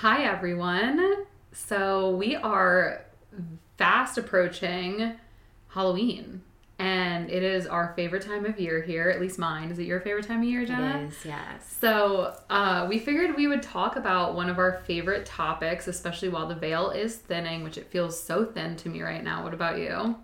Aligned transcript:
Hi, 0.00 0.24
everyone. 0.24 1.26
So, 1.52 2.12
we 2.16 2.34
are 2.34 3.04
fast 3.76 4.16
approaching 4.16 5.12
Halloween, 5.68 6.40
and 6.78 7.28
it 7.28 7.42
is 7.42 7.66
our 7.66 7.92
favorite 7.94 8.22
time 8.22 8.46
of 8.46 8.58
year 8.58 8.80
here, 8.80 9.10
at 9.10 9.20
least 9.20 9.38
mine. 9.38 9.70
Is 9.70 9.78
it 9.78 9.82
your 9.82 10.00
favorite 10.00 10.26
time 10.26 10.38
of 10.38 10.44
year, 10.48 10.64
Jenna? 10.64 11.00
It 11.00 11.08
is, 11.08 11.26
yes. 11.26 11.76
So, 11.82 12.34
uh, 12.48 12.86
we 12.88 12.98
figured 12.98 13.36
we 13.36 13.46
would 13.46 13.62
talk 13.62 13.96
about 13.96 14.34
one 14.34 14.48
of 14.48 14.58
our 14.58 14.80
favorite 14.86 15.26
topics, 15.26 15.86
especially 15.86 16.30
while 16.30 16.46
the 16.46 16.54
veil 16.54 16.88
is 16.88 17.16
thinning, 17.16 17.62
which 17.62 17.76
it 17.76 17.86
feels 17.90 18.18
so 18.18 18.46
thin 18.46 18.76
to 18.76 18.88
me 18.88 19.02
right 19.02 19.22
now. 19.22 19.44
What 19.44 19.52
about 19.52 19.76
you? 19.80 20.16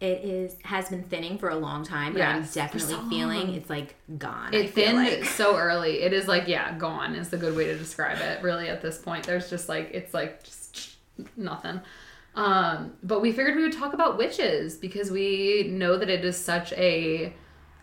It 0.00 0.24
is 0.24 0.56
has 0.62 0.88
been 0.90 1.02
thinning 1.02 1.38
for 1.38 1.48
a 1.48 1.56
long 1.56 1.84
time, 1.84 2.12
but 2.12 2.20
Yes, 2.20 2.56
I'm 2.56 2.62
definitely 2.64 2.94
so 2.94 3.08
feeling 3.08 3.54
it's 3.54 3.68
like 3.68 3.96
gone. 4.16 4.54
It 4.54 4.70
thinned 4.70 4.96
like. 4.96 5.24
so 5.24 5.56
early. 5.56 6.02
It 6.02 6.12
is 6.12 6.28
like, 6.28 6.46
yeah, 6.46 6.76
gone 6.78 7.16
is 7.16 7.30
the 7.30 7.36
good 7.36 7.56
way 7.56 7.64
to 7.64 7.76
describe 7.76 8.18
it, 8.18 8.40
really, 8.42 8.68
at 8.68 8.80
this 8.80 8.98
point. 8.98 9.24
There's 9.24 9.50
just 9.50 9.68
like, 9.68 9.90
it's 9.92 10.14
like 10.14 10.44
just 10.44 10.96
nothing. 11.36 11.80
Um, 12.36 12.92
but 13.02 13.20
we 13.20 13.32
figured 13.32 13.56
we 13.56 13.64
would 13.64 13.72
talk 13.72 13.92
about 13.92 14.16
witches 14.16 14.76
because 14.76 15.10
we 15.10 15.68
know 15.72 15.96
that 15.98 16.08
it 16.08 16.24
is 16.24 16.36
such 16.36 16.72
a 16.74 17.32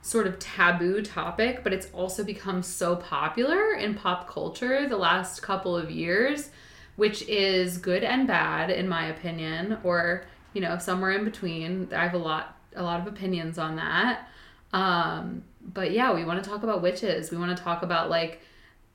sort 0.01 0.27
of 0.27 0.39
taboo 0.39 1.01
topic, 1.01 1.63
but 1.63 1.73
it's 1.73 1.87
also 1.91 2.23
become 2.23 2.63
so 2.63 2.95
popular 2.95 3.73
in 3.73 3.93
pop 3.93 4.29
culture 4.29 4.87
the 4.87 4.95
last 4.95 5.41
couple 5.41 5.75
of 5.75 5.91
years, 5.91 6.51
which 6.95 7.23
is 7.23 7.77
good 7.77 8.05
and 8.05 8.25
bad, 8.27 8.69
in 8.69 8.87
my 8.87 9.07
opinion, 9.07 9.79
or, 9.83 10.23
you 10.55 10.61
know, 10.61 10.79
somewhere 10.79 11.11
in 11.11 11.25
between. 11.25 11.93
I 11.93 12.03
have 12.03 12.15
a 12.15 12.17
lot, 12.17 12.57
a 12.75 12.81
lot 12.81 13.01
of 13.01 13.07
opinions 13.07 13.59
on 13.59 13.75
that. 13.75 14.27
Um, 14.73 15.43
but 15.61 15.91
yeah, 15.91 16.13
we 16.13 16.23
want 16.23 16.43
to 16.43 16.49
talk 16.49 16.63
about 16.63 16.81
witches. 16.81 17.29
We 17.29 17.37
want 17.37 17.55
to 17.55 17.61
talk 17.61 17.83
about 17.83 18.09
like 18.09 18.41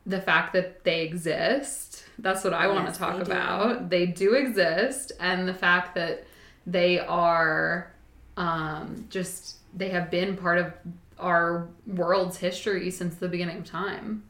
the 0.06 0.20
fact 0.20 0.54
that 0.54 0.82
they 0.82 1.02
exist. 1.02 2.04
That's 2.18 2.42
what 2.42 2.54
I 2.54 2.66
want 2.66 2.92
to 2.92 2.98
talk 2.98 3.16
they 3.16 3.22
about. 3.22 3.90
They 3.90 4.06
do 4.06 4.34
exist, 4.34 5.12
and 5.20 5.46
the 5.46 5.54
fact 5.54 5.94
that 5.94 6.24
they 6.66 6.98
are 6.98 7.92
um, 8.36 9.06
just 9.10 9.56
they 9.76 9.90
have 9.90 10.10
been 10.10 10.36
part 10.36 10.58
of 10.58 10.72
our 11.18 11.68
world's 11.86 12.38
history 12.38 12.90
since 12.90 13.16
the 13.16 13.28
beginning 13.28 13.58
of 13.58 13.66
time. 13.66 14.22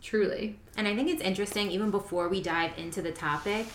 Truly. 0.00 0.58
And 0.76 0.86
I 0.86 0.94
think 0.94 1.10
it's 1.10 1.22
interesting, 1.22 1.72
even 1.72 1.90
before 1.90 2.28
we 2.28 2.40
dive 2.40 2.70
into 2.78 3.02
the 3.02 3.10
topic, 3.10 3.66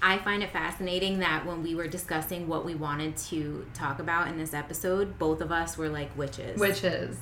I 0.00 0.18
find 0.18 0.42
it 0.42 0.50
fascinating 0.50 1.18
that 1.20 1.44
when 1.46 1.62
we 1.62 1.74
were 1.74 1.88
discussing 1.88 2.46
what 2.46 2.64
we 2.64 2.74
wanted 2.74 3.16
to 3.16 3.66
talk 3.74 3.98
about 3.98 4.28
in 4.28 4.38
this 4.38 4.54
episode, 4.54 5.18
both 5.18 5.40
of 5.40 5.50
us 5.50 5.76
were 5.76 5.88
like 5.88 6.16
witches. 6.16 6.58
Witches. 6.58 7.18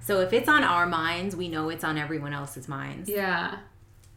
So 0.00 0.20
if 0.20 0.32
it's 0.32 0.48
on 0.48 0.64
our 0.64 0.86
minds, 0.86 1.34
we 1.34 1.48
know 1.48 1.70
it's 1.70 1.84
on 1.84 1.98
everyone 1.98 2.32
else's 2.32 2.68
minds. 2.68 3.08
Yeah. 3.08 3.58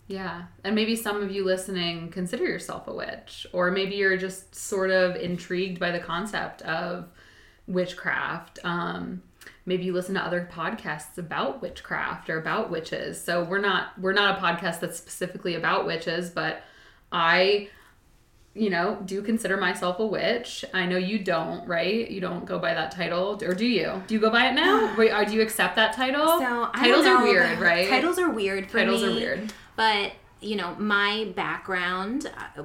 Yeah. 0.07 0.43
And 0.63 0.75
maybe 0.75 0.95
some 0.95 1.21
of 1.21 1.31
you 1.31 1.43
listening 1.43 2.09
consider 2.09 2.43
yourself 2.43 2.87
a 2.87 2.93
witch, 2.93 3.45
or 3.51 3.71
maybe 3.71 3.95
you're 3.95 4.17
just 4.17 4.55
sort 4.55 4.89
of 4.89 5.15
intrigued 5.15 5.79
by 5.79 5.91
the 5.91 5.99
concept 5.99 6.61
of 6.63 7.09
witchcraft. 7.67 8.59
Um, 8.63 9.21
maybe 9.65 9.83
you 9.83 9.93
listen 9.93 10.15
to 10.15 10.21
other 10.21 10.49
podcasts 10.51 11.17
about 11.17 11.61
witchcraft 11.61 12.29
or 12.29 12.39
about 12.39 12.69
witches. 12.71 13.21
So 13.21 13.43
we're 13.43 13.59
not 13.59 13.99
we're 13.99 14.13
not 14.13 14.37
a 14.37 14.41
podcast 14.41 14.79
that's 14.79 14.97
specifically 14.97 15.55
about 15.55 15.85
witches, 15.85 16.29
but 16.29 16.63
I 17.11 17.69
you 18.57 18.69
know, 18.69 18.97
do 19.05 19.21
consider 19.21 19.57
myself 19.57 19.99
a 19.99 20.05
witch. 20.05 20.65
I 20.73 20.85
know 20.85 20.97
you 20.97 21.19
don't, 21.19 21.67
right? 21.67 22.09
You 22.09 22.19
don't 22.19 22.45
go 22.45 22.59
by 22.59 22.73
that 22.73 22.91
title, 22.91 23.39
or 23.43 23.53
do 23.53 23.65
you? 23.65 24.01
Do 24.07 24.15
you 24.15 24.19
go 24.19 24.29
by 24.29 24.47
it 24.47 24.53
now? 24.53 24.95
Wait, 24.97 25.11
do 25.27 25.33
you 25.33 25.41
accept 25.41 25.75
that 25.75 25.93
title? 25.93 26.25
So 26.39 26.69
I 26.73 26.85
titles 26.85 27.05
don't 27.05 27.21
are 27.21 27.23
weird, 27.23 27.59
right? 27.59 27.87
Titles 27.87 28.17
are 28.17 28.29
weird 28.29 28.69
for 28.69 28.79
Titles 28.79 29.01
me. 29.03 29.07
are 29.09 29.13
weird. 29.13 29.53
But 29.75 30.13
you 30.39 30.55
know, 30.55 30.75
my 30.75 31.31
background, 31.35 32.31
uh, 32.57 32.63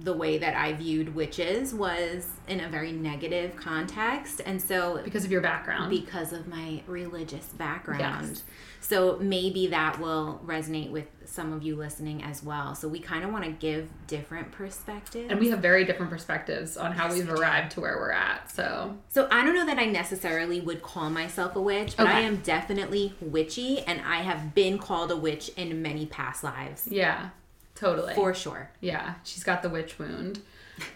the 0.00 0.12
way 0.12 0.38
that 0.38 0.56
I 0.56 0.72
viewed 0.72 1.14
witches 1.14 1.72
was 1.72 2.28
in 2.48 2.60
a 2.60 2.68
very 2.68 2.90
negative 2.90 3.54
context, 3.54 4.40
and 4.44 4.60
so 4.60 5.00
because 5.04 5.24
of 5.24 5.30
your 5.30 5.40
background. 5.40 5.90
because 5.90 6.32
of 6.32 6.48
my 6.48 6.82
religious 6.86 7.46
background. 7.46 8.00
Yes. 8.28 8.42
So 8.80 9.18
maybe 9.20 9.68
that 9.68 10.00
will 10.00 10.40
resonate 10.44 10.90
with 10.90 11.06
some 11.36 11.52
of 11.52 11.62
you 11.62 11.76
listening 11.76 12.22
as 12.24 12.42
well. 12.42 12.74
So 12.74 12.88
we 12.88 12.98
kind 12.98 13.24
of 13.24 13.30
want 13.30 13.44
to 13.44 13.50
give 13.52 13.88
different 14.08 14.50
perspectives. 14.50 15.30
and 15.30 15.38
we 15.38 15.50
have 15.50 15.60
very 15.60 15.84
different 15.84 16.10
perspectives 16.10 16.76
on 16.76 16.90
how 16.92 17.12
we've 17.12 17.30
arrived 17.30 17.72
to 17.72 17.80
where 17.80 17.96
we're 17.98 18.10
at. 18.10 18.50
So, 18.50 18.96
So 19.08 19.28
I 19.30 19.44
don't 19.44 19.54
know 19.54 19.66
that 19.66 19.78
I 19.78 19.84
necessarily 19.84 20.60
would 20.60 20.82
call 20.82 21.10
myself 21.10 21.54
a 21.54 21.60
witch, 21.60 21.96
but 21.96 22.08
I 22.08 22.20
am 22.20 22.38
definitely 22.38 23.14
witchy 23.20 23.80
and 23.80 24.00
I 24.00 24.22
have 24.22 24.54
been 24.54 24.78
called 24.78 25.12
a 25.12 25.16
witch 25.16 25.50
in 25.56 25.80
many 25.82 26.06
past 26.06 26.42
lives. 26.42 26.88
yeah, 26.88 27.30
totally. 27.76 28.14
For 28.14 28.34
sure. 28.34 28.70
yeah, 28.80 29.14
she's 29.22 29.44
got 29.44 29.62
the 29.62 29.68
witch 29.68 29.98
wound. 29.98 30.40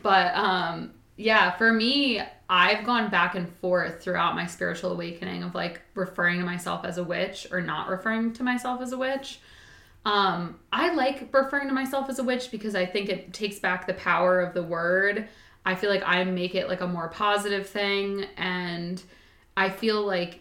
But 0.02 0.34
um 0.34 0.92
yeah, 1.16 1.50
for 1.50 1.70
me, 1.70 2.22
I've 2.48 2.84
gone 2.86 3.10
back 3.10 3.34
and 3.34 3.46
forth 3.56 4.02
throughout 4.02 4.34
my 4.34 4.46
spiritual 4.46 4.92
awakening 4.92 5.42
of 5.42 5.54
like 5.54 5.82
referring 5.94 6.38
to 6.40 6.46
myself 6.46 6.82
as 6.86 6.96
a 6.96 7.04
witch 7.04 7.46
or 7.52 7.60
not 7.60 7.88
referring 7.90 8.32
to 8.34 8.42
myself 8.42 8.80
as 8.80 8.92
a 8.92 8.98
witch. 8.98 9.38
Um, 10.04 10.58
I 10.72 10.94
like 10.94 11.28
referring 11.32 11.68
to 11.68 11.74
myself 11.74 12.08
as 12.08 12.18
a 12.18 12.24
witch 12.24 12.50
because 12.50 12.74
I 12.74 12.86
think 12.86 13.08
it 13.08 13.32
takes 13.32 13.58
back 13.58 13.86
the 13.86 13.94
power 13.94 14.40
of 14.40 14.54
the 14.54 14.62
word. 14.62 15.28
I 15.64 15.74
feel 15.74 15.90
like 15.90 16.02
I 16.06 16.24
make 16.24 16.54
it 16.54 16.68
like 16.68 16.80
a 16.80 16.86
more 16.86 17.08
positive 17.08 17.68
thing 17.68 18.24
and 18.36 19.02
I 19.56 19.68
feel 19.68 20.04
like 20.06 20.40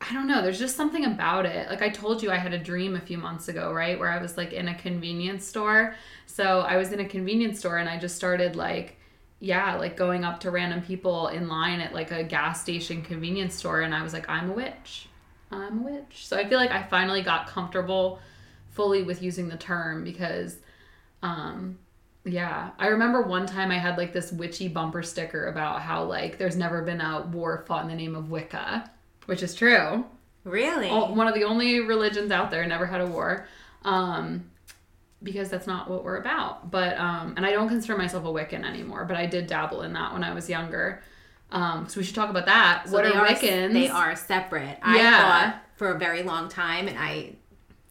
I 0.00 0.12
don't 0.12 0.28
know, 0.28 0.42
there's 0.42 0.60
just 0.60 0.76
something 0.76 1.06
about 1.06 1.44
it. 1.44 1.68
Like 1.68 1.82
I 1.82 1.88
told 1.88 2.22
you 2.22 2.30
I 2.30 2.36
had 2.36 2.54
a 2.54 2.58
dream 2.58 2.94
a 2.94 3.00
few 3.00 3.18
months 3.18 3.48
ago, 3.48 3.72
right? 3.72 3.98
Where 3.98 4.10
I 4.10 4.22
was 4.22 4.36
like 4.36 4.52
in 4.52 4.68
a 4.68 4.74
convenience 4.74 5.44
store. 5.44 5.96
So 6.26 6.60
I 6.60 6.76
was 6.76 6.92
in 6.92 7.00
a 7.00 7.04
convenience 7.04 7.58
store 7.58 7.78
and 7.78 7.88
I 7.88 7.98
just 7.98 8.14
started 8.14 8.54
like 8.54 8.96
yeah, 9.40 9.76
like 9.76 9.96
going 9.96 10.24
up 10.24 10.40
to 10.40 10.50
random 10.50 10.82
people 10.82 11.28
in 11.28 11.46
line 11.46 11.80
at 11.80 11.94
like 11.94 12.10
a 12.10 12.24
gas 12.24 12.60
station 12.60 13.02
convenience 13.02 13.54
store 13.54 13.80
and 13.80 13.94
I 13.94 14.02
was 14.02 14.12
like 14.12 14.28
I'm 14.28 14.50
a 14.50 14.52
witch. 14.52 15.08
I'm 15.50 15.78
a 15.78 15.90
witch. 15.90 16.26
So 16.26 16.36
I 16.36 16.46
feel 16.46 16.58
like 16.58 16.72
I 16.72 16.82
finally 16.82 17.22
got 17.22 17.46
comfortable 17.46 18.20
fully 18.78 19.02
with 19.02 19.22
using 19.22 19.48
the 19.48 19.56
term 19.56 20.04
because 20.04 20.56
um 21.22 21.76
yeah 22.24 22.70
i 22.78 22.86
remember 22.86 23.20
one 23.22 23.44
time 23.44 23.70
i 23.70 23.78
had 23.78 23.98
like 23.98 24.12
this 24.12 24.32
witchy 24.32 24.68
bumper 24.68 25.02
sticker 25.02 25.48
about 25.48 25.82
how 25.82 26.04
like 26.04 26.38
there's 26.38 26.56
never 26.56 26.80
been 26.82 27.00
a 27.00 27.28
war 27.32 27.64
fought 27.66 27.82
in 27.82 27.88
the 27.88 27.94
name 27.94 28.14
of 28.16 28.30
wicca 28.30 28.90
which 29.26 29.42
is 29.42 29.54
true 29.54 30.06
Really? 30.44 30.88
All, 30.88 31.14
one 31.14 31.26
of 31.26 31.34
the 31.34 31.44
only 31.44 31.80
religions 31.80 32.30
out 32.30 32.50
there 32.50 32.64
never 32.66 32.86
had 32.86 33.02
a 33.02 33.06
war 33.06 33.46
um 33.84 34.48
because 35.22 35.50
that's 35.50 35.66
not 35.66 35.90
what 35.90 36.04
we're 36.04 36.16
about 36.16 36.70
but 36.70 36.96
um 36.98 37.34
and 37.36 37.44
i 37.44 37.50
don't 37.50 37.68
consider 37.68 37.98
myself 37.98 38.24
a 38.24 38.28
wiccan 38.28 38.64
anymore 38.64 39.04
but 39.04 39.16
i 39.16 39.26
did 39.26 39.46
dabble 39.48 39.82
in 39.82 39.92
that 39.92 40.12
when 40.12 40.22
i 40.22 40.32
was 40.32 40.48
younger 40.48 41.02
um 41.50 41.88
so 41.88 41.98
we 41.98 42.04
should 42.04 42.14
talk 42.14 42.30
about 42.30 42.46
that 42.46 42.84
So 42.86 42.92
what 42.92 43.04
they 43.04 43.10
are 43.12 43.26
wiccans 43.26 43.72
They 43.72 43.88
are 43.88 44.14
separate. 44.14 44.78
Yeah. 44.80 44.84
I 44.84 45.50
thought 45.50 45.62
for 45.76 45.90
a 45.92 45.98
very 45.98 46.22
long 46.22 46.48
time, 46.48 46.88
and 46.88 46.98
I 46.98 47.36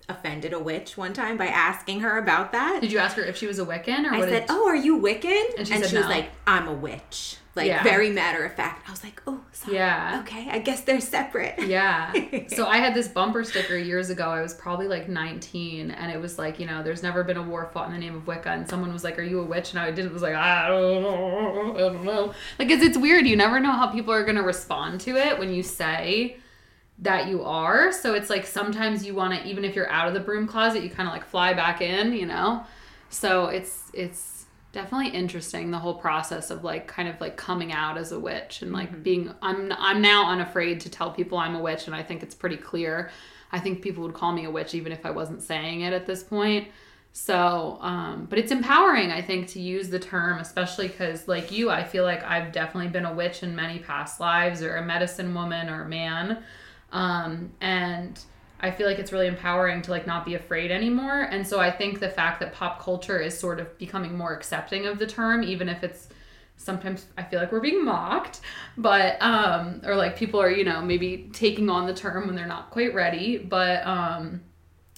offended 0.10 0.54
a 0.54 0.60
witch 0.60 0.96
one 0.98 1.14
time 1.14 1.36
by 1.38 1.48
asking 1.48 2.00
her 2.02 2.18
about 2.18 2.52
that. 2.54 2.80
did 2.82 2.92
you 2.92 2.98
ask 3.00 3.16
her 3.18 3.24
if 3.24 3.36
she 3.38 3.46
was 3.48 3.60
a 3.60 3.66
wiccan 3.66 4.06
or 4.10 4.14
I 4.14 4.22
said, 4.22 4.30
did, 4.30 4.44
"Oh, 4.50 4.68
are 4.68 4.76
you 4.76 5.00
Wiccan?" 5.00 5.56
And 5.58 5.68
she 5.68 5.74
said 5.74 5.82
was 5.82 5.94
no. 5.94 6.00
like, 6.10 6.30
"I'm 6.46 6.68
a 6.68 6.74
witch." 6.74 7.38
Like 7.56 7.68
Yeah. 7.68 7.82
very 7.84 8.12
matter 8.12 8.46
of 8.46 8.54
fact. 8.54 8.88
I 8.88 8.92
was 8.92 9.04
like, 9.04 9.20
"Oh, 9.26 9.42
sorry. 9.52 9.76
Yeah. 9.78 10.22
Okay, 10.24 10.48
I 10.50 10.60
guess 10.60 10.82
they're 10.82 11.02
separate." 11.02 11.56
Yeah. 11.68 12.14
So 12.50 12.68
I 12.68 12.78
had 12.78 12.94
this 12.94 13.08
bumper 13.08 13.44
sticker 13.44 13.76
years 13.78 14.10
ago. 14.10 14.30
I 14.30 14.42
was 14.42 14.54
probably 14.54 14.88
like 14.88 15.10
19, 15.10 15.92
and 15.92 16.12
it 16.12 16.22
was 16.22 16.38
like, 16.40 16.60
you 16.60 16.66
know, 16.68 16.84
there's 16.84 17.04
never 17.04 17.24
been 17.24 17.36
a 17.38 17.42
war 17.44 17.70
fought 17.74 17.88
in 17.88 17.94
the 17.94 18.00
name 18.00 18.16
of 18.16 18.28
Wicca. 18.28 18.50
And 18.50 18.70
someone 18.70 18.94
was 18.94 19.04
like, 19.04 19.18
"Are 19.20 19.24
you 19.24 19.40
a 19.42 19.44
witch?" 19.44 19.72
And 19.72 19.80
I 19.80 19.92
didn't. 19.92 20.14
was 20.14 20.22
like, 20.22 20.36
"I 20.36 20.68
don't 20.70 21.02
know, 21.02 21.74
I 21.76 21.80
don't 21.80 22.04
know." 22.06 22.34
Like, 22.60 22.70
it's 22.70 22.84
it's 22.84 22.98
weird. 22.98 23.26
You 23.28 23.36
never 23.36 23.60
know 23.60 23.72
how 23.72 23.88
people 23.88 24.14
are 24.14 24.24
gonna 24.24 24.44
respond 24.44 25.02
to 25.02 25.16
it 25.18 25.38
when 25.40 25.52
you 25.54 25.64
say 25.64 26.38
that 27.00 27.28
you 27.28 27.44
are. 27.44 27.92
So 27.92 28.14
it's 28.14 28.30
like 28.30 28.46
sometimes 28.46 29.06
you 29.06 29.14
want 29.14 29.40
to, 29.40 29.48
even 29.48 29.64
if 29.64 29.76
you're 29.76 29.90
out 29.90 30.08
of 30.08 30.14
the 30.14 30.20
broom 30.20 30.48
closet, 30.48 30.84
you 30.84 30.90
kind 30.90 31.08
of 31.08 31.14
like 31.14 31.26
fly 31.26 31.54
back 31.54 31.82
in, 31.82 32.14
you 32.14 32.26
know. 32.26 32.64
So 33.10 33.46
it's 33.46 33.92
it's 33.94 34.46
definitely 34.72 35.10
interesting 35.10 35.72
the 35.72 35.80
whole 35.80 35.96
process 35.96 36.52
of 36.52 36.64
like 36.64 36.88
kind 36.88 37.08
of 37.08 37.20
like 37.22 37.38
coming 37.38 37.72
out 37.72 37.98
as 37.98 38.12
a 38.12 38.20
witch 38.20 38.62
and 38.62 38.74
like 38.74 39.04
being 39.04 39.34
I'm 39.42 39.72
I'm 39.78 40.02
now 40.02 40.30
unafraid 40.30 40.82
to 40.82 40.90
tell 40.90 41.12
people 41.12 41.38
I'm 41.38 41.56
a 41.56 41.62
witch 41.62 41.88
and 41.88 41.96
I 41.96 42.04
think 42.04 42.24
it's 42.24 42.36
pretty 42.36 42.58
clear. 42.58 43.10
I 43.52 43.60
think 43.60 43.82
people 43.82 44.04
would 44.04 44.14
call 44.14 44.34
me 44.34 44.46
a 44.46 44.52
witch 44.52 44.74
even 44.74 44.92
if 44.92 45.06
I 45.06 45.12
wasn't 45.12 45.42
saying 45.42 45.82
it 45.82 45.94
at 45.94 46.06
this 46.06 46.24
point. 46.24 46.68
So, 47.14 47.80
um, 47.82 48.28
but 48.30 48.38
it's 48.38 48.52
empowering, 48.52 49.12
I 49.12 49.24
think, 49.24 49.48
to 49.50 49.60
use 49.60 49.90
the 49.90 49.98
term, 49.98 50.38
especially 50.38 50.88
because, 50.88 51.28
like 51.28 51.52
you, 51.52 51.72
I 51.72 51.84
feel 51.84 52.04
like 52.04 52.24
I've 52.24 52.52
definitely 52.52 52.90
been 52.90 53.06
a 53.06 53.14
witch 53.14 53.42
in 53.42 53.56
many 53.56 53.80
past 53.80 54.20
lives, 54.20 54.62
or 54.62 54.76
a 54.76 54.86
medicine 54.86 55.34
woman, 55.34 55.68
or 55.68 55.82
a 55.82 55.90
man, 55.90 56.44
um, 56.92 57.52
and 57.62 58.20
I 58.60 58.72
feel 58.72 58.88
like 58.88 58.98
it's 59.00 59.12
really 59.12 59.28
empowering 59.28 59.82
to 59.84 59.92
like 59.92 60.08
not 60.08 60.26
be 60.26 60.36
afraid 60.36 60.72
anymore. 60.72 61.22
And 61.22 61.46
so 61.46 61.60
I 61.60 61.70
think 61.70 62.00
the 62.00 62.10
fact 62.10 62.40
that 62.40 62.54
pop 62.54 62.82
culture 62.82 63.20
is 63.20 63.38
sort 63.38 63.60
of 63.60 63.78
becoming 63.78 64.18
more 64.18 64.34
accepting 64.34 64.86
of 64.88 64.98
the 64.98 65.06
term, 65.06 65.44
even 65.44 65.70
if 65.70 65.84
it's 65.84 66.10
sometimes 66.58 67.06
I 67.18 67.24
feel 67.24 67.40
like 67.40 67.52
we're 67.52 67.60
being 67.60 67.86
mocked, 67.86 68.42
but 68.78 69.22
um 69.22 69.82
or 69.86 69.96
like 69.96 70.18
people 70.18 70.42
are, 70.42 70.50
you 70.50 70.64
know, 70.64 70.82
maybe 70.82 71.30
taking 71.34 71.70
on 71.70 71.86
the 71.86 71.94
term 71.94 72.26
when 72.26 72.36
they're 72.36 72.48
not 72.48 72.72
quite 72.72 72.96
ready, 72.96 73.38
but 73.38 73.86
um 73.86 74.42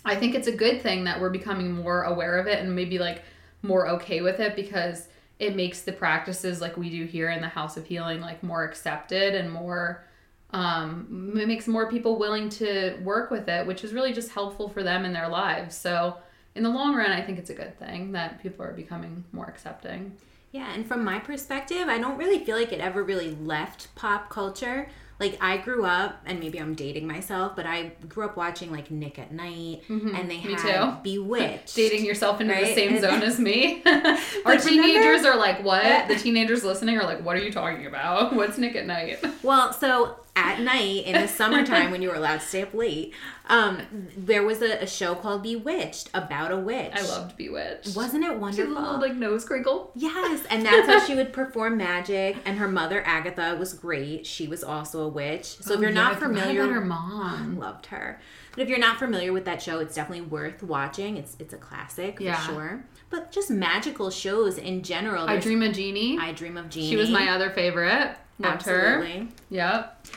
I 0.05 0.15
think 0.15 0.35
it's 0.35 0.47
a 0.47 0.55
good 0.55 0.81
thing 0.81 1.03
that 1.03 1.19
we're 1.19 1.29
becoming 1.29 1.73
more 1.73 2.03
aware 2.03 2.37
of 2.37 2.47
it 2.47 2.59
and 2.59 2.73
maybe 2.73 2.97
like 2.97 3.23
more 3.61 3.89
okay 3.89 4.21
with 4.21 4.39
it 4.39 4.55
because 4.55 5.09
it 5.37 5.55
makes 5.55 5.81
the 5.81 5.91
practices 5.91 6.61
like 6.61 6.77
we 6.77 6.89
do 6.89 7.05
here 7.05 7.29
in 7.29 7.41
the 7.41 7.47
House 7.49 7.75
of 7.75 7.85
Healing 7.85 8.21
like 8.21 8.41
more 8.41 8.63
accepted 8.63 9.35
and 9.35 9.51
more 9.51 10.05
um 10.51 11.33
it 11.37 11.47
makes 11.47 11.67
more 11.67 11.89
people 11.89 12.17
willing 12.17 12.49
to 12.49 12.97
work 13.03 13.29
with 13.31 13.47
it, 13.47 13.67
which 13.67 13.83
is 13.83 13.93
really 13.93 14.13
just 14.13 14.31
helpful 14.31 14.67
for 14.69 14.83
them 14.83 15.05
in 15.05 15.13
their 15.13 15.27
lives. 15.29 15.75
So 15.75 16.17
in 16.55 16.63
the 16.63 16.69
long 16.69 16.95
run, 16.95 17.11
I 17.11 17.21
think 17.21 17.37
it's 17.37 17.49
a 17.51 17.53
good 17.55 17.77
thing 17.77 18.11
that 18.13 18.41
people 18.41 18.65
are 18.65 18.73
becoming 18.73 19.23
more 19.31 19.45
accepting. 19.45 20.13
Yeah, 20.51 20.73
and 20.73 20.85
from 20.87 21.03
my 21.03 21.19
perspective, 21.19 21.87
I 21.87 21.99
don't 21.99 22.17
really 22.17 22.43
feel 22.43 22.57
like 22.57 22.71
it 22.71 22.79
ever 22.79 23.03
really 23.03 23.31
left 23.35 23.93
pop 23.93 24.29
culture. 24.31 24.89
Like 25.19 25.37
I 25.41 25.57
grew 25.57 25.85
up, 25.85 26.21
and 26.25 26.39
maybe 26.39 26.59
I'm 26.59 26.73
dating 26.73 27.05
myself, 27.05 27.55
but 27.55 27.65
I 27.67 27.91
grew 28.07 28.23
up 28.25 28.35
watching 28.37 28.71
like 28.71 28.89
Nick 28.89 29.19
at 29.19 29.31
Night, 29.33 29.83
and 29.89 30.31
they 30.31 30.37
Mm-hmm. 30.37 30.47
Me 30.47 30.53
had 30.53 30.93
too. 31.03 31.03
Bewitched. 31.03 31.75
Dating 31.75 32.03
yourself 32.05 32.39
into 32.41 32.55
the 32.55 32.73
same 32.73 32.99
zone 32.99 33.21
as 33.29 33.37
me. 33.37 33.83
Our 34.45 34.57
teenagers 34.57 35.19
remember- 35.21 35.29
are 35.31 35.37
like, 35.37 35.61
"What?" 35.63 36.07
The 36.07 36.15
teenagers 36.15 36.63
listening 36.63 36.97
are 36.97 37.03
like, 37.03 37.23
"What 37.23 37.35
are 37.35 37.43
you 37.43 37.51
talking 37.51 37.85
about? 37.85 38.33
What's 38.33 38.57
Nick 38.57 38.75
at 38.77 38.87
Night?" 38.87 39.19
Well, 39.43 39.73
so 39.73 40.15
at 40.39 40.59
night 40.61 41.05
in 41.05 41.13
the 41.21 41.27
summertime 41.27 41.91
when 41.91 42.01
you 42.01 42.09
were 42.09 42.15
allowed 42.15 42.39
to 42.39 42.45
stay 42.45 42.61
up 42.63 42.73
late, 42.73 43.13
um, 43.47 43.79
there 44.15 44.43
was 44.43 44.61
a, 44.61 44.83
a 44.83 44.87
show 44.87 45.15
called 45.15 45.43
Bewitched 45.43 46.09
about 46.13 46.51
a 46.51 46.57
witch. 46.57 46.91
I 46.93 47.01
loved 47.01 47.35
Bewitched. 47.35 47.95
Wasn't 47.95 48.23
it 48.23 48.35
wonderful? 48.37 48.51
She 48.53 48.61
had 48.61 48.69
a 48.69 48.79
little 48.81 48.99
like 49.01 49.15
nose 49.15 49.43
crinkle. 49.43 49.91
Yes, 49.95 50.45
and 50.49 50.65
that's 50.65 50.87
how 50.87 50.99
she 51.05 51.15
would 51.19 51.33
perform 51.33 51.77
magic. 51.77 52.37
And 52.45 52.57
her 52.59 52.67
mother 52.67 53.03
Agatha 53.05 53.55
was 53.59 53.73
great. 53.73 54.25
She 54.25 54.47
was 54.47 54.63
also 54.63 55.01
a 55.01 55.07
witch. 55.09 55.45
So 55.45 55.73
if 55.73 55.79
Oh, 55.79 55.81
you're 55.81 55.89
yeah, 55.89 55.95
not 55.95 56.19
familiar, 56.19 56.63
about 56.63 56.73
her 56.73 56.81
mom. 56.81 57.57
loved 57.57 57.87
her. 57.87 58.21
But 58.53 58.63
if 58.63 58.69
you're 58.69 58.79
not 58.79 58.97
familiar 58.99 59.31
with 59.33 59.45
that 59.45 59.61
show, 59.61 59.79
it's 59.79 59.95
definitely 59.95 60.25
worth 60.25 60.63
watching. 60.63 61.17
It's 61.17 61.35
it's 61.39 61.53
a 61.53 61.57
classic 61.57 62.19
Yeah. 62.19 62.35
for 62.35 62.51
sure. 62.53 62.85
But 63.09 63.31
just 63.31 63.49
magical 63.49 64.09
shows 64.11 64.57
in 64.57 64.83
general. 64.83 65.27
I 65.27 65.37
Dream 65.37 65.63
of 65.63 65.73
Jeannie. 65.73 66.17
I 66.19 66.31
Dream 66.31 66.57
of 66.57 66.69
Jeannie. 66.69 66.89
She 66.89 66.95
was 66.95 67.09
my 67.09 67.29
other 67.29 67.49
favorite. 67.49 68.15
Loved 68.41 68.61
her. 68.67 68.95
absolutely. 69.01 69.27
Yep. 69.49 70.07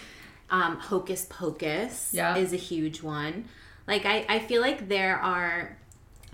Um, 0.53 0.77
Hocus 0.77 1.27
Pocus 1.29 2.11
Yeah. 2.13 2.37
is 2.37 2.53
a 2.53 2.57
huge 2.57 3.03
one. 3.03 3.47
Like 3.89 4.05
I, 4.07 4.25
I 4.29 4.39
feel 4.39 4.61
like 4.61 4.87
there 4.89 5.17
are 5.17 5.77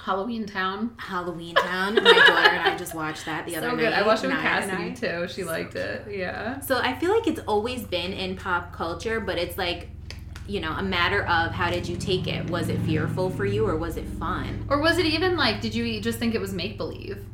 Halloween 0.01 0.45
Town. 0.47 0.95
Halloween 0.99 1.55
Town. 1.55 1.95
My 1.95 2.03
daughter 2.03 2.51
and 2.51 2.69
I 2.69 2.77
just 2.77 2.95
watched 2.95 3.25
that 3.27 3.47
the 3.47 3.57
other 3.57 3.71
So 3.71 3.77
night. 3.77 3.93
I 3.93 4.03
watched 4.07 4.25
it 4.25 4.29
with 4.29 4.37
Cassidy 4.41 4.95
too. 4.95 5.29
She 5.29 5.45
liked 5.45 5.75
it. 5.77 6.07
Yeah. 6.11 6.61
So 6.61 6.79
I 6.79 6.95
feel 6.99 7.15
like 7.15 7.27
it's 7.27 7.41
always 7.47 7.83
been 7.85 8.13
in 8.13 8.37
pop 8.37 8.73
culture, 8.73 9.21
but 9.21 9.39
it's 9.39 9.57
like, 9.57 9.89
you 10.47 10.61
know, 10.61 10.73
a 10.73 10.83
matter 10.83 11.23
of 11.27 11.53
how 11.53 11.71
did 11.71 11.87
you 11.89 11.97
take 11.97 12.27
it? 12.27 12.49
Was 12.51 12.69
it 12.69 12.79
fearful 12.81 13.31
for 13.31 13.45
you 13.45 13.67
or 13.67 13.77
was 13.77 13.97
it 13.97 14.07
fun? 14.07 14.67
Or 14.69 14.81
was 14.81 14.99
it 14.99 15.07
even 15.07 15.37
like? 15.37 15.61
Did 15.61 15.75
you 15.75 16.01
just 16.01 16.19
think 16.19 16.35
it 16.35 16.41
was 16.41 16.53
make 16.53 16.77
believe? 16.77 17.25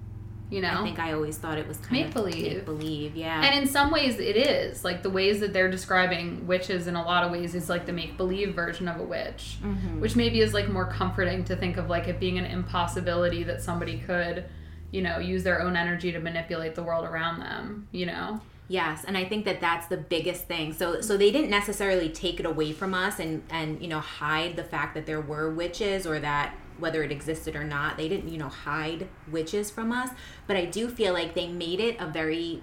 You 0.50 0.61
know. 0.61 0.81
I 0.81 0.82
think 0.85 0.99
I 0.99 1.12
always 1.14 1.37
thought 1.38 1.58
it 1.58 1.67
was 1.67 1.79
kind 1.79 2.05
Make-believe. 2.05 2.52
make 2.56 2.64
believe. 2.64 3.17
Yeah. 3.17 3.43
And 3.44 3.58
in 3.62 3.67
some 3.69 3.91
ways, 3.91 4.19
it 4.20 4.37
is 4.37 4.85
like 4.85 5.02
the 5.02 5.11
ways 5.11 5.41
that 5.41 5.52
they're 5.52 5.70
describing 5.70 6.46
witches. 6.46 6.87
In 6.87 6.94
a 6.96 7.05
lot 7.05 7.25
of 7.25 7.32
ways, 7.32 7.55
is 7.55 7.69
like 7.69 7.87
the 7.87 7.93
make 7.93 8.17
believe 8.17 8.55
version 8.55 8.87
of 8.87 9.00
a 9.00 9.02
witch, 9.02 9.56
Mhm. 9.64 10.00
which 10.00 10.14
maybe 10.17 10.41
is 10.41 10.52
like 10.55 10.69
more 10.69 10.85
comforting 10.87 11.44
to 11.44 11.56
think 11.56 11.76
of 11.76 11.88
like 11.88 12.06
it 12.08 12.20
being 12.20 12.38
an 12.38 12.44
impossibility 12.44 13.43
that 13.44 13.62
somebody 13.62 13.99
could, 13.99 14.44
you 14.93 15.02
know, 15.02 15.19
use 15.19 15.43
their 15.44 15.61
own 15.62 15.76
energy 15.76 16.12
to 16.12 16.20
manipulate 16.20 16.75
the 16.75 16.82
world 16.82 17.05
around 17.05 17.41
them. 17.41 17.88
You 17.91 18.06
know. 18.06 18.41
Yes, 18.67 19.05
and 19.05 19.17
I 19.17 19.25
think 19.26 19.44
that 19.44 19.61
that's 19.61 19.88
the 19.88 19.99
biggest 19.99 20.44
thing. 20.46 20.73
So 20.73 21.00
so 21.00 21.17
they 21.17 21.31
didn't 21.31 21.50
necessarily 21.50 22.08
take 22.08 22.38
it 22.41 22.46
away 22.46 22.73
from 22.73 22.94
us 22.94 23.19
and 23.19 23.43
and 23.50 23.81
you 23.82 23.88
know 23.88 24.00
hide 24.00 24.56
the 24.56 24.64
fact 24.64 24.94
that 24.94 25.05
there 25.06 25.20
were 25.20 25.52
witches 25.52 26.06
or 26.06 26.19
that 26.20 26.55
whether 26.79 27.03
it 27.03 27.12
existed 27.12 27.55
or 27.56 27.65
not, 27.65 27.97
they 27.97 28.09
didn't, 28.09 28.29
you 28.31 28.38
know, 28.38 28.49
hide 28.49 29.09
witches 29.31 29.71
from 29.71 29.93
us, 29.93 30.11
but 30.47 30.56
I 30.56 30.65
do 30.65 30.88
feel 30.88 31.12
like 31.12 31.35
they 31.35 31.49
made 31.49 31.81
it 31.81 31.97
a 32.00 32.06
very 32.06 32.62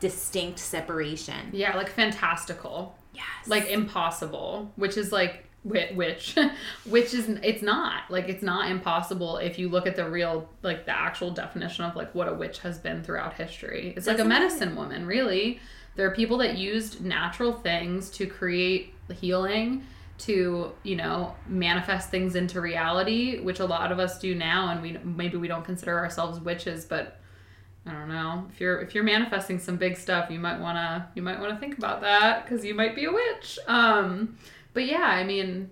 distinct 0.00 0.58
separation. 0.58 1.50
Yeah, 1.52 1.76
like 1.76 1.88
fantastical. 1.90 2.96
Yes. 3.14 3.48
like 3.48 3.70
impossible 3.70 4.70
which 4.76 4.98
is 4.98 5.10
like 5.10 5.46
whi- 5.62 5.90
which 5.94 6.36
which 6.84 7.14
is 7.14 7.30
it's 7.42 7.62
not 7.62 8.02
like 8.10 8.28
it's 8.28 8.42
not 8.42 8.70
impossible 8.70 9.38
if 9.38 9.58
you 9.58 9.70
look 9.70 9.86
at 9.86 9.96
the 9.96 10.06
real 10.06 10.50
like 10.62 10.84
the 10.84 10.92
actual 10.92 11.30
definition 11.30 11.86
of 11.86 11.96
like 11.96 12.14
what 12.14 12.28
a 12.28 12.34
witch 12.34 12.58
has 12.58 12.78
been 12.78 13.02
throughout 13.02 13.32
history 13.32 13.94
it's 13.96 14.06
like 14.06 14.16
a 14.16 14.18
Doesn't 14.18 14.32
it? 14.32 14.38
medicine 14.38 14.76
woman 14.76 15.06
really 15.06 15.58
there 15.94 16.06
are 16.06 16.10
people 16.14 16.36
that 16.38 16.58
used 16.58 17.02
natural 17.02 17.54
things 17.54 18.10
to 18.10 18.26
create 18.26 18.92
healing 19.18 19.86
to 20.18 20.72
you 20.82 20.96
know 20.96 21.34
manifest 21.46 22.10
things 22.10 22.34
into 22.36 22.60
reality 22.60 23.38
which 23.40 23.60
a 23.60 23.64
lot 23.64 23.92
of 23.92 23.98
us 23.98 24.18
do 24.18 24.34
now 24.34 24.70
and 24.70 24.80
we 24.82 24.96
maybe 25.04 25.36
we 25.36 25.46
don't 25.48 25.64
consider 25.64 25.98
ourselves 25.98 26.40
witches 26.40 26.84
but 26.84 27.20
I 27.88 27.92
don't 27.92 28.08
know. 28.08 28.46
If 28.52 28.60
you're 28.60 28.80
if 28.80 28.96
you're 28.96 29.04
manifesting 29.04 29.60
some 29.60 29.76
big 29.76 29.96
stuff, 29.96 30.28
you 30.28 30.40
might 30.40 30.58
wanna 30.58 31.08
you 31.14 31.22
might 31.22 31.38
wanna 31.38 31.56
think 31.56 31.78
about 31.78 32.00
that 32.00 32.44
because 32.44 32.64
you 32.64 32.74
might 32.74 32.96
be 32.96 33.04
a 33.04 33.12
witch. 33.12 33.60
Um, 33.68 34.36
but 34.74 34.86
yeah, 34.86 35.02
I 35.04 35.22
mean, 35.22 35.70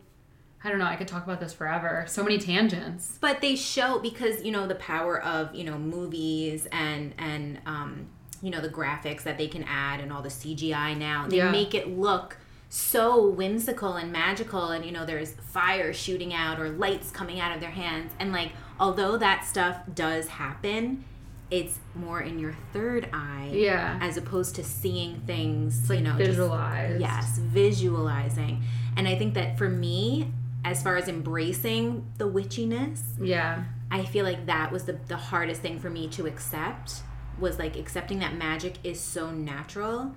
I 0.63 0.69
don't 0.69 0.79
know. 0.79 0.85
I 0.87 0.95
could 0.95 1.09
talk 1.09 1.25
about 1.25 1.41
this 1.41 1.53
forever. 1.53 2.05
So 2.07 2.23
many 2.23 2.39
tangents. 2.39 3.19
but 3.21 3.41
they 3.41 3.57
show 3.57 3.99
because 3.99 4.45
you 4.45 4.53
know 4.53 4.69
the 4.69 4.77
power 4.77 5.21
of 5.23 5.53
you 5.57 5.65
know 5.65 5.77
movies 5.77 6.69
and 6.71 7.15
and 7.19 7.59
um 7.67 8.07
you 8.43 8.51
know 8.53 8.61
the 8.61 8.69
graphics 8.69 9.25
that 9.25 9.37
they 9.37 9.49
can 9.49 9.65
add 9.65 9.99
and 9.99 10.13
all 10.13 10.23
the 10.23 10.29
CGI 10.29 10.97
now 10.97 11.27
they 11.29 11.39
Yeah. 11.39 11.51
make 11.51 11.75
it 11.75 11.89
look 11.99 12.37
so 12.77 13.29
whimsical 13.29 13.95
and 13.95 14.11
magical 14.11 14.71
and 14.71 14.85
you 14.85 14.91
know 14.91 15.07
there's 15.07 15.31
fire 15.35 15.93
shooting 15.93 16.35
out 16.35 16.59
or 16.59 16.71
lights 16.71 17.09
coming 17.13 17.39
out 17.39 17.55
of 17.55 17.61
their 17.61 17.71
hands 17.71 18.11
and 18.19 18.33
like 18.33 18.51
although 18.81 19.17
that 19.17 19.45
stuff 19.45 19.77
does 19.95 20.27
happen 20.27 21.05
it's 21.53 21.79
more 21.95 22.21
in 22.21 22.37
your 22.41 22.53
third 22.73 23.09
eye 23.13 23.49
Yeah, 23.53 23.97
as 24.03 24.17
opposed 24.17 24.57
to 24.57 24.65
seeing 24.65 25.21
things 25.21 25.79
it's 25.83 25.89
like 25.91 26.01
you 26.01 26.05
know 26.05 26.15
visualized. 26.17 27.01
Yes, 27.01 27.39
visualizing. 27.39 28.63
And 28.97 29.07
I 29.07 29.15
think 29.17 29.35
that 29.35 29.57
for 29.57 29.69
me, 29.69 30.33
as 30.65 30.83
far 30.83 30.97
as 30.97 31.07
embracing 31.07 32.11
the 32.19 32.29
witchiness, 32.29 33.03
Yeah. 33.21 33.65
I 33.91 34.05
feel 34.05 34.25
like 34.25 34.47
that 34.47 34.73
was 34.73 34.85
the, 34.85 34.95
the 35.07 35.17
hardest 35.17 35.61
thing 35.61 35.79
for 35.79 35.91
me 35.91 36.09
to 36.09 36.27
accept 36.27 37.03
was 37.39 37.59
like 37.59 37.77
accepting 37.77 38.19
that 38.21 38.35
magic 38.35 38.79
is 38.83 38.99
so 38.99 39.31
natural 39.31 40.13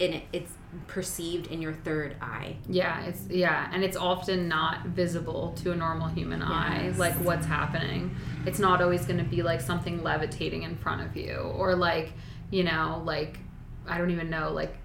and 0.00 0.14
it, 0.14 0.22
it's 0.32 0.52
perceived 0.86 1.46
in 1.48 1.60
your 1.62 1.72
third 1.72 2.16
eye. 2.20 2.56
Yeah, 2.68 3.02
it's 3.04 3.26
yeah, 3.28 3.68
and 3.72 3.82
it's 3.82 3.96
often 3.96 4.48
not 4.48 4.86
visible 4.86 5.52
to 5.62 5.72
a 5.72 5.76
normal 5.76 6.08
human 6.08 6.42
eye, 6.42 6.86
Yes. 6.88 6.98
like 6.98 7.14
what's 7.14 7.46
happening. 7.46 8.14
It's 8.46 8.58
not 8.58 8.82
always 8.82 9.04
going 9.04 9.18
to 9.18 9.24
be 9.24 9.42
like 9.42 9.60
something 9.60 10.02
levitating 10.02 10.62
in 10.62 10.76
front 10.76 11.02
of 11.02 11.16
you, 11.16 11.36
or 11.36 11.74
like 11.74 12.12
you 12.50 12.64
know, 12.64 13.02
like 13.04 13.38
I 13.86 13.98
don't 13.98 14.10
even 14.10 14.30
know, 14.30 14.52
like 14.52 14.76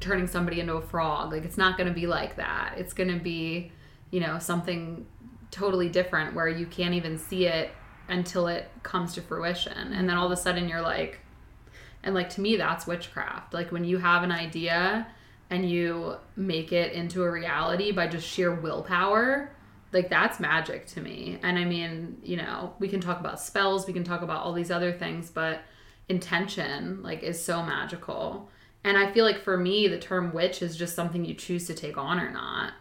turning 0.00 0.26
somebody 0.26 0.60
into 0.60 0.74
a 0.74 0.82
frog. 0.82 1.32
Like 1.32 1.44
it's 1.44 1.58
not 1.58 1.76
going 1.76 1.88
to 1.88 1.94
be 1.94 2.06
like 2.06 2.36
that. 2.36 2.74
It's 2.76 2.92
going 2.92 3.10
to 3.10 3.18
be, 3.22 3.72
you 4.10 4.20
know, 4.20 4.38
something 4.38 5.06
totally 5.50 5.88
different 5.88 6.34
where 6.34 6.48
you 6.48 6.66
can't 6.66 6.94
even 6.94 7.16
see 7.18 7.46
it 7.46 7.70
until 8.08 8.46
it 8.46 8.70
comes 8.82 9.14
to 9.14 9.22
fruition, 9.22 9.92
and 9.92 10.08
then 10.08 10.16
all 10.16 10.26
of 10.26 10.32
a 10.32 10.36
sudden 10.36 10.68
you're 10.68 10.82
like, 10.82 11.18
and 12.04 12.14
like 12.14 12.30
to 12.30 12.40
me 12.40 12.56
that's 12.56 12.86
witchcraft. 12.86 13.52
Like 13.52 13.72
when 13.72 13.84
you 13.84 13.98
have 13.98 14.22
an 14.22 14.30
idea 14.30 15.08
and 15.50 15.68
you 15.68 16.16
make 16.34 16.72
it 16.72 16.92
into 16.92 17.22
a 17.22 17.30
reality 17.30 17.92
by 17.92 18.06
just 18.06 18.26
sheer 18.26 18.54
willpower 18.54 19.52
like 19.92 20.10
that's 20.10 20.40
magic 20.40 20.86
to 20.86 21.00
me. 21.00 21.38
And 21.42 21.58
i 21.58 21.64
mean 21.64 22.18
you 22.22 22.36
know 22.36 22.74
we 22.78 22.88
can 22.88 23.00
talk 23.00 23.20
about 23.20 23.40
spells 23.40 23.86
we 23.86 23.92
can 23.92 24.04
talk 24.04 24.22
about 24.22 24.42
all 24.42 24.52
these 24.52 24.70
other 24.70 24.92
things 24.92 25.30
but 25.30 25.62
intention 26.08 27.02
like 27.02 27.22
is 27.22 27.42
so 27.42 27.62
magical. 27.62 28.50
And 28.84 28.96
i 28.96 29.10
feel 29.10 29.24
like 29.24 29.42
for 29.42 29.56
me 29.56 29.88
the 29.88 29.98
term 29.98 30.32
witch 30.32 30.62
is 30.62 30.76
just 30.76 30.94
something 30.94 31.24
you 31.24 31.34
choose 31.34 31.66
to 31.66 31.74
take 31.74 31.96
on 31.96 32.20
or 32.20 32.30
not 32.30 32.72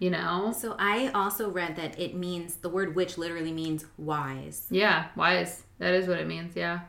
you 0.00 0.10
know? 0.10 0.52
So 0.54 0.74
I 0.78 1.08
also 1.14 1.48
read 1.50 1.76
that 1.76 1.98
it 1.98 2.14
means 2.14 2.56
the 2.56 2.68
word 2.68 2.94
witch 2.94 3.16
literally 3.16 3.52
means 3.52 3.86
wise. 3.96 4.66
yeah 4.70 5.06
wise. 5.16 5.62
That 5.78 5.94
is 5.94 6.08
what 6.08 6.18
it 6.18 6.26
means 6.26 6.56
yeah. 6.56 6.80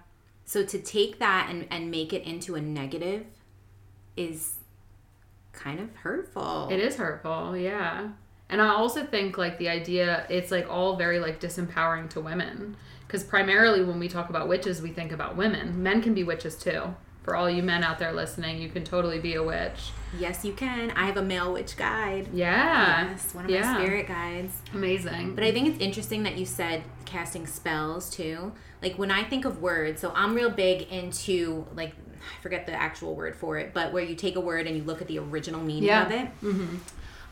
So 0.46 0.65
to 0.65 0.80
take 0.80 1.20
that 1.20 1.48
and, 1.50 1.68
and 1.72 1.89
make 1.89 2.13
it 2.13 2.24
into 2.24 2.56
a 2.56 2.62
negative 2.62 3.25
is 4.18 4.56
kind 5.66 5.80
of 5.80 5.94
hurtful. 5.96 6.70
It 6.70 6.80
is 6.80 6.96
hurtful, 6.96 7.58
yeah. 7.58 8.10
And 8.50 8.62
I 8.62 8.70
also 8.70 9.04
think 9.04 9.38
like 9.38 9.58
the 9.58 9.68
idea 9.68 10.28
it's 10.30 10.52
like 10.52 10.70
all 10.70 10.96
very 10.96 11.20
like 11.20 11.40
disempowering 11.40 12.10
to 12.12 12.22
women 12.22 12.78
because 13.08 13.24
primarily 13.24 13.84
when 13.84 14.00
we 14.00 14.08
talk 14.08 14.30
about 14.30 14.48
witches 14.48 14.82
we 14.82 14.92
think 14.92 15.12
about 15.12 15.36
women. 15.36 15.82
Men 15.82 16.04
can 16.04 16.14
be 16.14 16.24
witches 16.24 16.56
too. 16.56 16.94
For 17.24 17.36
all 17.36 17.50
you 17.50 17.64
men 17.64 17.84
out 17.84 17.98
there 17.98 18.14
listening, 18.14 18.60
you 18.60 18.70
can 18.70 18.84
totally 18.84 19.18
be 19.18 19.34
a 19.34 19.42
witch. 19.42 19.90
Yes, 20.20 20.46
you 20.46 20.54
can. 20.54 20.92
I 20.92 21.08
have 21.08 21.18
a 21.18 21.24
male 21.24 21.52
witch 21.52 21.76
guide. 21.76 22.30
Yeah. 22.32 23.10
Yes, 23.10 23.34
one 23.34 23.46
of 23.46 23.50
yeah. 23.50 23.74
my 23.74 23.84
spirit 23.84 24.08
guides. 24.08 24.54
Amazing. 24.76 25.34
But 25.34 25.44
I 25.44 25.52
think 25.52 25.68
it's 25.68 25.80
interesting 25.80 26.22
that 26.22 26.38
you 26.38 26.46
said 26.46 26.84
casting 27.06 27.48
spells 27.48 28.12
too. 28.12 28.52
Like 28.84 29.00
when 29.00 29.10
I 29.10 29.24
think 29.24 29.44
of 29.44 29.60
words, 29.60 30.02
so 30.02 30.12
I'm 30.14 30.36
real 30.36 30.52
big 30.52 30.84
into 30.92 31.66
like 31.74 31.96
I 32.16 32.42
forget 32.42 32.66
the 32.66 32.74
actual 32.74 33.16
word 33.16 33.36
for 33.36 33.58
it, 33.58 33.74
but 33.74 33.94
where 33.94 34.04
you 34.04 34.16
take 34.16 34.36
a 34.36 34.40
word 34.42 34.68
and 34.68 34.76
you 34.78 34.84
look 34.84 35.02
at 35.02 35.08
the 35.08 35.20
original 35.20 35.62
meaning 35.62 35.84
Yeah. 35.84 36.06
of 36.06 36.12
it. 36.12 36.28
mm-hmm. 36.42 36.76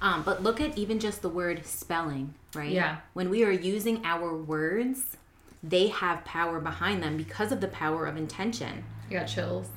Um, 0.02 0.24
but 0.24 0.44
look 0.44 0.60
at 0.60 0.78
even 0.78 1.00
just 1.00 1.22
the 1.22 1.30
word 1.30 1.66
spelling, 1.66 2.34
right? 2.54 2.72
Yeah. 2.72 2.98
When 3.14 3.30
we 3.30 3.44
are 3.46 3.52
using 3.52 4.04
our 4.06 4.36
words, 4.36 5.16
they 5.64 5.88
have 5.88 6.26
power 6.26 6.60
behind 6.60 7.02
them 7.02 7.16
because 7.16 7.54
of 7.54 7.62
the 7.62 7.70
power 7.70 8.06
of 8.06 8.18
intention. 8.18 8.84
I 9.10 9.14
got 9.14 9.26
chills. 9.28 9.68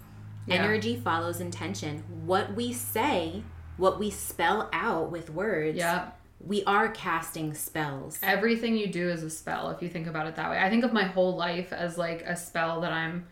Yeah. 0.46 0.56
Energy 0.56 0.96
follows 0.96 1.40
intention. 1.40 2.02
What 2.24 2.54
we 2.56 2.72
say, 2.72 3.44
what 3.76 4.00
we 4.00 4.10
spell 4.10 4.68
out 4.72 5.12
with 5.12 5.30
words, 5.30 5.78
Yeah. 5.78 6.08
we 6.44 6.64
are 6.64 6.88
casting 6.88 7.54
spells. 7.54 8.18
Everything 8.22 8.76
you 8.76 8.88
do 8.88 9.08
is 9.08 9.22
a 9.22 9.30
spell 9.30 9.70
if 9.70 9.80
you 9.80 9.88
think 9.88 10.08
about 10.08 10.26
it 10.26 10.34
that 10.36 10.50
way. 10.50 10.58
I 10.58 10.68
think 10.70 10.82
of 10.84 10.92
my 10.92 11.04
whole 11.04 11.36
life 11.36 11.72
as 11.72 11.96
like 11.96 12.22
a 12.22 12.36
spell 12.36 12.80
that 12.80 12.92
I'm, 12.92 13.26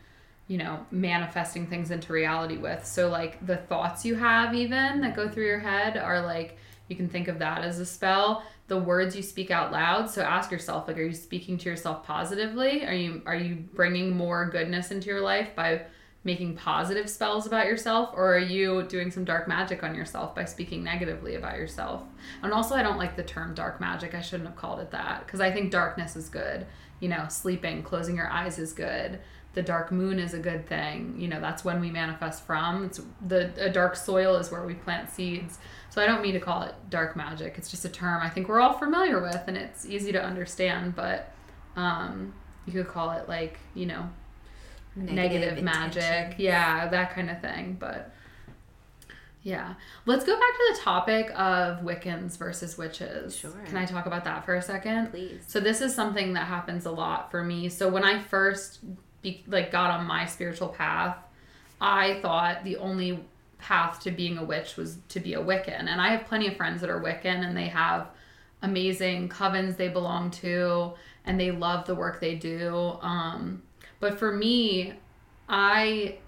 you 0.46 0.58
know, 0.58 0.84
manifesting 0.90 1.66
things 1.66 1.90
into 1.90 2.12
reality 2.12 2.58
with. 2.58 2.84
So 2.84 3.08
like 3.08 3.44
the 3.46 3.56
thoughts 3.56 4.04
you 4.04 4.14
have 4.14 4.54
even 4.54 5.00
that 5.00 5.16
go 5.16 5.28
through 5.28 5.46
your 5.46 5.60
head 5.60 5.96
are 5.96 6.20
like 6.20 6.58
you 6.88 6.96
can 6.96 7.08
think 7.08 7.28
of 7.28 7.38
that 7.38 7.62
as 7.62 7.78
a 7.78 7.86
spell. 7.86 8.44
The 8.66 8.78
words 8.78 9.16
you 9.16 9.22
speak 9.22 9.50
out 9.50 9.72
loud. 9.72 10.10
So 10.10 10.22
ask 10.22 10.50
yourself 10.50 10.86
like 10.86 10.98
are 10.98 11.02
you 11.02 11.14
speaking 11.14 11.56
to 11.58 11.68
yourself 11.68 12.04
positively? 12.04 12.84
Are 12.84 12.94
you 12.94 13.22
are 13.24 13.36
you 13.36 13.56
bringing 13.74 14.16
more 14.16 14.46
goodness 14.50 14.90
into 14.90 15.08
your 15.08 15.22
life 15.22 15.54
by 15.54 15.82
making 16.24 16.56
positive 16.56 17.08
spells 17.08 17.46
about 17.46 17.66
yourself 17.66 18.10
or 18.14 18.34
are 18.34 18.38
you 18.38 18.82
doing 18.84 19.10
some 19.10 19.24
dark 19.24 19.46
magic 19.46 19.82
on 19.82 19.94
yourself 19.94 20.34
by 20.34 20.44
speaking 20.44 20.82
negatively 20.82 21.34
about 21.34 21.56
yourself 21.56 22.02
and 22.42 22.52
also 22.52 22.74
i 22.74 22.82
don't 22.82 22.96
like 22.96 23.14
the 23.14 23.22
term 23.22 23.54
dark 23.54 23.78
magic 23.78 24.14
i 24.14 24.20
shouldn't 24.20 24.48
have 24.48 24.56
called 24.56 24.80
it 24.80 24.90
that 24.90 25.24
because 25.26 25.40
i 25.40 25.50
think 25.50 25.70
darkness 25.70 26.16
is 26.16 26.30
good 26.30 26.66
you 27.00 27.08
know 27.08 27.26
sleeping 27.28 27.82
closing 27.82 28.16
your 28.16 28.30
eyes 28.30 28.58
is 28.58 28.72
good 28.72 29.20
the 29.54 29.62
dark 29.62 29.90
moon 29.90 30.18
is 30.18 30.34
a 30.34 30.38
good 30.38 30.66
thing 30.66 31.14
you 31.18 31.28
know 31.28 31.40
that's 31.40 31.64
when 31.64 31.80
we 31.80 31.90
manifest 31.90 32.44
from 32.44 32.84
it's 32.84 33.00
the 33.26 33.52
a 33.58 33.70
dark 33.70 33.96
soil 33.96 34.36
is 34.36 34.50
where 34.50 34.64
we 34.66 34.74
plant 34.74 35.10
seeds 35.10 35.58
so 35.90 36.02
i 36.02 36.06
don't 36.06 36.22
mean 36.22 36.34
to 36.34 36.40
call 36.40 36.62
it 36.62 36.74
dark 36.90 37.16
magic 37.16 37.54
it's 37.56 37.70
just 37.70 37.84
a 37.84 37.88
term 37.88 38.22
i 38.22 38.28
think 38.28 38.48
we're 38.48 38.60
all 38.60 38.72
familiar 38.72 39.22
with 39.22 39.42
and 39.46 39.56
it's 39.56 39.86
easy 39.86 40.12
to 40.12 40.22
understand 40.22 40.94
but 40.94 41.32
um 41.76 42.32
you 42.66 42.72
could 42.72 42.88
call 42.88 43.10
it 43.12 43.28
like 43.28 43.58
you 43.74 43.86
know 43.86 44.08
negative, 44.96 45.62
magic. 45.62 46.36
Yeah, 46.38 46.88
that 46.88 47.14
kind 47.14 47.30
of 47.30 47.40
thing. 47.40 47.76
But 47.78 48.12
yeah. 49.42 49.74
Let's 50.06 50.24
go 50.24 50.32
back 50.34 50.40
to 50.40 50.74
the 50.74 50.80
topic 50.80 51.30
of 51.38 51.80
Wiccans 51.80 52.36
versus 52.38 52.78
witches. 52.78 53.36
Sure. 53.36 53.50
Can 53.66 53.76
I 53.76 53.84
talk 53.84 54.06
about 54.06 54.24
that 54.24 54.44
for 54.44 54.54
a 54.54 54.62
second? 54.62 55.10
Please. 55.10 55.44
So 55.46 55.60
this 55.60 55.80
is 55.80 55.94
something 55.94 56.32
that 56.34 56.46
happens 56.46 56.86
a 56.86 56.90
lot 56.90 57.30
for 57.30 57.44
me. 57.44 57.68
So 57.68 57.88
when 57.88 58.04
I 58.04 58.22
first 58.22 58.80
be, 59.24 59.42
like 59.48 59.72
got 59.72 59.90
on 59.90 60.06
my 60.06 60.26
spiritual 60.26 60.68
path, 60.68 61.16
I 61.80 62.20
thought 62.20 62.62
the 62.62 62.76
only 62.76 63.18
path 63.58 64.00
to 64.00 64.12
being 64.12 64.38
a 64.38 64.44
witch 64.44 64.76
was 64.76 64.98
to 65.08 65.18
be 65.18 65.34
a 65.34 65.40
Wiccan. 65.40 65.88
And 65.88 66.00
I 66.00 66.10
have 66.10 66.26
plenty 66.26 66.46
of 66.46 66.56
friends 66.56 66.80
that 66.82 66.90
are 66.90 67.00
Wiccan 67.00 67.44
and 67.44 67.56
they 67.56 67.68
have 67.68 68.06
amazing 68.62 69.28
covens 69.28 69.76
they 69.76 69.88
belong 69.88 70.30
to 70.30 70.92
and 71.24 71.40
they 71.40 71.50
love 71.50 71.86
the 71.86 71.94
work 71.94 72.20
they 72.20 72.36
do. 72.36 72.96
Um, 73.00 73.62
but 73.98 74.18
for 74.18 74.32
me, 74.32 74.94
I 75.48 76.18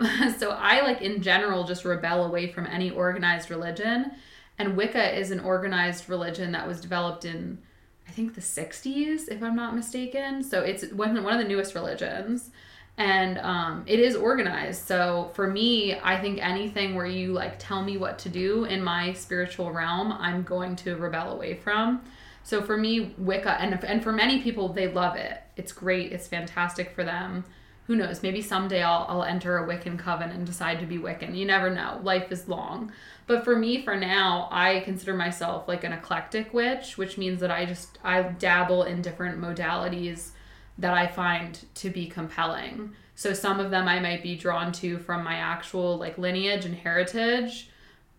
so 0.38 0.50
I 0.50 0.80
like 0.80 1.02
in 1.02 1.22
general 1.22 1.64
just 1.64 1.84
rebel 1.84 2.24
away 2.24 2.50
from 2.50 2.66
any 2.66 2.90
organized 2.90 3.50
religion. 3.50 4.12
And 4.58 4.76
Wicca 4.76 5.18
is 5.18 5.30
an 5.30 5.40
organized 5.40 6.08
religion 6.08 6.52
that 6.52 6.66
was 6.66 6.80
developed 6.80 7.24
in 7.24 7.58
I 8.06 8.10
think 8.10 8.34
the 8.34 8.40
60s 8.40 9.28
if 9.28 9.42
I'm 9.42 9.56
not 9.56 9.74
mistaken. 9.74 10.42
So 10.42 10.60
it's 10.60 10.84
one 10.92 11.22
one 11.22 11.34
of 11.34 11.38
the 11.40 11.48
newest 11.48 11.74
religions 11.74 12.50
and 12.96 13.38
um, 13.38 13.82
it 13.86 13.98
is 13.98 14.14
organized. 14.14 14.86
So 14.86 15.32
for 15.34 15.48
me, 15.48 15.98
I 16.00 16.20
think 16.20 16.38
anything 16.40 16.94
where 16.94 17.06
you 17.06 17.32
like 17.32 17.58
tell 17.58 17.82
me 17.82 17.96
what 17.96 18.18
to 18.20 18.28
do 18.28 18.64
in 18.64 18.82
my 18.82 19.12
spiritual 19.14 19.72
realm, 19.72 20.12
I'm 20.12 20.42
going 20.42 20.76
to 20.76 20.96
rebel 20.96 21.32
away 21.32 21.54
from. 21.54 22.02
So 22.44 22.62
for 22.62 22.76
me, 22.76 23.14
Wicca, 23.18 23.60
and 23.60 23.82
and 23.84 24.02
for 24.02 24.12
many 24.12 24.42
people, 24.42 24.68
they 24.68 24.88
love 24.88 25.16
it. 25.16 25.42
It's 25.56 25.72
great. 25.72 26.12
It's 26.12 26.28
fantastic 26.28 26.94
for 26.94 27.02
them. 27.02 27.44
Who 27.86 27.96
knows? 27.96 28.22
Maybe 28.22 28.40
someday 28.40 28.82
I'll 28.82 29.06
I'll 29.08 29.24
enter 29.24 29.58
a 29.58 29.66
Wiccan 29.66 29.98
coven 29.98 30.30
and 30.30 30.46
decide 30.46 30.80
to 30.80 30.86
be 30.86 30.98
Wiccan. 30.98 31.36
You 31.36 31.44
never 31.44 31.68
know. 31.68 32.00
Life 32.02 32.32
is 32.32 32.48
long. 32.48 32.92
But 33.26 33.44
for 33.44 33.56
me, 33.56 33.82
for 33.82 33.94
now, 33.94 34.48
I 34.50 34.80
consider 34.80 35.14
myself 35.14 35.68
like 35.68 35.84
an 35.84 35.92
eclectic 35.92 36.54
witch, 36.54 36.96
which 36.96 37.18
means 37.18 37.40
that 37.40 37.50
I 37.50 37.66
just 37.66 37.98
I 38.02 38.22
dabble 38.22 38.84
in 38.84 39.02
different 39.02 39.40
modalities 39.40 40.30
that 40.78 40.94
I 40.94 41.06
find 41.06 41.62
to 41.76 41.90
be 41.90 42.06
compelling. 42.06 42.94
So 43.14 43.32
some 43.32 43.60
of 43.60 43.70
them 43.70 43.86
I 43.86 44.00
might 44.00 44.22
be 44.22 44.34
drawn 44.34 44.72
to 44.72 44.98
from 44.98 45.22
my 45.22 45.34
actual 45.34 45.98
like 45.98 46.18
lineage 46.18 46.64
and 46.64 46.74
heritage. 46.74 47.70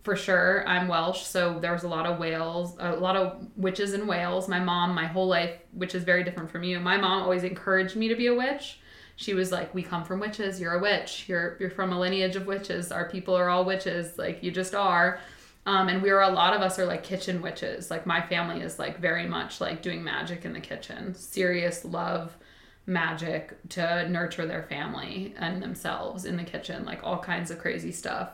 For 0.04 0.16
sure, 0.16 0.64
I'm 0.68 0.88
Welsh, 0.88 1.24
so 1.24 1.58
there's 1.60 1.82
a 1.82 1.88
lot 1.88 2.06
of 2.06 2.20
Wales, 2.20 2.76
a 2.80 2.96
lot 2.96 3.16
of 3.16 3.48
witches 3.56 3.94
in 3.94 4.06
Wales. 4.06 4.48
My 4.48 4.60
mom, 4.60 4.94
my 4.94 5.08
whole 5.08 5.28
life, 5.28 5.56
which 5.74 5.96
is 5.96 6.04
very 6.04 6.24
different 6.24 6.52
from 6.52 6.64
you. 6.64 6.80
My 6.80 6.98
mom 6.98 7.24
always 7.24 7.44
encouraged 7.44 7.96
me 7.96 8.08
to 8.08 8.16
be 8.16 8.28
a 8.28 8.36
witch. 8.36 8.80
She 9.16 9.34
was 9.34 9.52
like, 9.52 9.74
"We 9.74 9.84
come 9.84 10.04
from 10.04 10.20
witches. 10.20 10.60
You're 10.60 10.74
a 10.74 10.82
witch. 10.82 11.26
You're 11.28 11.58
you're 11.60 11.70
from 11.70 11.94
a 11.94 12.00
lineage 12.00 12.36
of 12.36 12.48
witches. 12.48 12.92
Our 12.92 13.10
people 13.10 13.36
are 13.36 13.50
all 13.50 13.66
witches. 13.66 14.18
Like 14.18 14.44
you 14.44 14.52
just 14.52 14.76
are." 14.76 15.20
Um, 15.68 15.88
and 15.88 16.02
we 16.02 16.12
are 16.12 16.22
a 16.22 16.30
lot 16.30 16.54
of 16.54 16.62
us 16.62 16.78
are 16.78 16.86
like 16.86 17.04
kitchen 17.04 17.42
witches. 17.42 17.90
Like 17.90 18.06
my 18.06 18.22
family 18.22 18.62
is 18.62 18.78
like 18.78 19.00
very 19.00 19.26
much 19.26 19.60
like 19.60 19.82
doing 19.82 20.04
magic 20.04 20.46
in 20.46 20.54
the 20.54 20.60
kitchen. 20.60 21.16
Serious 21.16 21.84
love 21.84 22.38
magic 22.86 23.58
to 23.70 24.08
nurture 24.10 24.46
their 24.46 24.64
family 24.64 25.34
and 25.38 25.62
themselves 25.62 26.26
in 26.26 26.38
the 26.38 26.44
kitchen, 26.44 26.86
like 26.86 27.04
all 27.04 27.18
kinds 27.18 27.50
of 27.50 27.58
crazy 27.58 27.92
stuff. 27.92 28.30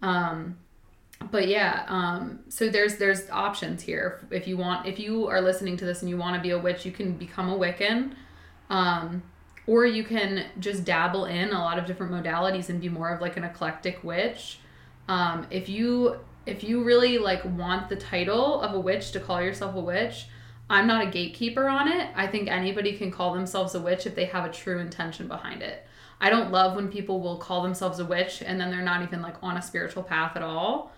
Um, 0.00 0.56
but 1.30 1.48
yeah, 1.48 1.84
um, 1.88 2.40
so 2.48 2.70
there's 2.70 2.96
there's 2.96 3.28
options 3.28 3.82
here. 3.82 4.26
If 4.30 4.48
you 4.48 4.56
want, 4.56 4.86
if 4.86 4.98
you 4.98 5.28
are 5.28 5.42
listening 5.42 5.76
to 5.78 5.84
this 5.84 6.00
and 6.00 6.08
you 6.08 6.16
want 6.16 6.36
to 6.36 6.40
be 6.40 6.50
a 6.50 6.58
witch, 6.58 6.86
you 6.86 6.92
can 6.92 7.12
become 7.12 7.50
a 7.50 7.58
Wiccan, 7.58 8.12
um, 8.70 9.22
or 9.70 9.86
you 9.86 10.02
can 10.02 10.46
just 10.58 10.84
dabble 10.84 11.26
in 11.26 11.50
a 11.50 11.58
lot 11.60 11.78
of 11.78 11.86
different 11.86 12.10
modalities 12.10 12.70
and 12.70 12.80
be 12.80 12.88
more 12.88 13.08
of 13.08 13.20
like 13.20 13.36
an 13.36 13.44
eclectic 13.44 14.02
witch. 14.02 14.58
Um, 15.06 15.46
if 15.48 15.68
you 15.68 16.16
if 16.44 16.64
you 16.64 16.82
really 16.82 17.18
like 17.18 17.44
want 17.44 17.88
the 17.88 17.94
title 17.94 18.60
of 18.62 18.74
a 18.74 18.80
witch 18.80 19.12
to 19.12 19.20
call 19.20 19.40
yourself 19.40 19.76
a 19.76 19.80
witch, 19.80 20.26
I'm 20.68 20.88
not 20.88 21.06
a 21.06 21.10
gatekeeper 21.10 21.68
on 21.68 21.86
it. 21.86 22.08
I 22.16 22.26
think 22.26 22.48
anybody 22.48 22.96
can 22.96 23.12
call 23.12 23.32
themselves 23.32 23.76
a 23.76 23.80
witch 23.80 24.06
if 24.06 24.16
they 24.16 24.24
have 24.24 24.44
a 24.44 24.52
true 24.52 24.80
intention 24.80 25.28
behind 25.28 25.62
it. 25.62 25.86
I 26.20 26.30
don't 26.30 26.50
love 26.50 26.74
when 26.74 26.88
people 26.88 27.20
will 27.20 27.36
call 27.36 27.62
themselves 27.62 28.00
a 28.00 28.04
witch 28.04 28.42
and 28.44 28.60
then 28.60 28.72
they're 28.72 28.82
not 28.82 29.02
even 29.02 29.22
like 29.22 29.36
on 29.40 29.56
a 29.56 29.62
spiritual 29.62 30.02
path 30.02 30.34
at 30.34 30.42
all. 30.42 30.90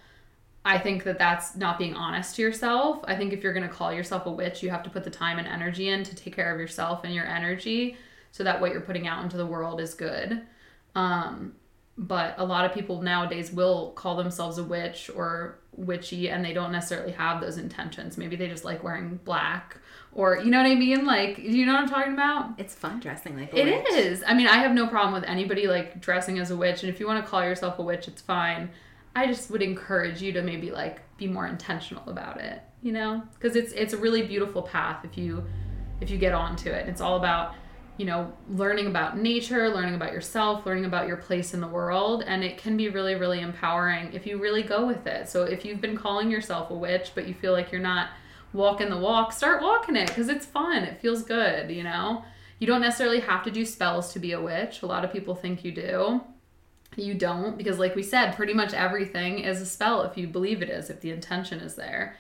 I 0.65 0.79
think 0.79 1.05
that 1.05 1.19
that's 1.19 1.57
not 1.57 1.79
being 1.79 1.93
honest 1.93 2.37
to 2.37 2.43
yourself. 2.43 3.01
I 3.05 3.17
think 3.17 3.35
if 3.35 3.43
you're 3.43 3.53
going 3.53 3.69
to 3.69 3.75
call 3.75 3.93
yourself 3.93 4.25
a 4.25 4.31
witch, 4.31 4.63
you 4.63 4.71
have 4.71 4.83
to 4.85 4.91
put 4.91 5.05
the 5.05 5.11
time 5.11 5.39
and 5.39 5.47
energy 5.47 5.91
in 5.91 6.05
to 6.05 6.15
take 6.15 6.35
care 6.35 6.55
of 6.55 6.59
yourself 6.59 7.05
and 7.05 7.15
your 7.15 7.27
energy 7.27 7.99
so 8.33 8.43
that 8.45 8.61
what 8.61 8.73
you're 8.73 8.81
putting 8.81 9.07
out 9.07 9.23
into 9.23 9.37
the 9.37 9.47
world 9.47 9.81
is 9.81 9.95
good. 9.95 10.43
Um, 10.97 11.55
but 11.97 12.35
a 12.39 12.45
lot 12.45 12.65
of 12.65 12.73
people 12.73 13.03
nowadays 13.03 13.53
will 13.53 13.91
call 13.93 14.17
themselves 14.17 14.59
a 14.59 14.65
witch 14.65 15.11
or 15.15 15.59
witchy 15.77 16.29
and 16.29 16.45
they 16.45 16.53
don't 16.53 16.73
necessarily 16.73 17.13
have 17.13 17.41
those 17.41 17.59
intentions. 17.59 18.19
Maybe 18.19 18.35
they 18.35 18.49
just 18.49 18.65
like 18.65 18.83
wearing 18.83 19.21
black 19.25 19.77
or 20.15 20.39
you 20.39 20.51
know 20.51 20.59
what 20.63 20.71
I 20.71 20.75
mean? 20.75 21.05
Like, 21.07 21.39
you 21.39 21.65
know 21.65 21.73
what 21.75 21.83
I'm 21.83 21.89
talking 21.89 22.13
about? 22.13 22.51
It's 22.59 22.75
fun 22.75 23.01
dressing 23.01 23.37
like 23.39 23.53
a 23.53 23.59
It 23.59 23.85
witch. 23.85 23.93
is. 23.95 24.23
I 24.27 24.35
mean, 24.35 24.47
I 24.47 24.59
have 24.59 24.73
no 24.73 24.87
problem 24.87 25.15
with 25.15 25.25
anybody 25.25 25.67
like 25.67 26.01
dressing 26.01 26.39
as 26.39 26.51
a 26.51 26.57
witch, 26.57 26.83
and 26.83 26.91
if 26.93 27.01
you 27.01 27.07
want 27.07 27.25
to 27.25 27.31
call 27.31 27.43
yourself 27.43 27.79
a 27.79 27.83
witch, 27.83 28.09
it's 28.09 28.21
fine. 28.21 28.69
I 29.17 29.27
just 29.27 29.51
would 29.51 29.63
encourage 29.63 30.21
you 30.21 30.33
to 30.33 30.43
maybe 30.43 30.71
like 30.71 31.01
be 31.17 31.27
more 31.29 31.47
intentional 31.47 32.09
about 32.11 32.41
it, 32.41 32.61
you 32.83 32.93
know, 32.93 33.23
because 33.35 33.57
it's 33.57 33.73
it's 33.73 33.95
a 33.95 33.97
really 33.97 34.23
beautiful 34.27 34.63
path 34.63 35.05
if 35.05 35.17
you 35.17 35.45
if 36.03 36.11
you 36.11 36.19
get 36.19 36.33
onto 36.35 36.69
it. 36.71 36.89
It's 36.89 37.01
all 37.01 37.17
about 37.17 37.55
you 38.03 38.09
know 38.09 38.33
learning 38.49 38.89
about 38.89 39.17
nature, 39.17 39.69
learning 39.69 39.95
about 39.95 40.13
yourself, 40.13 40.67
learning 40.67 40.87
about 40.87 41.07
your 41.07 41.19
place 41.19 41.55
in 41.55 41.61
the 41.61 41.69
world, 41.69 42.25
and 42.27 42.43
it 42.43 42.59
can 42.59 42.77
be 42.77 42.89
really 42.89 43.15
really 43.15 43.39
empowering 43.39 44.13
if 44.13 44.27
you 44.27 44.39
really 44.39 44.65
go 44.65 44.85
with 44.85 45.07
it. 45.07 45.29
So 45.29 45.45
if 45.45 45.65
you've 45.65 45.81
been 45.81 45.97
calling 45.97 46.29
yourself 46.29 46.71
a 46.71 46.75
witch, 46.75 47.13
but 47.15 47.29
you 47.29 47.35
feel 47.35 47.53
like 47.53 47.71
you're 47.71 47.81
not 47.81 48.11
walking 48.53 48.91
the 48.91 48.99
walk, 48.99 49.33
start 49.33 49.63
walking 49.63 49.95
it 49.95 50.09
because 50.09 50.29
it's 50.29 50.45
fun. 50.45 50.83
It 50.83 51.01
feels 51.01 51.23
good, 51.23 51.71
you 51.71 51.85
know. 51.85 52.25
You 52.59 52.67
don't 52.67 52.81
necessarily 52.81 53.21
have 53.21 53.45
to 53.45 53.53
do 53.53 53.65
spells 53.65 54.13
to 54.15 54.19
be 54.19 54.33
a 54.33 54.41
witch. 54.41 54.83
A 54.83 54.87
lot 54.87 55.05
of 55.05 55.13
people 55.13 55.37
think 55.37 55.65
you 55.65 55.71
do. 55.71 56.23
You 56.97 57.15
don't 57.15 57.57
because, 57.57 57.79
like 57.79 57.95
we 57.95 58.03
said, 58.03 58.35
pretty 58.35 58.53
much 58.53 58.75
everything 58.75 59.39
is 59.39 59.61
a 59.61 59.67
spell 59.67 60.03
if 60.03 60.19
you 60.19 60.27
believe 60.27 60.61
it 60.61 60.71
is, 60.71 60.91
if 60.91 61.01
the 61.01 61.13
intention 61.13 61.61
is 61.61 61.77
there. 61.77 62.17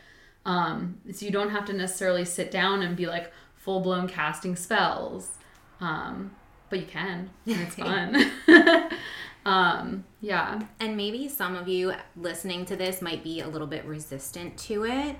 Um, 0.46 1.00
so 1.12 1.26
you 1.26 1.32
don't 1.32 1.50
have 1.50 1.64
to 1.64 1.72
necessarily 1.72 2.24
sit 2.24 2.52
down 2.52 2.82
and 2.82 2.96
be 2.96 3.06
like 3.06 3.32
full 3.56 3.80
blown 3.80 4.06
casting 4.06 4.54
spells. 4.54 5.38
Um, 5.82 6.30
but 6.70 6.78
you 6.80 6.86
can. 6.86 7.30
And 7.46 7.60
it's 7.60 7.74
fun. 7.74 8.30
um, 9.44 10.04
yeah. 10.22 10.60
And 10.80 10.96
maybe 10.96 11.28
some 11.28 11.54
of 11.54 11.68
you 11.68 11.92
listening 12.16 12.64
to 12.66 12.76
this 12.76 13.02
might 13.02 13.22
be 13.22 13.40
a 13.40 13.48
little 13.48 13.66
bit 13.66 13.84
resistant 13.84 14.56
to 14.58 14.86
it. 14.86 15.16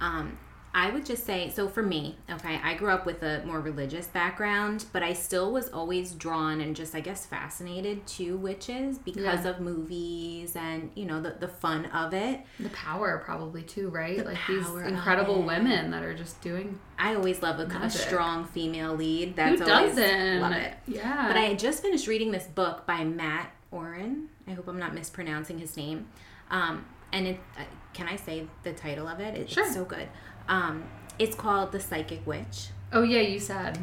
Um, 0.00 0.38
I 0.74 0.90
would 0.90 1.04
just 1.04 1.26
say 1.26 1.50
so 1.50 1.68
for 1.68 1.82
me, 1.82 2.16
okay, 2.30 2.58
I 2.64 2.72
grew 2.74 2.88
up 2.90 3.04
with 3.04 3.22
a 3.22 3.42
more 3.44 3.60
religious 3.60 4.06
background, 4.06 4.86
but 4.92 5.02
I 5.02 5.12
still 5.12 5.52
was 5.52 5.68
always 5.68 6.12
drawn 6.12 6.62
and 6.62 6.74
just 6.74 6.94
I 6.94 7.00
guess 7.00 7.26
fascinated 7.26 8.06
to 8.16 8.38
witches 8.38 8.96
because 8.98 9.44
Yeah. 9.44 9.48
of 9.50 9.60
movies 9.60 10.56
and 10.56 10.90
you 10.94 11.04
know 11.04 11.20
the 11.20 11.36
the 11.38 11.48
fun 11.48 11.86
of 11.86 12.14
it. 12.14 12.40
The 12.58 12.70
power, 12.70 13.20
probably 13.22 13.62
too, 13.62 13.90
right? 13.90 14.16
The 14.16 14.24
like 14.24 14.38
these 14.48 14.66
incredible 14.86 15.42
women 15.42 15.90
that 15.90 16.02
are 16.02 16.14
just 16.14 16.40
doing. 16.40 16.78
I 16.98 17.14
always 17.16 17.42
love 17.42 17.60
a, 17.60 17.64
a 17.64 17.90
strong 17.90 18.46
female 18.46 18.94
lead. 18.94 19.36
That's 19.36 19.60
Who 19.60 19.70
always 19.70 19.94
doesn't? 19.96 20.40
love 20.40 20.52
it. 20.52 20.72
Yeah. 20.86 21.26
But 21.28 21.36
I 21.36 21.42
had 21.42 21.58
just 21.58 21.82
finished 21.82 22.06
reading 22.06 22.30
this 22.30 22.46
book 22.46 22.86
by 22.86 23.04
Mat 23.04 23.50
Auryn. 23.72 24.26
I 24.48 24.52
hope 24.52 24.68
I'm 24.68 24.78
not 24.78 24.94
mispronouncing 24.94 25.58
his 25.58 25.76
name. 25.76 26.06
Um, 26.50 26.86
and 27.12 27.26
it, 27.26 27.40
uh, 27.58 27.64
can 27.92 28.08
I 28.08 28.16
say 28.16 28.46
the 28.62 28.72
title 28.72 29.06
of 29.06 29.20
it? 29.20 29.36
It- 29.36 29.50
Sure. 29.50 29.64
It's 29.64 29.74
so 29.74 29.84
good. 29.84 30.08
Um, 30.48 30.84
it's 31.18 31.36
called 31.36 31.72
The 31.72 31.80
Psychic 31.80 32.26
Witch. 32.26 32.68
Oh 32.92 33.02
yeah, 33.02 33.20
you 33.20 33.38
said. 33.38 33.78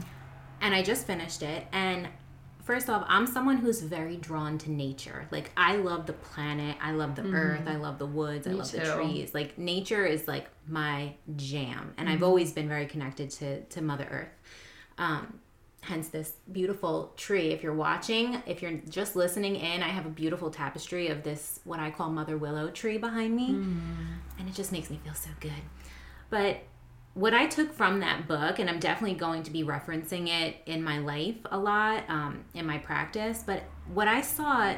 And 0.62 0.75
I 0.75 0.84
just 0.84 1.08
finished 1.08 1.42
it. 1.42 1.68
And 1.72 2.10
first 2.63 2.89
off, 2.89 3.06
I'm 3.08 3.25
someone 3.25 3.58
who's 3.58 3.82
very 3.82 4.18
drawn 4.18 4.58
to 4.60 4.72
nature. 4.72 5.28
Like, 5.32 5.51
I 5.56 5.78
love 5.78 6.06
the 6.06 6.13
planet. 6.13 6.75
I 6.82 6.92
love 6.92 7.16
the 7.16 7.24
earth. 7.32 7.63
I 7.66 7.75
love 7.78 7.98
the 7.98 8.06
woods. 8.06 8.46
I 8.46 8.51
Mm-hmm. 8.51 8.58
Me 8.60 8.63
love 8.63 8.72
the 8.72 8.94
trees. 8.94 9.34
Like, 9.34 9.58
nature 9.58 10.06
is 10.06 10.28
like 10.28 10.48
my 10.68 11.13
jam. 11.36 11.94
And 11.98 12.08
Mm-hmm. 12.08 12.16
I've 12.16 12.24
always 12.24 12.51
been 12.51 12.68
very 12.68 12.86
connected 12.88 13.30
to, 13.32 13.62
to 13.63 13.82
Mother 13.82 14.08
Earth. 14.12 14.34
Um, 14.98 15.39
hence 15.82 16.10
this 16.10 16.34
beautiful 16.51 17.13
tree. 17.16 17.51
If 17.51 17.63
you're 17.63 17.74
watching, 17.74 18.44
if 18.46 18.62
you're 18.62 18.74
just 18.89 19.16
listening 19.16 19.56
in, 19.56 19.82
I 19.82 19.88
have 19.88 20.06
a 20.06 20.10
beautiful 20.10 20.51
tapestry 20.51 21.08
of 21.08 21.24
this, 21.24 21.62
what 21.63 21.80
I 21.80 21.89
call 21.89 22.10
Mother 22.10 22.38
Willow 22.38 22.70
tree 22.70 22.98
behind 22.98 23.34
me. 23.34 23.48
And 24.38 24.50
it 24.50 24.54
just 24.54 24.74
makes 24.74 24.89
me 24.89 25.00
feel 25.06 25.13
so 25.13 25.30
good. 25.39 25.54
But 26.30 26.62
what 27.14 27.34
I 27.34 27.48
took 27.48 27.74
from 27.74 28.00
that 28.00 28.28
book, 28.28 28.60
and 28.60 28.70
I'm 28.70 28.80
definitely 28.80 29.18
going 29.18 29.44
to 29.44 29.52
be 29.52 29.64
referencing 29.64 30.30
it 30.30 30.58
in 30.66 30.84
my 30.84 31.00
life 31.00 31.36
a 31.52 31.58
lot, 31.58 32.04
um, 32.08 32.46
in 32.54 32.66
my 32.66 32.78
practice, 32.78 33.44
but 33.46 33.64
what 33.94 34.08
I 34.08 34.22
saw, 34.22 34.76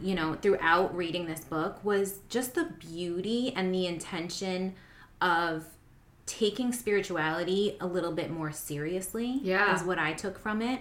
you 0.00 0.14
know, 0.14 0.34
throughout 0.34 0.96
reading 0.96 1.26
this 1.26 1.40
book 1.40 1.84
was 1.84 2.20
just 2.28 2.54
the 2.54 2.64
beauty 2.78 3.52
and 3.54 3.74
the 3.74 3.86
intention 3.86 4.74
of 5.20 5.66
taking 6.24 6.72
spirituality 6.72 7.76
a 7.80 7.86
little 7.86 8.12
bit 8.12 8.30
more 8.30 8.52
seriously. 8.52 9.40
Yeah. 9.42 9.74
Is 9.74 9.82
what 9.82 9.98
I 9.98 10.12
took 10.12 10.38
from 10.38 10.62
it. 10.62 10.80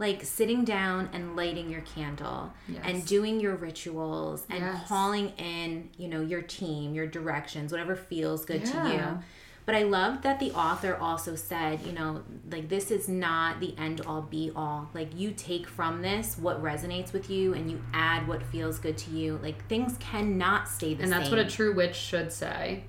Like 0.00 0.24
sitting 0.24 0.64
down 0.64 1.10
and 1.12 1.36
lighting 1.36 1.70
your 1.70 1.82
candle 1.82 2.54
Yes. 2.66 2.80
and 2.84 3.06
doing 3.06 3.38
your 3.38 3.54
rituals 3.54 4.46
and 4.48 4.60
Yes. 4.60 4.88
calling 4.88 5.28
in, 5.36 5.90
you 5.98 6.08
know, 6.08 6.22
your 6.22 6.40
team, 6.40 6.94
your 6.94 7.06
directions, 7.06 7.70
whatever 7.70 7.94
feels 7.94 8.44
good 8.46 8.64
to 8.64 8.88
you. 8.88 9.18
But 9.66 9.74
I 9.74 9.82
love 9.82 10.22
that 10.22 10.40
the 10.40 10.52
author 10.52 10.96
also 10.96 11.36
said, 11.36 11.82
you 11.82 11.92
know, 11.92 12.22
like 12.50 12.70
this 12.70 12.90
is 12.90 13.08
not 13.10 13.60
the 13.60 13.76
end 13.78 14.00
all 14.06 14.22
be 14.22 14.50
all. 14.56 14.88
Like 14.94 15.10
you 15.14 15.32
take 15.32 15.68
from 15.68 16.00
this 16.00 16.38
what 16.38 16.60
resonates 16.62 17.12
with 17.12 17.28
you 17.28 17.52
and 17.52 17.70
you 17.70 17.80
add 17.92 18.26
what 18.26 18.42
feels 18.42 18.78
good 18.78 18.96
to 18.98 19.10
you. 19.10 19.38
Like 19.42 19.68
things 19.68 19.96
cannot 20.00 20.66
stay 20.66 20.94
the 20.94 21.02
And 21.02 21.10
same. 21.10 21.12
And 21.12 21.22
that's 21.22 21.30
what 21.30 21.38
a 21.38 21.44
true 21.44 21.74
witch 21.74 21.94
should 21.94 22.32
say. 22.32 22.84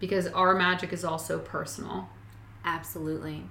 Because 0.00 0.26
our 0.26 0.54
magic 0.56 0.92
is 0.92 1.04
also 1.04 1.38
personal. 1.38 2.08
Absolutely. 2.64 3.44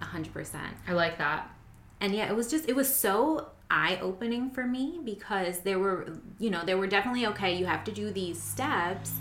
A 0.00 0.06
hundred 0.06 0.32
percent. 0.32 0.74
I 0.88 0.94
like 0.94 1.18
that. 1.18 1.50
And 2.00 2.14
yeah 2.14 2.28
it 2.30 2.34
was 2.36 2.50
just 2.50 2.68
it 2.68 2.74
was 2.76 2.92
so 2.94 3.48
eye-opening 3.70 4.50
for 4.50 4.66
me 4.66 4.98
because 5.04 5.60
there 5.60 5.78
were 5.78 6.16
you 6.38 6.50
know 6.50 6.64
there 6.64 6.76
were 6.76 6.86
definitely 6.88 7.26
okay 7.26 7.54
you 7.56 7.66
have 7.66 7.84
to 7.84 7.92
do 7.92 8.10
these 8.10 8.40
steps 8.42 9.12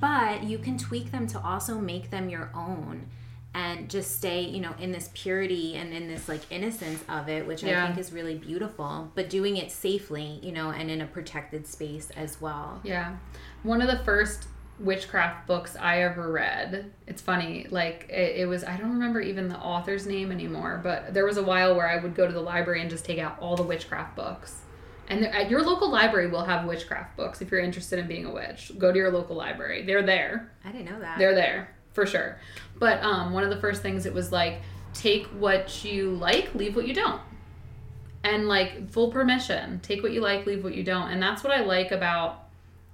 but 0.00 0.44
you 0.44 0.58
can 0.58 0.78
tweak 0.78 1.10
them 1.10 1.26
to 1.26 1.38
also 1.40 1.78
make 1.78 2.10
them 2.10 2.28
your 2.28 2.50
own 2.54 3.06
and 3.54 3.88
just 3.90 4.16
stay 4.16 4.40
you 4.42 4.60
know 4.60 4.74
in 4.78 4.92
this 4.92 5.10
purity 5.14 5.74
and 5.74 5.92
in 5.92 6.06
this 6.08 6.28
like 6.28 6.40
innocence 6.50 7.02
of 7.08 7.28
it 7.28 7.46
which 7.46 7.64
i 7.64 7.68
think 7.86 7.98
is 7.98 8.12
really 8.12 8.36
beautiful 8.36 9.10
but 9.14 9.28
doing 9.28 9.56
it 9.56 9.70
safely 9.70 10.38
you 10.42 10.52
know 10.52 10.70
and 10.70 10.90
in 10.90 11.00
a 11.00 11.06
protected 11.06 11.66
space 11.66 12.10
as 12.16 12.40
well 12.40 12.80
Yeah. 12.84 13.16
One 13.62 13.82
of 13.82 13.88
the 13.88 13.98
first 14.04 14.46
witchcraft 14.78 15.46
books 15.46 15.76
I 15.76 16.02
ever 16.02 16.30
read. 16.30 16.92
It's 17.06 17.20
funny, 17.20 17.66
like 17.70 18.06
it, 18.08 18.36
it 18.40 18.48
was 18.48 18.64
I 18.64 18.76
don't 18.76 18.92
remember 18.92 19.20
even 19.20 19.48
the 19.48 19.58
author's 19.58 20.06
name 20.06 20.30
anymore, 20.30 20.80
but 20.82 21.12
there 21.14 21.24
was 21.24 21.36
a 21.36 21.42
while 21.42 21.74
where 21.74 21.88
I 21.88 21.98
would 21.98 22.14
go 22.14 22.26
to 22.26 22.32
the 22.32 22.40
library 22.40 22.80
and 22.80 22.90
just 22.90 23.04
take 23.04 23.18
out 23.18 23.38
all 23.40 23.56
the 23.56 23.62
witchcraft 23.62 24.14
books. 24.14 24.60
And 25.08 25.22
there- 25.22 25.34
at 25.34 25.50
your 25.50 25.62
local 25.62 25.90
library 25.90 26.28
will 26.28 26.44
have 26.44 26.66
witchcraft 26.66 27.16
books 27.16 27.40
if 27.40 27.50
you're 27.50 27.60
interested 27.60 27.98
in 27.98 28.06
being 28.06 28.26
a 28.26 28.32
witch. 28.32 28.72
Go 28.78 28.92
to 28.92 28.98
your 28.98 29.10
local 29.10 29.36
library. 29.36 29.82
They're 29.84 30.02
there. 30.02 30.52
i 30.64 30.70
didn't 30.70 30.90
know 30.90 31.00
that 31.00 31.18
They're 31.18 31.34
there 31.34 31.70
for 31.92 32.06
sure. 32.06 32.38
But 32.78 33.02
um, 33.02 33.32
one 33.32 33.42
of 33.42 33.50
the 33.50 33.60
first 33.60 33.82
things 33.82 34.06
it 34.06 34.14
was 34.14 34.30
like 34.30 34.60
take 34.94 35.26
what 35.26 35.84
you 35.84 36.10
like, 36.14 36.54
leave 36.54 36.76
what 36.76 36.86
you 36.86 36.94
don't. 36.94 37.20
And 38.24 38.48
like 38.48 38.90
full 38.90 39.10
permission. 39.10 39.80
Take 39.80 40.02
what 40.02 40.12
you 40.12 40.20
like, 40.20 40.46
leave 40.46 40.62
what 40.62 40.74
you 40.74 40.84
don't. 40.84 41.10
And 41.10 41.22
that's 41.22 41.42
what 41.42 41.52
I 41.52 41.60
like 41.64 41.90
about, 41.90 42.44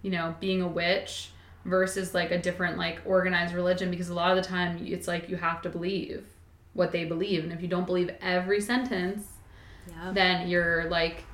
you 0.03 0.11
know, 0.11 0.35
being 0.41 0.63
a 0.63 0.69
witch 0.69 1.31
versus 1.65 2.15
like 2.15 2.31
a 2.31 2.39
different 2.39 2.77
like 2.77 3.01
organized 3.07 3.55
religion 3.55 3.91
because 3.91 4.09
a 4.09 4.15
lot 4.15 4.37
of 4.37 4.43
the 4.43 4.49
time 4.49 4.79
it's 4.85 5.09
like 5.09 5.29
you 5.29 5.37
have 5.37 5.63
to 5.63 5.69
believe 5.69 6.27
what 6.75 6.93
they 6.93 7.05
believe. 7.05 7.45
And 7.45 7.53
if 7.53 7.63
you 7.63 7.69
don't 7.69 7.87
believe 7.87 8.11
every 8.21 8.61
sentence, 8.61 9.27
yeah 9.89 10.13
then 10.13 10.49
you're 10.49 10.85
like, 10.85 11.25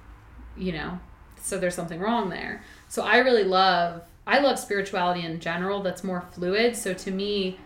you 0.57 0.73
know, 0.73 0.99
so 1.41 1.59
there's 1.59 1.75
something 1.75 2.01
wrong 2.01 2.29
there. 2.29 2.63
So 2.89 3.03
I 3.03 3.19
really 3.19 3.45
love 3.45 4.03
I 4.27 4.39
love 4.39 4.59
spirituality 4.59 5.25
in 5.25 5.41
general 5.41 5.83
that's 5.83 6.05
more 6.05 6.21
fluid. 6.21 6.77
So 6.77 6.95
to 6.95 7.11
me, 7.11 7.59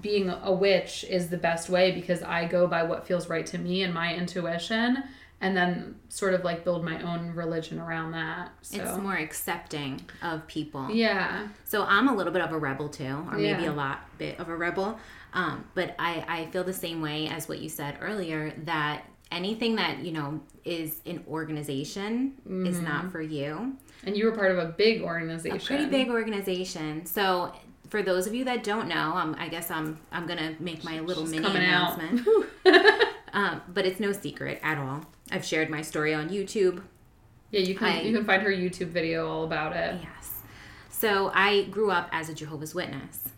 being 0.00 0.28
a 0.28 0.52
witch 0.52 1.04
is 1.08 1.28
the 1.28 1.36
best 1.36 1.70
way 1.70 1.92
because 1.92 2.22
I 2.22 2.46
go 2.46 2.66
by 2.66 2.82
what 2.82 3.06
feels 3.06 3.28
right 3.28 3.46
to 3.46 3.58
me 3.58 3.82
and 3.82 3.94
my 3.94 4.14
intuition 4.14 5.04
and 5.40 5.56
then 5.56 5.96
sort 6.08 6.32
of 6.34 6.44
like 6.44 6.64
build 6.64 6.82
my 6.84 7.00
own 7.02 7.34
religion 7.34 7.78
around 7.78 8.12
that. 8.12 8.50
So 8.62 8.80
it's 8.82 8.96
more 8.98 9.16
accepting 9.16 10.00
of 10.22 10.46
people 10.46 10.90
yeah. 10.90 11.48
So 11.64 11.84
I'm 11.84 12.08
a 12.08 12.14
little 12.14 12.32
bit 12.32 12.42
of 12.42 12.52
a 12.52 12.58
rebel 12.58 12.88
too, 12.88 13.04
or 13.30 13.32
maybe 13.36 13.64
Yeah. 13.64 13.70
a 13.70 13.74
lot 13.74 14.00
bit 14.18 14.38
of 14.40 14.48
a 14.48 14.56
rebel. 14.56 14.98
Um, 15.34 15.66
but 15.74 15.94
I, 15.98 16.24
I 16.26 16.46
feel 16.50 16.64
the 16.64 16.72
same 16.72 17.02
way 17.02 17.28
as 17.28 17.48
what 17.48 17.58
you 17.58 17.68
said 17.68 17.98
earlier 18.00 18.54
that 18.64 19.04
anything 19.30 19.76
that 19.76 19.98
you 19.98 20.12
know 20.12 20.40
is 20.64 21.00
an 21.04 21.22
organization 21.28 22.32
is 22.66 22.80
not 22.80 23.10
for 23.12 23.20
you. 23.20 23.76
And 24.04 24.16
you 24.16 24.24
were 24.24 24.32
part 24.32 24.52
of 24.52 24.58
a 24.58 24.66
big 24.66 25.02
organization. 25.02 25.58
A 25.58 25.60
pretty 25.60 25.86
big 25.86 26.08
organization. 26.08 27.04
So 27.06 27.52
for 27.90 28.02
those 28.02 28.26
of 28.26 28.34
you 28.34 28.44
that 28.44 28.62
don't 28.64 28.88
know, 28.88 29.12
um, 29.14 29.36
I 29.38 29.48
guess 29.48 29.70
I'm 29.70 29.98
I'm 30.10 30.26
gonna 30.26 30.54
make 30.60 30.82
my 30.84 31.00
little 31.00 31.24
She's 31.24 31.32
mini 31.40 31.46
announcement. 31.56 32.26
um, 33.32 33.60
but 33.68 33.84
it's 33.84 34.00
no 34.00 34.12
secret 34.12 34.60
at 34.62 34.78
all. 34.78 35.04
I've 35.30 35.44
shared 35.44 35.70
my 35.70 35.82
story 35.82 36.14
on 36.14 36.28
YouTube. 36.28 36.82
Yeah, 37.50 37.60
you 37.60 37.74
can 37.74 37.88
I- 37.88 38.02
you 38.02 38.14
can 38.14 38.24
find 38.24 38.42
her 38.42 38.50
YouTube 38.50 38.88
video 38.88 39.28
all 39.28 39.44
about 39.44 39.74
it. 39.74 40.00
Yes. 40.02 40.42
So 40.90 41.30
I 41.34 41.64
grew 41.64 41.90
up 41.90 42.08
as 42.12 42.28
a 42.28 42.34
Jehovah's 42.34 42.74
Witness, 42.74 43.28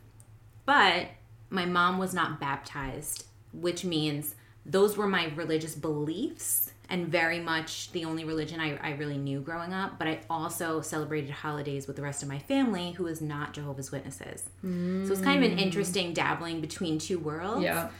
but 0.64 1.08
my 1.50 1.64
mom 1.64 1.98
was 1.98 2.14
not 2.14 2.38
baptized, 2.40 3.24
which 3.52 3.84
means 3.84 4.34
those 4.64 4.96
were 4.96 5.08
my 5.08 5.32
religious 5.34 5.74
beliefs 5.74 6.72
and 6.90 7.08
very 7.08 7.40
much 7.40 7.92
the 7.92 8.04
only 8.04 8.24
religion 8.24 8.60
I, 8.60 8.76
I 8.76 8.90
really 8.92 9.18
knew 9.18 9.40
growing 9.40 9.72
up. 9.74 9.98
But 9.98 10.08
I 10.08 10.20
also 10.30 10.80
celebrated 10.80 11.30
holidays 11.30 11.86
with 11.86 11.96
the 11.96 12.02
rest 12.02 12.22
of 12.22 12.28
my 12.28 12.38
family 12.38 12.92
who 12.92 13.04
was 13.04 13.20
not 13.20 13.52
Jehovah's 13.52 13.90
Witnesses. 13.90 14.44
So 14.62 15.12
it's 15.12 15.20
kind 15.20 15.42
of 15.42 15.50
an 15.50 15.58
mm. 15.58 15.60
interesting 15.60 16.14
dabbling 16.14 16.60
between 16.60 16.98
two 16.98 17.18
worlds 17.18 17.62
Yeah. 17.62 17.90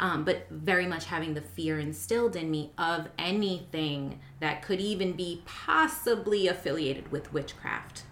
Um, 0.00 0.24
but 0.24 0.46
very 0.50 0.86
much 0.86 1.06
having 1.06 1.34
the 1.34 1.40
fear 1.40 1.78
instilled 1.78 2.36
in 2.36 2.50
me 2.50 2.70
of 2.78 3.08
anything 3.18 4.20
that 4.40 4.62
could 4.62 4.80
even 4.80 5.12
be 5.12 5.42
possibly 5.44 6.46
affiliated 6.48 7.10
with 7.10 7.32
witchcraft. 7.32 8.02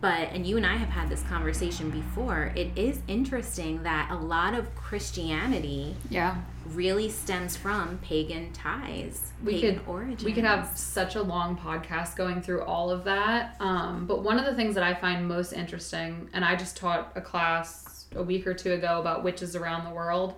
But, 0.00 0.28
and 0.32 0.46
you 0.46 0.56
and 0.56 0.64
I 0.64 0.76
have 0.76 0.90
had 0.90 1.08
this 1.08 1.22
conversation 1.24 1.90
before, 1.90 2.52
it 2.54 2.68
is 2.78 3.00
interesting 3.08 3.82
that 3.82 4.08
a 4.12 4.14
lot 4.14 4.54
of 4.54 4.72
Christianity 4.76 5.96
Yeah. 6.08 6.36
really 6.66 7.08
stems 7.10 7.56
from 7.56 7.98
pagan 7.98 8.52
ties, 8.52 9.32
we 9.42 9.54
pagan 9.54 9.78
could 9.80 9.88
origins. 9.88 10.22
we 10.24 10.32
could 10.32 10.44
have 10.44 10.70
such 10.78 11.16
a 11.16 11.22
long 11.22 11.56
podcast 11.56 12.14
going 12.14 12.40
through 12.42 12.62
all 12.62 12.90
of 12.90 13.02
that 13.04 13.56
um, 13.60 14.06
but 14.06 14.22
one 14.22 14.38
of 14.38 14.44
the 14.44 14.54
things 14.54 14.74
that 14.74 14.84
i 14.84 14.92
find 14.94 15.26
most 15.26 15.52
interesting 15.52 16.28
and 16.34 16.44
i 16.44 16.54
just 16.56 16.76
taught 16.76 17.10
a 17.14 17.20
class 17.20 18.06
a 18.16 18.22
week 18.22 18.46
or 18.46 18.52
two 18.54 18.72
ago 18.72 19.00
about 19.00 19.22
witches 19.24 19.56
around 19.56 19.84
the 19.84 19.90
world 19.94 20.34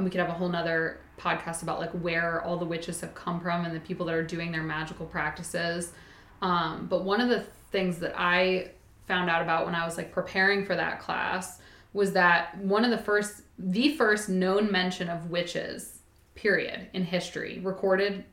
and 0.00 0.04
we 0.06 0.10
could 0.10 0.20
have 0.20 0.30
a 0.30 0.32
whole 0.32 0.48
nother 0.48 0.98
podcast 1.18 1.62
about 1.62 1.78
like 1.78 1.90
where 1.90 2.42
all 2.42 2.56
the 2.56 2.64
witches 2.64 3.02
have 3.02 3.14
come 3.14 3.38
from 3.38 3.66
and 3.66 3.76
the 3.76 3.80
people 3.80 4.06
that 4.06 4.14
are 4.14 4.22
doing 4.22 4.50
their 4.50 4.62
magical 4.62 5.04
practices. 5.04 5.92
Um, 6.40 6.86
but 6.88 7.04
one 7.04 7.20
of 7.20 7.28
the 7.28 7.44
things 7.70 7.98
that 7.98 8.12
i 8.18 8.70
found 9.06 9.30
out 9.30 9.42
about 9.42 9.64
when 9.64 9.74
i 9.74 9.84
was 9.84 9.96
like 9.96 10.12
preparing 10.12 10.64
for 10.64 10.74
that 10.74 11.00
class 11.00 11.60
was 11.92 12.12
that 12.12 12.56
one 12.58 12.84
of 12.84 12.90
the 12.90 12.98
first 12.98 13.42
the 13.58 13.96
first 13.96 14.28
known 14.28 14.70
mention 14.70 15.08
of 15.08 15.30
witches 15.30 16.00
period 16.34 16.88
in 16.92 17.04
history 17.04 17.60
recorded 17.62 18.24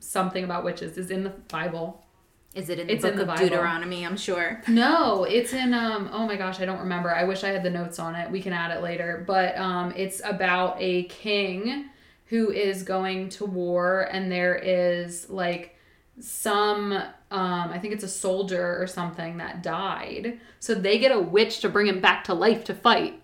something 0.00 0.44
about 0.44 0.64
witches 0.64 0.96
is 0.98 1.10
in 1.10 1.24
the 1.24 1.30
bible 1.30 2.04
Is 2.58 2.68
it 2.70 2.80
in 2.80 2.88
the 2.88 2.92
It's 2.94 3.02
book 3.02 3.12
in 3.12 3.16
the 3.18 3.22
of 3.22 3.28
Bible. 3.28 3.44
Deuteronomy? 3.48 4.04
I'm 4.04 4.16
sure. 4.16 4.60
No, 4.66 5.22
it's 5.22 5.52
in 5.52 5.72
um 5.72 6.10
oh 6.12 6.26
my 6.26 6.34
gosh, 6.36 6.60
I 6.60 6.64
don't 6.64 6.80
remember. 6.80 7.14
I 7.14 7.22
wish 7.22 7.44
I 7.44 7.48
had 7.50 7.62
the 7.62 7.70
notes 7.70 8.00
on 8.00 8.16
it. 8.16 8.28
We 8.30 8.42
can 8.42 8.52
add 8.52 8.76
it 8.76 8.82
later. 8.82 9.22
But 9.26 9.56
um 9.56 9.92
it's 9.96 10.20
about 10.24 10.76
a 10.80 11.04
king 11.04 11.88
who 12.26 12.50
is 12.50 12.82
going 12.82 13.28
to 13.30 13.46
war 13.46 14.08
and 14.10 14.30
there 14.30 14.56
is 14.56 15.30
like 15.30 15.76
some 16.18 16.92
um 16.92 17.70
I 17.70 17.78
think 17.78 17.94
it's 17.94 18.02
a 18.02 18.08
soldier 18.08 18.76
or 18.82 18.88
something 18.88 19.36
that 19.36 19.62
died. 19.62 20.40
So 20.58 20.74
they 20.74 20.98
get 20.98 21.12
a 21.12 21.20
witch 21.20 21.60
to 21.60 21.68
bring 21.68 21.86
him 21.86 22.00
back 22.00 22.24
to 22.24 22.34
life 22.34 22.64
to 22.64 22.74
fight. 22.74 23.22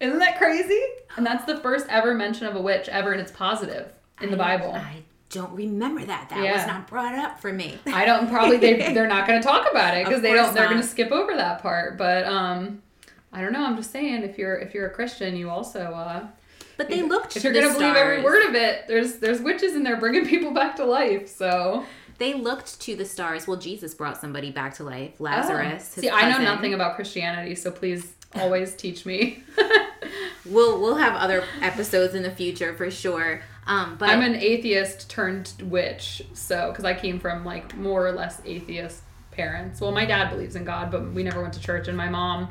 Isn't 0.00 0.20
that 0.20 0.38
crazy? 0.38 0.80
And 1.18 1.26
that's 1.26 1.44
the 1.44 1.58
first 1.58 1.86
ever 1.90 2.14
mention 2.14 2.46
of 2.46 2.56
a 2.56 2.62
witch 2.62 2.88
ever 2.88 3.12
and 3.12 3.20
it's 3.20 3.32
positive 3.32 3.92
in 4.22 4.30
the 4.30 4.36
Bible. 4.38 4.72
I 4.72 5.02
don't 5.30 5.52
remember 5.52 6.04
that. 6.04 6.30
That 6.30 6.40
was 6.40 6.66
not 6.66 6.86
brought 6.86 7.14
up 7.14 7.40
for 7.40 7.52
me. 7.52 7.78
I 7.86 8.04
don't 8.04 8.28
probably 8.28 8.56
they 8.56 8.92
they're 8.94 9.08
not 9.08 9.26
going 9.26 9.40
to 9.40 9.46
talk 9.46 9.70
about 9.70 9.96
it 9.96 10.04
because 10.06 10.22
they 10.22 10.32
don't 10.32 10.54
they're 10.54 10.68
going 10.68 10.80
to 10.80 10.86
skip 10.86 11.12
over 11.12 11.34
that 11.36 11.62
part. 11.62 11.98
But 11.98 12.24
um, 12.24 12.82
I 13.32 13.42
don't 13.42 13.52
know. 13.52 13.64
I'm 13.64 13.76
just 13.76 13.90
saying 13.90 14.22
if 14.22 14.38
you're 14.38 14.56
if 14.56 14.74
you're 14.74 14.86
a 14.86 14.90
Christian, 14.90 15.36
you 15.36 15.50
also 15.50 15.80
uh, 15.80 16.26
But 16.76 16.88
they 16.88 17.02
looked 17.02 17.36
if 17.36 17.44
you're 17.44 17.52
going 17.52 17.68
to 17.68 17.72
believe 17.74 17.94
every 17.94 18.22
word 18.22 18.48
of 18.48 18.54
it, 18.54 18.86
there's 18.88 19.16
there's 19.16 19.40
witches 19.40 19.74
in 19.74 19.82
there 19.82 19.96
bringing 19.96 20.26
people 20.34 20.52
back 20.52 20.76
to 20.76 20.84
life. 20.84 21.28
So 21.28 21.84
They 22.16 22.34
looked 22.34 22.80
to 22.82 22.96
the 22.96 23.04
stars. 23.04 23.46
Well, 23.46 23.58
Jesus 23.58 23.94
brought 23.94 24.18
somebody 24.20 24.50
back 24.50 24.74
to 24.74 24.84
life. 24.84 25.20
Lazarus. 25.20 25.94
Oh. 25.98 26.00
See, 26.00 26.10
I 26.10 26.30
know 26.30 26.42
nothing 26.42 26.72
about 26.72 26.96
Christianity, 26.96 27.54
so 27.54 27.70
please 27.70 28.14
always 28.34 28.74
teach 28.74 29.04
me. 29.04 29.42
We'll 30.46 30.80
we'll 30.80 30.96
have 30.96 31.14
other 31.14 31.44
episodes 31.60 32.14
in 32.14 32.22
the 32.22 32.30
future 32.30 32.74
for 32.74 32.90
sure. 32.90 33.42
Um, 33.68 33.96
but 33.98 34.08
I'm 34.08 34.22
an 34.22 34.34
atheist 34.34 35.08
turned 35.10 35.52
witch, 35.62 36.22
so 36.32 36.70
because 36.70 36.84
I 36.84 36.94
came 36.94 37.20
from 37.20 37.44
like 37.44 37.76
more 37.76 38.06
or 38.06 38.12
less 38.12 38.40
atheist 38.44 39.02
parents. 39.30 39.80
Well, 39.80 39.92
my 39.92 40.04
dad 40.06 40.30
believes 40.30 40.56
in 40.56 40.64
God, 40.64 40.90
but 40.90 41.12
we 41.12 41.22
never 41.22 41.40
went 41.42 41.52
to 41.54 41.60
church, 41.60 41.86
and 41.86 41.96
my 41.96 42.08
mom, 42.08 42.48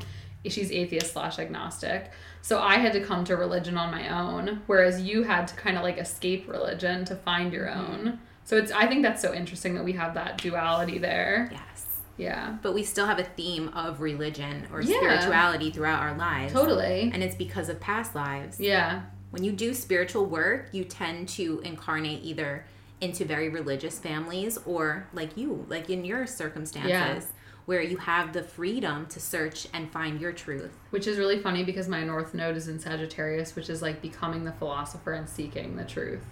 she's 0.48 0.70
atheist 0.72 1.12
slash 1.12 1.38
agnostic. 1.38 2.10
So 2.40 2.60
I 2.62 2.76
had 2.76 2.92
to 2.94 3.00
come 3.00 3.24
to 3.24 3.36
religion 3.36 3.76
on 3.76 3.90
my 3.90 4.08
own, 4.08 4.62
whereas 4.66 5.02
you 5.02 5.24
had 5.24 5.48
to 5.48 5.54
kind 5.56 5.76
of 5.76 5.82
like 5.82 5.98
escape 5.98 6.48
religion 6.48 7.04
to 7.06 7.16
find 7.16 7.52
your 7.52 7.68
own. 7.68 8.20
So 8.44 8.56
it's 8.56 8.70
I 8.72 8.86
think 8.86 9.02
that's 9.02 9.20
so 9.20 9.34
interesting 9.34 9.74
that 9.74 9.84
we 9.84 9.92
have 9.94 10.14
that 10.14 10.38
duality 10.38 10.98
there. 10.98 11.50
yes. 11.52 11.84
Yeah, 12.16 12.56
But 12.62 12.74
we 12.74 12.82
still 12.82 13.06
have 13.06 13.20
a 13.20 13.24
theme 13.24 13.68
of 13.68 14.00
religion 14.00 14.66
or 14.72 14.80
Yeah. 14.82 14.96
spirituality 14.96 15.70
throughout 15.70 16.00
our 16.02 16.16
lives. 16.16 16.52
totally. 16.52 17.10
And 17.14 17.22
it's 17.22 17.36
because 17.36 17.68
of 17.68 17.78
past 17.80 18.14
lives. 18.16 18.58
Yeah, 18.58 19.02
When 19.30 19.44
you 19.44 19.52
do 19.52 19.74
spiritual 19.74 20.26
work, 20.26 20.68
you 20.72 20.84
tend 20.84 21.28
to 21.30 21.60
incarnate 21.64 22.20
either 22.24 22.64
into 23.00 23.24
very 23.24 23.48
religious 23.48 23.98
families 23.98 24.58
or 24.66 25.06
like 25.12 25.36
you, 25.36 25.64
like 25.68 25.90
in 25.90 26.04
your 26.04 26.26
circumstances, 26.26 26.90
Yeah. 26.90 27.20
where 27.66 27.82
you 27.82 27.98
have 27.98 28.32
the 28.32 28.42
freedom 28.42 29.06
to 29.06 29.20
search 29.20 29.68
and 29.74 29.90
find 29.92 30.20
your 30.20 30.32
truth. 30.32 30.72
which 30.90 31.06
is 31.06 31.18
really 31.18 31.38
funny 31.38 31.62
because 31.62 31.86
my 31.88 32.02
north 32.02 32.32
node 32.34 32.56
is 32.56 32.66
in 32.68 32.78
Sagittarius, 32.80 33.54
which 33.54 33.68
is 33.68 33.82
like 33.82 34.00
becoming 34.00 34.44
the 34.44 34.52
philosopher 34.52 35.12
and 35.12 35.28
seeking 35.28 35.76
the 35.76 35.84
truth. 35.84 36.24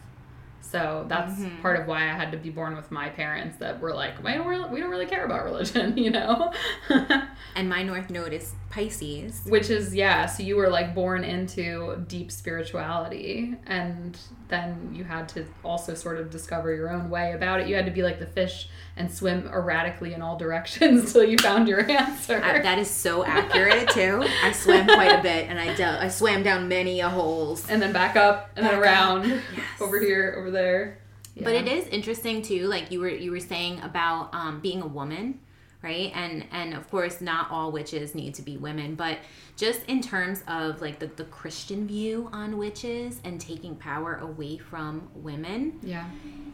So 0.63 1.05
that's 1.09 1.35
Mm-hmm. 1.35 1.61
part 1.63 1.79
of 1.79 1.87
why 1.87 2.05
I 2.05 2.15
had 2.15 2.33
to 2.33 2.39
be 2.39 2.51
born 2.51 2.75
with 2.75 2.91
my 2.91 3.09
parents 3.11 3.59
that 3.59 3.79
were 3.81 3.95
like, 3.95 4.21
we 4.25 4.33
don't 4.33 4.47
really, 4.49 4.69
we 4.71 4.81
don't 4.81 4.91
really 4.91 5.07
care 5.07 5.25
about 5.27 5.45
religion, 5.45 5.97
you 6.05 6.11
know? 6.11 6.53
And 7.55 7.69
my 7.69 7.83
North 7.85 8.11
Node 8.11 8.33
is 8.33 8.53
Pisces. 8.71 9.43
Which 9.47 9.71
is, 9.71 9.95
yeah, 9.95 10.27
so 10.27 10.43
you 10.43 10.57
were 10.57 10.69
like 10.69 10.95
born 10.95 11.25
into 11.25 12.05
deep 12.09 12.31
spirituality 12.31 13.55
and 13.67 14.19
then 14.49 14.91
you 14.95 15.05
had 15.05 15.29
to 15.31 15.45
also 15.65 15.95
sort 15.95 16.19
of 16.19 16.31
discover 16.31 16.75
your 16.75 16.91
own 16.91 17.09
way 17.11 17.33
about 17.33 17.61
it. 17.61 17.69
You 17.69 17.75
had 17.75 17.87
to 17.87 17.93
be 17.93 18.03
like 18.03 18.19
the 18.19 18.27
fish 18.27 18.69
and 18.97 19.11
swim 19.11 19.47
erratically 19.49 20.15
in 20.15 20.23
all 20.23 20.37
directions 20.37 21.13
till 21.13 21.25
you 21.25 21.39
found 21.39 21.69
your 21.69 21.89
answer. 21.91 22.37
Uh, 22.43 22.63
that 22.63 22.79
is 22.79 22.89
so 22.91 23.25
accurate 23.25 23.89
too. 23.91 24.25
I 24.45 24.53
swam 24.53 24.87
quite 24.87 25.19
a 25.19 25.23
bit, 25.23 25.49
and 25.49 25.59
I 25.59 26.05
I 26.05 26.09
swam 26.09 26.43
down 26.43 26.69
many 26.69 27.01
a 27.01 27.09
holes. 27.09 27.69
and 27.69 27.81
then 27.83 27.93
back 27.93 28.17
up 28.17 28.51
and 28.57 28.65
then 28.65 28.81
Back 28.81 28.81
up. 28.81 28.85
around 29.25 29.29
Yes. 29.29 29.43
over 29.81 29.99
here, 30.01 30.35
over 30.39 30.51
there. 30.51 30.99
But 31.39 31.53
it 31.53 31.69
is 31.69 31.87
interesting 31.89 32.41
too, 32.41 32.67
like 32.67 32.91
you 32.91 33.01
were 33.01 33.11
you 33.11 33.31
were 33.31 33.41
saying 33.41 33.81
about 33.83 34.33
um, 34.35 34.61
being 34.61 34.81
a 34.81 34.87
woman, 34.87 35.41
right? 35.87 36.11
And 36.15 36.45
and 36.51 36.75
of 36.75 36.91
course, 36.91 37.21
not 37.21 37.51
all 37.51 37.71
witches 37.71 38.15
need 38.15 38.35
to 38.35 38.43
be 38.43 38.57
women, 38.57 38.95
but 38.97 39.19
just 39.57 39.81
in 39.87 40.01
terms 40.03 40.43
of 40.49 40.81
like 40.81 40.99
the, 40.99 41.07
the 41.07 41.25
Christian 41.25 41.87
view 41.87 42.29
on 42.33 42.59
witches 42.59 43.21
and 43.25 43.41
taking 43.41 43.77
power 43.77 44.17
away 44.17 44.59
from 44.59 45.09
women, 45.15 45.79
Yeah. 45.83 46.07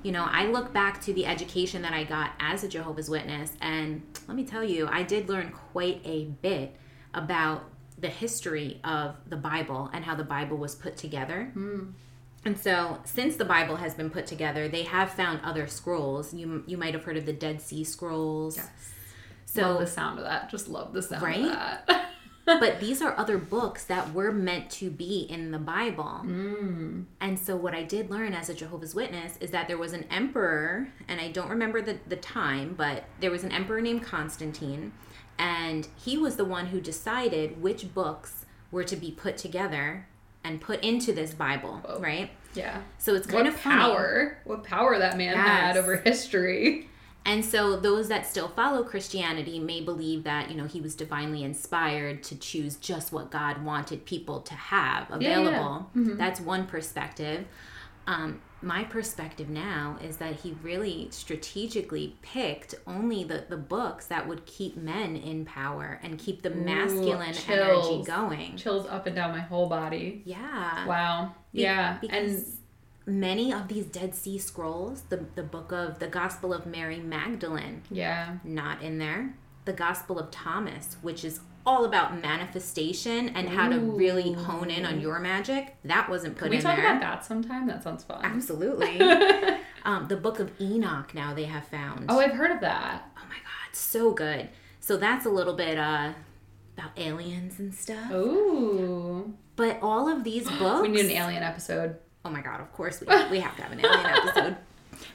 you 0.03 0.13
know, 0.13 0.25
I 0.29 0.47
look 0.47 0.73
back 0.73 1.01
to 1.03 1.13
the 1.15 1.25
education 1.27 1.81
that 1.83 1.95
I 1.95 2.05
got 2.05 2.31
as 2.39 2.63
a 2.65 2.69
Jehovah's 2.69 3.09
Witness, 3.09 3.53
and 3.61 4.03
let 4.29 4.37
me 4.37 4.45
tell 4.45 4.63
you, 4.65 4.87
I 4.91 5.03
did 5.03 5.29
learn 5.29 5.51
quite 5.73 6.01
a 6.05 6.25
bit 6.43 6.77
about 7.15 7.65
the 7.99 8.09
history 8.09 8.81
of 8.85 9.17
the 9.29 9.37
Bible 9.37 9.91
and 9.95 10.05
how 10.05 10.15
the 10.15 10.25
Bible 10.25 10.57
was 10.59 10.75
put 10.75 10.97
together. 10.97 11.51
Hmm. 11.55 11.91
And 12.45 12.59
so, 12.59 12.99
since 13.05 13.37
the 13.37 13.45
Bible 13.45 13.77
has 13.77 13.95
been 13.95 14.11
put 14.11 14.27
together, 14.27 14.67
they 14.69 14.83
have 14.83 15.11
found 15.13 15.41
other 15.45 15.67
scrolls. 15.69 16.35
You 16.35 16.65
you 16.67 16.77
might 16.77 16.93
have 16.95 17.05
heard 17.05 17.17
of 17.17 17.25
the 17.27 17.33
Dead 17.47 17.61
Sea 17.63 17.85
Scrolls. 17.85 18.57
love 18.59 18.71
So, 19.47 19.79
the 19.79 19.87
sound 19.87 20.19
of 20.19 20.25
that. 20.25 20.49
Just 20.51 20.69
love 20.69 20.93
the 20.93 21.03
sound 21.03 21.23
Right? 21.23 21.41
of 21.41 21.47
that. 21.53 22.09
but 22.45 22.81
these 22.81 23.01
are 23.03 23.17
other 23.19 23.39
books 23.39 23.85
that 23.85 24.13
were 24.15 24.33
meant 24.33 24.71
to 24.71 24.91
be 24.91 25.21
in 25.31 25.51
the 25.53 25.59
Bible. 25.59 26.23
Mm. 26.25 27.05
And 27.21 27.39
so, 27.39 27.55
what 27.57 27.75
I 27.75 27.83
did 27.83 28.11
learn 28.11 28.33
as 28.35 28.49
a 28.49 28.55
Jehovah's 28.55 28.95
Witness 28.95 29.37
is 29.41 29.51
that 29.51 29.69
there 29.69 29.79
was 29.79 29.93
an 29.93 30.05
emperor, 30.11 30.89
and 31.09 31.21
I 31.21 31.31
don't 31.31 31.51
remember 31.51 31.83
the, 31.83 31.99
the 32.09 32.17
time, 32.17 32.75
but 32.77 33.05
there 33.21 33.31
was 33.31 33.45
an 33.45 33.53
emperor 33.53 33.81
named 33.81 34.03
Constantine, 34.03 34.93
and 35.39 35.87
he 36.03 36.17
was 36.17 36.37
the 36.37 36.45
one 36.45 36.67
who 36.67 36.81
decided 36.81 37.61
which 37.63 37.93
books 37.95 38.47
were 38.71 38.85
to 38.85 38.97
be 38.97 39.11
put 39.11 39.37
together 39.37 40.07
and 40.45 40.61
put 40.61 40.83
into 40.83 41.13
this 41.13 41.33
Bible, 41.35 41.81
Whoa. 41.85 42.01
right? 42.01 42.31
yeah. 42.55 42.81
So, 42.99 43.15
it's 43.15 43.27
kind 43.27 43.45
What 43.45 43.55
of 43.55 43.61
funny. 43.61 43.81
power? 43.81 44.39
What 44.45 44.65
power 44.65 44.99
that 44.99 45.17
man 45.17 45.37
had 45.37 45.77
over 45.77 45.97
history? 45.97 46.89
And 47.25 47.45
so 47.45 47.77
those 47.77 48.09
that 48.09 48.27
still 48.27 48.49
follow 48.49 48.83
Christianity 48.83 49.59
may 49.61 49.81
believe 49.81 50.25
that, 50.25 50.51
you 50.51 50.57
know, 50.57 50.67
he 50.67 50.81
was 50.81 50.95
divinely 50.97 51.45
inspired 51.45 52.23
to 52.25 52.37
choose 52.37 52.77
just 52.77 53.13
what 53.13 53.31
God 53.31 53.65
wanted 53.65 54.05
people 54.05 54.41
to 54.41 54.55
have 54.55 55.09
Yeah, 55.11 55.17
yeah. 55.19 55.39
available. 55.41 55.91
That's 55.95 56.41
one 56.41 56.67
perspective. 56.67 57.47
Um, 58.09 58.41
my 58.61 58.83
perspective 58.85 59.49
now 59.49 59.99
is 60.03 60.17
that 60.19 60.35
he 60.41 60.57
really 60.63 61.09
strategically 61.11 62.17
picked 62.23 62.75
only 62.87 63.25
the, 63.25 63.45
the 63.49 63.57
books 63.57 64.07
that 64.07 64.27
would 64.27 64.45
keep 64.47 64.77
men 64.77 65.17
in 65.17 65.45
power 65.45 66.01
and 66.03 66.19
keep 66.19 66.43
the 66.43 66.51
masculine 66.51 67.23
energy 67.35 67.41
chills. 67.47 68.07
going. 68.07 68.57
Chills 68.57 68.87
up 68.89 69.07
and 69.07 69.15
down 69.17 69.31
my 69.33 69.41
whole 69.41 69.69
body. 69.69 70.23
Yeah. 70.25 70.87
Wow. 70.87 71.35
Be- 71.53 71.63
yeah. 71.63 71.99
because 72.01 72.57
many 73.07 73.53
of 73.53 73.69
these 73.69 73.87
Dead 73.87 74.15
Sea 74.15 74.39
Scrolls, 74.39 75.03
the, 75.09 75.25
the 75.35 75.43
book 75.43 75.73
of 75.73 75.99
the 75.99 76.07
Gospel 76.07 76.53
of 76.53 76.67
Mary 76.67 76.99
Magdalene, 76.99 77.83
yeah. 77.91 78.37
not 78.45 78.83
in 78.83 78.99
there. 78.99 79.35
The 79.65 79.73
Gospel 79.73 80.19
of 80.19 80.31
Thomas, 80.31 80.97
which 81.03 81.25
is 81.25 81.41
all 81.65 81.85
about 81.85 82.21
manifestation 82.21 83.29
and 83.31 83.49
how 83.49 83.69
to 83.69 83.79
really 83.79 84.33
hone 84.33 84.71
in 84.71 84.85
on 84.85 85.01
your 85.01 85.21
magic, 85.21 85.77
that 85.85 86.09
wasn't 86.09 86.37
put 86.37 86.47
in 86.47 86.53
there. 86.53 86.61
Can 86.61 86.71
we 86.71 86.73
in 86.73 86.77
talk 86.77 86.85
there. 86.85 86.97
about 86.97 87.01
that 87.01 87.25
sometime? 87.25 87.67
That 87.67 87.83
sounds 87.83 88.03
fun. 88.05 88.25
Absolutely. 88.25 89.01
um, 89.85 90.09
the 90.09 90.17
Book 90.17 90.41
of 90.41 90.51
Enoch 90.61 91.15
now 91.15 91.33
they 91.35 91.45
have 91.45 91.67
found. 91.69 92.07
Oh, 92.09 92.19
I've 92.19 92.33
heard 92.33 92.51
of 92.51 92.61
that. 92.61 93.09
Oh 93.17 93.23
my 93.29 93.37
God, 93.37 93.73
so 93.73 94.13
good. 94.13 94.49
So 94.81 94.97
that's 94.97 95.27
a 95.27 95.31
little 95.31 95.55
bit 95.55 95.79
uh, 95.79 96.13
about 96.77 96.91
aliens 96.97 97.61
and 97.61 97.73
stuff. 97.73 98.11
Ooh. 98.11 99.35
But 99.55 99.79
all 99.81 100.09
of 100.09 100.25
these 100.25 100.49
books. 100.49 100.83
We 100.83 100.89
need 100.89 101.05
an 101.07 101.11
alien 101.13 101.43
episode. 101.43 101.97
Oh 102.25 102.31
my 102.31 102.41
god, 102.41 102.61
of 102.61 102.73
course 102.73 103.01
we, 103.01 103.07
we 103.31 103.41
have 103.41 103.57
to 103.57 103.63
have 103.63 103.73
an 103.73 103.81
alien 103.81 104.07
episode. 104.07 104.57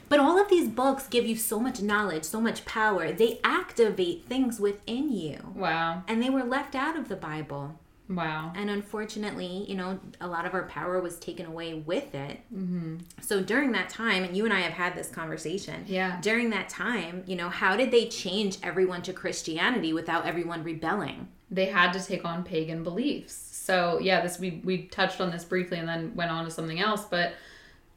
But 0.08 0.20
all 0.20 0.40
of 0.40 0.48
these 0.48 0.68
books 0.68 1.06
give 1.06 1.26
you 1.26 1.36
so 1.36 1.60
much 1.60 1.80
knowledge, 1.80 2.24
so 2.24 2.40
much 2.40 2.64
power. 2.64 3.12
They 3.12 3.40
activate 3.44 4.24
things 4.26 4.60
within 4.60 5.12
you. 5.12 5.38
Wow. 5.54 6.02
And 6.06 6.22
they 6.22 6.30
were 6.30 6.44
left 6.44 6.74
out 6.74 6.96
of 6.96 7.08
the 7.08 7.16
Bible. 7.16 7.78
Wow. 8.08 8.52
And 8.56 8.70
unfortunately, 8.70 9.66
you 9.68 9.74
know, 9.74 10.00
a 10.20 10.26
lot 10.26 10.46
of 10.46 10.54
our 10.54 10.62
power 10.64 11.00
was 11.00 11.18
taken 11.18 11.44
away 11.44 11.74
with 11.74 12.14
it. 12.14 12.40
Mm-hmm. 12.54 12.96
So 13.20 13.42
during 13.42 13.72
that 13.72 13.90
time, 13.90 14.24
and 14.24 14.36
you 14.36 14.44
and 14.44 14.54
I 14.54 14.60
have 14.60 14.72
had 14.72 14.94
this 14.94 15.10
conversation. 15.10 15.84
Yeah. 15.86 16.18
During 16.22 16.50
that 16.50 16.70
time, 16.70 17.22
you 17.26 17.36
know, 17.36 17.50
how 17.50 17.76
did 17.76 17.90
they 17.90 18.06
change 18.06 18.58
everyone 18.62 19.02
to 19.02 19.12
Christianity 19.12 19.92
without 19.92 20.24
everyone 20.24 20.64
rebelling? 20.64 21.28
They 21.50 21.66
had 21.66 21.92
to 21.92 22.04
take 22.04 22.24
on 22.24 22.44
pagan 22.44 22.82
beliefs. 22.82 23.47
So 23.68 23.98
yeah, 24.00 24.22
this 24.22 24.38
we 24.38 24.62
we 24.64 24.84
touched 24.84 25.20
on 25.20 25.30
this 25.30 25.44
briefly 25.44 25.76
and 25.76 25.86
then 25.86 26.14
went 26.14 26.30
on 26.30 26.46
to 26.46 26.50
something 26.50 26.80
else, 26.80 27.04
but 27.04 27.34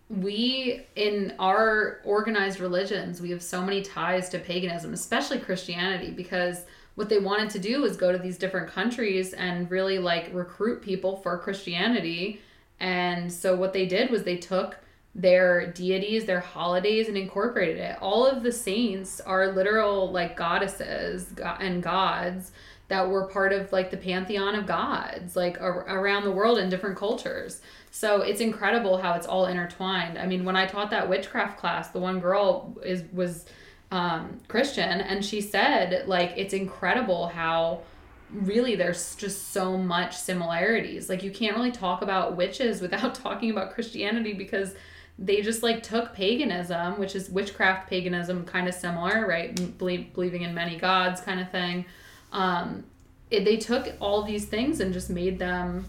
we 0.09 0.85
in 0.97 1.33
our 1.39 2.01
organized 2.03 2.59
religions 2.59 3.21
we 3.21 3.29
have 3.29 3.41
so 3.41 3.61
many 3.61 3.81
ties 3.81 4.27
to 4.27 4.37
paganism 4.37 4.91
especially 4.91 5.39
christianity 5.39 6.11
because 6.11 6.65
what 6.95 7.07
they 7.07 7.17
wanted 7.17 7.49
to 7.49 7.59
do 7.59 7.81
was 7.81 7.95
go 7.95 8.11
to 8.11 8.17
these 8.17 8.37
different 8.37 8.69
countries 8.69 9.31
and 9.31 9.71
really 9.71 9.99
like 9.99 10.29
recruit 10.33 10.81
people 10.81 11.15
for 11.15 11.37
christianity 11.37 12.41
and 12.81 13.31
so 13.31 13.55
what 13.55 13.71
they 13.71 13.85
did 13.85 14.11
was 14.11 14.23
they 14.23 14.35
took 14.35 14.75
their 15.13 15.67
deities, 15.73 16.25
their 16.25 16.39
holidays, 16.39 17.09
and 17.09 17.17
incorporated 17.17 17.77
it. 17.77 17.97
All 18.01 18.25
of 18.25 18.43
the 18.43 18.51
saints 18.51 19.19
are 19.19 19.51
literal 19.51 20.09
like 20.09 20.37
goddesses 20.37 21.33
and 21.59 21.83
gods 21.83 22.53
that 22.91 23.09
were 23.09 23.25
part 23.25 23.53
of 23.53 23.71
like 23.71 23.89
the 23.89 23.95
pantheon 23.95 24.53
of 24.53 24.67
gods, 24.67 25.37
like 25.37 25.61
ar- 25.61 25.85
around 25.87 26.25
the 26.25 26.31
world 26.31 26.57
in 26.57 26.69
different 26.69 26.97
cultures. 26.97 27.61
So 27.89 28.21
it's 28.21 28.41
incredible 28.41 28.97
how 28.97 29.13
it's 29.13 29.25
all 29.25 29.45
intertwined. 29.45 30.17
I 30.17 30.27
mean, 30.27 30.43
when 30.43 30.57
I 30.57 30.65
taught 30.65 30.89
that 30.89 31.07
witchcraft 31.07 31.57
class, 31.57 31.87
the 31.87 32.01
one 32.01 32.19
girl 32.19 32.77
is 32.83 33.03
was 33.13 33.45
um, 33.91 34.41
Christian, 34.49 34.99
and 34.99 35.23
she 35.23 35.39
said 35.39 36.05
like 36.05 36.33
it's 36.35 36.53
incredible 36.53 37.27
how 37.27 37.83
really 38.29 38.75
there's 38.75 39.15
just 39.15 39.53
so 39.53 39.77
much 39.77 40.17
similarities. 40.17 41.07
Like 41.07 41.23
you 41.23 41.31
can't 41.31 41.55
really 41.55 41.71
talk 41.71 42.01
about 42.01 42.35
witches 42.35 42.81
without 42.81 43.15
talking 43.23 43.51
about 43.51 43.73
Christianity 43.73 44.33
because 44.33 44.75
they 45.17 45.41
just 45.41 45.63
like 45.63 45.81
took 45.81 46.13
paganism, 46.13 46.99
which 46.99 47.15
is 47.15 47.29
witchcraft 47.29 47.89
paganism, 47.89 48.43
kind 48.43 48.67
of 48.67 48.73
similar, 48.73 49.25
right? 49.25 49.77
Believing 49.77 50.41
in 50.41 50.53
many 50.53 50.77
gods, 50.77 51.21
kind 51.21 51.39
of 51.39 51.49
thing. 51.51 51.85
Um, 52.31 52.85
it, 53.29 53.45
they 53.45 53.57
took 53.57 53.93
all 53.99 54.23
these 54.23 54.45
things 54.45 54.79
and 54.79 54.93
just 54.93 55.09
made 55.09 55.39
them 55.39 55.85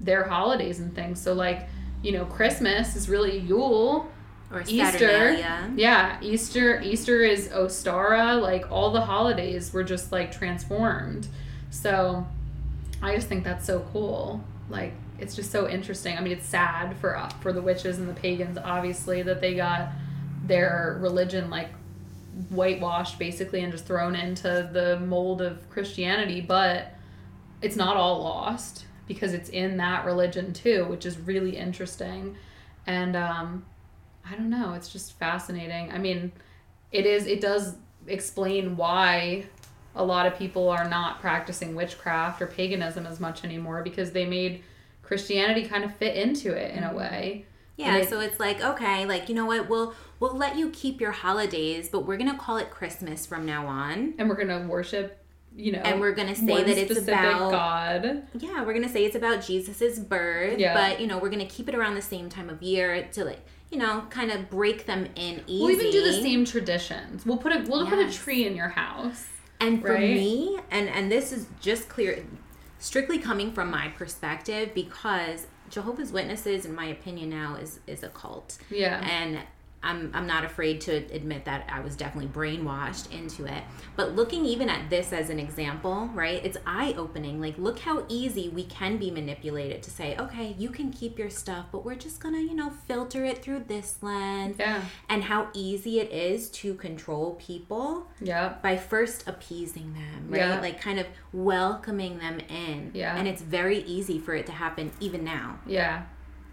their 0.00 0.24
holidays 0.24 0.80
and 0.80 0.94
things. 0.94 1.20
So 1.20 1.32
like, 1.32 1.68
you 2.02 2.12
know, 2.12 2.24
Christmas 2.24 2.96
is 2.96 3.08
really 3.08 3.38
Yule. 3.38 4.10
Or 4.52 4.62
Easter, 4.68 5.32
yeah, 5.74 6.20
Easter. 6.22 6.80
Easter 6.80 7.24
is 7.24 7.48
Ostara. 7.48 8.40
Like 8.40 8.70
all 8.70 8.92
the 8.92 9.00
holidays 9.00 9.72
were 9.72 9.82
just 9.82 10.12
like 10.12 10.30
transformed. 10.30 11.26
So, 11.70 12.24
I 13.02 13.16
just 13.16 13.26
think 13.26 13.42
that's 13.42 13.66
so 13.66 13.84
cool. 13.92 14.44
Like 14.70 14.92
it's 15.18 15.34
just 15.34 15.50
so 15.50 15.68
interesting. 15.68 16.16
I 16.16 16.20
mean, 16.20 16.32
it's 16.32 16.46
sad 16.46 16.96
for 16.98 17.16
uh, 17.16 17.28
for 17.40 17.52
the 17.52 17.60
witches 17.60 17.98
and 17.98 18.08
the 18.08 18.14
pagans, 18.14 18.56
obviously, 18.56 19.22
that 19.22 19.40
they 19.40 19.54
got 19.54 19.88
their 20.44 20.96
religion 21.00 21.50
like 21.50 21.70
whitewashed 22.50 23.18
basically 23.18 23.62
and 23.62 23.72
just 23.72 23.86
thrown 23.86 24.14
into 24.14 24.68
the 24.72 25.00
mold 25.00 25.42
of 25.42 25.68
Christianity. 25.70 26.40
But 26.40 26.94
it's 27.62 27.76
not 27.76 27.96
all 27.96 28.22
lost 28.22 28.84
because 29.06 29.32
it's 29.32 29.48
in 29.48 29.76
that 29.78 30.04
religion 30.04 30.52
too, 30.52 30.84
which 30.86 31.06
is 31.06 31.18
really 31.18 31.56
interesting. 31.56 32.36
And 32.86 33.16
um, 33.16 33.64
I 34.28 34.34
don't 34.34 34.50
know, 34.50 34.74
it's 34.74 34.88
just 34.88 35.18
fascinating. 35.18 35.90
I 35.92 35.98
mean, 35.98 36.32
it 36.92 37.06
is. 37.06 37.26
It 37.26 37.40
does 37.40 37.76
explain 38.06 38.76
why 38.76 39.46
a 39.94 40.04
lot 40.04 40.26
of 40.26 40.38
people 40.38 40.68
are 40.68 40.88
not 40.88 41.20
practicing 41.20 41.74
witchcraft 41.74 42.42
or 42.42 42.46
paganism 42.46 43.06
as 43.06 43.18
much 43.18 43.44
anymore 43.44 43.82
because 43.82 44.12
they 44.12 44.26
made 44.26 44.62
Christianity 45.02 45.66
kind 45.66 45.84
of 45.84 45.94
fit 45.96 46.16
into 46.16 46.52
it 46.52 46.72
in 46.72 46.82
a 46.82 46.88
mm-hmm. 46.88 46.96
way. 46.96 47.46
Yeah, 47.76 47.96
it, 47.96 48.08
so 48.08 48.20
it's 48.20 48.40
like 48.40 48.62
okay, 48.62 49.04
like 49.06 49.28
you 49.28 49.34
know 49.34 49.46
what, 49.46 49.68
we'll 49.68 49.94
we'll 50.18 50.36
let 50.36 50.56
you 50.56 50.70
keep 50.70 51.00
your 51.00 51.12
holidays, 51.12 51.88
but 51.90 52.06
we're 52.06 52.16
gonna 52.16 52.38
call 52.38 52.56
it 52.56 52.70
Christmas 52.70 53.26
from 53.26 53.44
now 53.44 53.66
on, 53.66 54.14
and 54.18 54.28
we're 54.28 54.36
gonna 54.36 54.66
worship, 54.66 55.22
you 55.54 55.72
know, 55.72 55.80
and 55.80 56.00
we're 56.00 56.14
gonna 56.14 56.34
say 56.34 56.62
that 56.62 56.78
it's 56.78 56.98
about 56.98 57.50
God. 57.50 58.22
Yeah, 58.38 58.64
we're 58.64 58.74
gonna 58.74 58.88
say 58.88 59.04
it's 59.04 59.16
about 59.16 59.44
Jesus's 59.44 59.98
birth, 59.98 60.58
yeah. 60.58 60.74
but 60.74 61.00
you 61.00 61.06
know, 61.06 61.18
we're 61.18 61.30
gonna 61.30 61.46
keep 61.46 61.68
it 61.68 61.74
around 61.74 61.94
the 61.94 62.02
same 62.02 62.28
time 62.30 62.48
of 62.48 62.62
year 62.62 63.08
to 63.12 63.24
like 63.24 63.40
you 63.70 63.78
know, 63.78 64.04
kind 64.10 64.30
of 64.30 64.48
break 64.48 64.86
them 64.86 65.08
in 65.16 65.42
easy. 65.46 65.62
We'll 65.62 65.70
even 65.72 65.90
do 65.90 66.02
the 66.02 66.22
same 66.22 66.44
traditions. 66.44 67.26
We'll 67.26 67.36
put 67.36 67.52
a 67.52 67.64
we'll 67.68 67.84
yes. 67.84 67.90
put 67.90 67.98
a 67.98 68.12
tree 68.12 68.46
in 68.46 68.56
your 68.56 68.68
house. 68.68 69.26
And 69.60 69.80
for 69.80 69.94
right? 69.94 70.14
me, 70.14 70.58
and 70.70 70.88
and 70.88 71.10
this 71.10 71.32
is 71.32 71.46
just 71.60 71.88
clear 71.88 72.24
strictly 72.78 73.18
coming 73.18 73.52
from 73.52 73.70
my 73.70 73.88
perspective 73.88 74.72
because 74.74 75.46
Jehovah's 75.70 76.12
Witnesses, 76.12 76.64
in 76.64 76.74
my 76.74 76.86
opinion, 76.86 77.30
now 77.30 77.56
is 77.56 77.80
is 77.86 78.02
a 78.02 78.08
cult. 78.08 78.58
Yeah. 78.70 79.06
And 79.06 79.40
I'm 79.86 80.10
I'm 80.12 80.26
not 80.26 80.44
afraid 80.44 80.80
to 80.82 80.92
admit 80.92 81.44
that 81.44 81.68
I 81.72 81.80
was 81.80 81.96
definitely 81.96 82.30
brainwashed 82.30 83.12
into 83.12 83.46
it. 83.46 83.62
But 83.94 84.16
looking 84.16 84.44
even 84.44 84.68
at 84.68 84.90
this 84.90 85.12
as 85.12 85.30
an 85.30 85.38
example, 85.38 86.10
right? 86.12 86.44
It's 86.44 86.58
eye-opening. 86.66 87.40
Like 87.40 87.56
look 87.56 87.78
how 87.78 88.04
easy 88.08 88.48
we 88.48 88.64
can 88.64 88.96
be 88.96 89.10
manipulated 89.10 89.82
to 89.84 89.90
say, 89.90 90.16
"Okay, 90.18 90.54
you 90.58 90.70
can 90.70 90.90
keep 90.90 91.18
your 91.18 91.30
stuff, 91.30 91.66
but 91.70 91.84
we're 91.84 91.94
just 91.94 92.20
to, 92.20 92.40
you 92.40 92.54
know, 92.54 92.70
filter 92.70 93.24
it 93.24 93.42
through 93.42 93.60
this 93.68 93.98
lens." 94.02 94.56
Yeah. 94.58 94.82
And 95.08 95.24
how 95.24 95.48
easy 95.54 96.00
it 96.00 96.10
is 96.10 96.50
to 96.50 96.74
control 96.74 97.36
people. 97.40 98.08
Yeah. 98.20 98.54
By 98.62 98.76
first 98.76 99.28
appeasing 99.28 99.94
them, 99.94 100.28
right? 100.28 100.38
Yeah. 100.38 100.60
Like 100.60 100.80
kind 100.80 100.98
of 100.98 101.06
welcoming 101.32 102.18
them 102.18 102.40
in. 102.48 102.90
Yeah. 102.94 103.16
And 103.16 103.28
it's 103.28 103.42
very 103.42 103.78
easy 103.84 104.18
for 104.18 104.34
it 104.34 104.46
to 104.46 104.52
happen 104.52 104.90
even 105.00 105.22
now. 105.22 105.60
Yeah. 105.66 106.02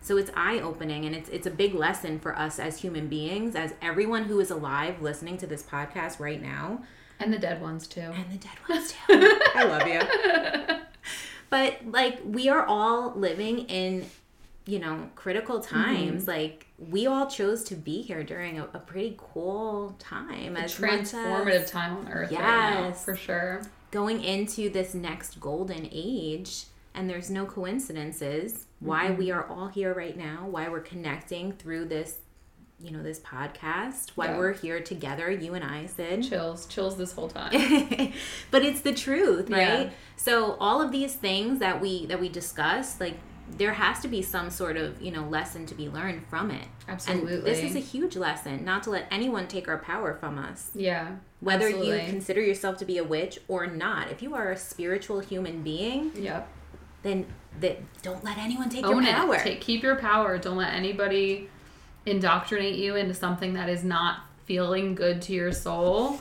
So 0.04 0.18
it's 0.18 0.30
eye 0.36 0.60
opening 0.60 1.06
and 1.06 1.16
it's 1.16 1.30
it's 1.30 1.48
a 1.48 1.52
big 1.52 1.74
lesson 1.74 2.20
for 2.20 2.38
us 2.38 2.60
as 2.60 2.82
human 2.82 3.08
beings, 3.08 3.56
as 3.56 3.74
everyone 3.82 4.26
who 4.26 4.40
is 4.42 4.52
alive 4.52 5.02
listening 5.02 5.38
to 5.38 5.48
this 5.48 5.64
podcast 5.64 6.20
right 6.20 6.42
now. 6.42 6.84
And 7.22 7.32
the 7.32 7.40
dead 7.40 7.62
ones 7.62 7.88
too. 7.88 8.02
And 8.02 8.30
the 8.30 8.38
dead 8.38 8.58
ones 8.70 8.92
too. 9.08 9.40
I 9.56 9.64
love 9.64 9.88
you. 9.88 10.78
But 11.50 11.78
like 11.86 12.20
we 12.26 12.50
are 12.50 12.66
all 12.66 13.14
living 13.16 13.60
in, 13.60 14.06
you 14.66 14.80
know, 14.80 15.10
critical 15.16 15.60
mm-hmm. 15.60 15.74
times. 15.74 16.22
Mm-hmm. 16.24 16.32
Like 16.32 16.68
we 16.78 17.08
all 17.08 17.28
chose 17.28 17.64
to 17.66 17.76
be 17.76 18.02
here 18.02 18.24
during 18.24 18.60
a, 18.60 18.66
a 18.74 18.80
pretty 18.80 19.16
cool 19.18 19.96
time. 20.00 20.58
A 20.58 20.62
as 20.62 20.76
transformative 20.76 21.62
as, 21.62 21.72
time 21.72 21.96
on 21.96 22.12
earth 22.12 22.32
yes, 22.32 22.42
right 22.42 22.90
now, 22.90 22.92
for 22.92 23.16
sure. 23.16 23.62
Going 23.92 24.22
into 24.22 24.70
this 24.70 24.94
next 24.94 25.40
golden 25.40 25.88
age 25.94 26.66
and 26.94 27.10
there's 27.10 27.30
no 27.30 27.46
coincidences 27.46 28.66
why 28.84 29.08
mm-hmm. 29.08 29.18
we 29.18 29.32
are 29.32 29.48
all 29.48 29.68
here 29.68 29.94
right 29.94 30.18
now 30.18 30.48
why 30.50 30.68
we're 30.68 30.80
connecting 30.80 31.52
through 31.54 31.86
this 31.86 32.18
you 32.80 32.92
know 32.92 33.02
this 33.02 33.20
podcast 33.20 34.12
why 34.16 34.26
yeah. 34.26 34.38
we're 34.38 34.54
here 34.54 34.82
together 34.82 35.32
you 35.32 35.54
and 35.54 35.64
i 35.64 35.86
Syd 35.86 36.24
chills 36.24 36.66
chills 36.66 36.98
this 36.98 37.14
whole 37.14 37.30
time 37.30 37.52
but 38.52 38.64
it's 38.64 38.82
the 38.82 38.94
truth 38.94 39.50
right 39.50 39.86
yeah. 39.86 39.90
so 40.16 40.58
all 40.60 40.82
of 40.82 40.92
these 40.92 41.14
things 41.14 41.60
that 41.60 41.80
we 41.80 42.06
that 42.08 42.20
we 42.20 42.30
discuss 42.30 43.00
like 43.00 43.18
there 43.58 43.74
has 43.74 44.00
to 44.00 44.08
be 44.08 44.22
some 44.22 44.50
sort 44.50 44.76
of 44.78 45.02
you 45.02 45.12
know 45.12 45.24
lesson 45.28 45.66
to 45.66 45.76
be 45.76 45.88
learned 45.88 46.26
from 46.28 46.52
it 46.52 46.68
absolutely 46.88 47.36
and 47.36 47.46
this 47.46 47.60
is 47.60 47.76
a 47.76 47.80
huge 47.80 48.16
lesson 48.16 48.66
not 48.66 48.84
to 48.84 48.90
let 48.90 49.08
anyone 49.12 49.48
take 49.48 49.68
our 49.68 49.78
power 49.78 50.14
from 50.16 50.38
us 50.38 50.72
yeah 50.74 51.16
whether 51.40 51.68
absolutely. 51.68 52.02
you 52.02 52.10
consider 52.10 52.42
yourself 52.42 52.78
to 52.78 52.86
be 52.86 52.98
a 52.98 53.04
witch 53.04 53.40
or 53.48 53.68
not 53.68 54.10
if 54.12 54.22
you 54.22 54.34
are 54.34 54.52
a 54.52 54.58
spiritual 54.58 55.20
human 55.20 55.62
being 55.62 56.12
yep 56.16 56.50
then 57.04 57.26
that 57.60 57.80
don't 58.02 58.24
let 58.24 58.38
anyone 58.38 58.70
take 58.70 58.86
Own 58.86 59.04
your 59.04 59.14
power. 59.14 59.38
Take, 59.38 59.62
keep 59.62 59.84
your 59.84 59.98
power. 59.98 60.38
Don't 60.38 60.58
let 60.58 60.74
anybody 60.74 61.50
indoctrinate 62.06 62.76
you 62.76 62.96
into 62.96 63.14
something 63.14 63.54
that 63.54 63.70
is 63.70 63.84
not 63.84 64.22
feeling 64.46 64.96
good 64.96 65.22
to 65.24 65.34
your 65.34 65.52
soul. 65.52 66.20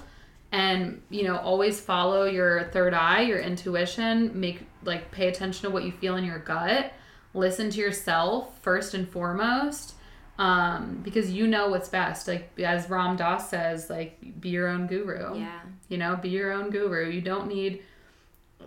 And 0.53 1.01
you 1.09 1.25
know, 1.25 1.39
always 1.39 1.81
follow 1.81 2.25
your 2.25 2.65
third 2.65 2.93
eye, 2.93 3.23
your 3.23 3.39
intuition. 3.39 4.39
Make 4.39 4.67
like 4.85 5.11
pay 5.11 5.29
attention 5.29 5.63
to 5.63 5.71
what 5.71 5.85
you 5.85 5.93
feel 5.93 6.17
in 6.17 6.25
your 6.25 6.39
gut. 6.39 6.93
Listen 7.35 7.71
to 7.71 7.81
yourself 7.81 8.59
first 8.61 8.93
and 8.93 9.09
foremost, 9.09 9.95
um, 10.37 11.01
because 11.03 11.31
you 11.31 11.47
know 11.47 11.71
what's 11.71 11.89
best. 11.89 12.29
Like 12.29 12.51
as 12.61 12.91
Ram 12.91 13.17
Dass 13.17 13.49
says, 13.49 13.89
like 13.89 14.19
be 14.41 14.51
your 14.51 14.69
own 14.69 14.87
guru. 14.87 15.39
Yeah. 15.39 15.61
You 15.89 15.97
know, 15.97 16.17
be 16.17 16.29
your 16.29 16.53
own 16.53 16.69
guru. 16.69 17.09
You 17.09 17.23
don't 17.23 17.49
need 17.49 17.83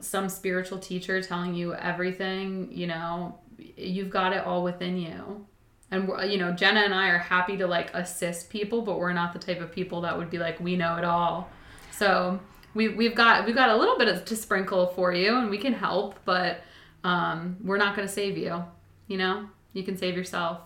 some 0.02 0.30
spiritual 0.30 0.80
teacher 0.80 1.22
telling 1.22 1.54
you 1.54 1.74
everything, 1.74 2.70
you 2.72 2.88
know, 2.88 3.40
you've 3.58 4.10
got 4.10 4.34
it 4.34 4.46
all 4.46 4.64
within 4.64 4.98
you. 4.98 5.46
And 5.92 6.10
you 6.30 6.38
know, 6.38 6.52
Jenna 6.52 6.82
and 6.82 6.94
I 6.94 7.10
are 7.10 7.18
happy 7.18 7.58
to 7.58 7.68
like 7.68 7.94
assist 7.94 8.50
people, 8.50 8.82
but 8.82 8.98
we're 8.98 9.14
not 9.14 9.34
the 9.34 9.40
type 9.40 9.62
of 9.62 9.72
people 9.72 10.02
that 10.02 10.18
would 10.18 10.30
be 10.30 10.38
like 10.38 10.60
we 10.60 10.76
know 10.76 10.98
it 10.98 11.04
all. 11.04 11.50
So 11.92 12.40
we 12.74 12.90
we've 12.90 13.16
got 13.16 13.46
we've 13.46 13.56
got 13.56 13.70
a 13.70 13.76
little 13.76 13.98
bit 13.98 14.08
of, 14.08 14.26
to 14.26 14.36
sprinkle 14.36 14.88
for 14.88 15.14
you, 15.14 15.36
and 15.38 15.50
we 15.50 15.58
can 15.58 15.74
help, 15.74 16.20
but 16.26 16.62
um, 17.04 17.58
we're 17.64 17.78
not 17.78 17.96
going 17.96 18.08
to 18.08 18.14
save 18.14 18.38
you. 18.38 18.64
You 19.08 19.18
know, 19.18 19.50
you 19.74 19.84
can 19.84 19.98
save 19.98 20.18
yourself, 20.18 20.62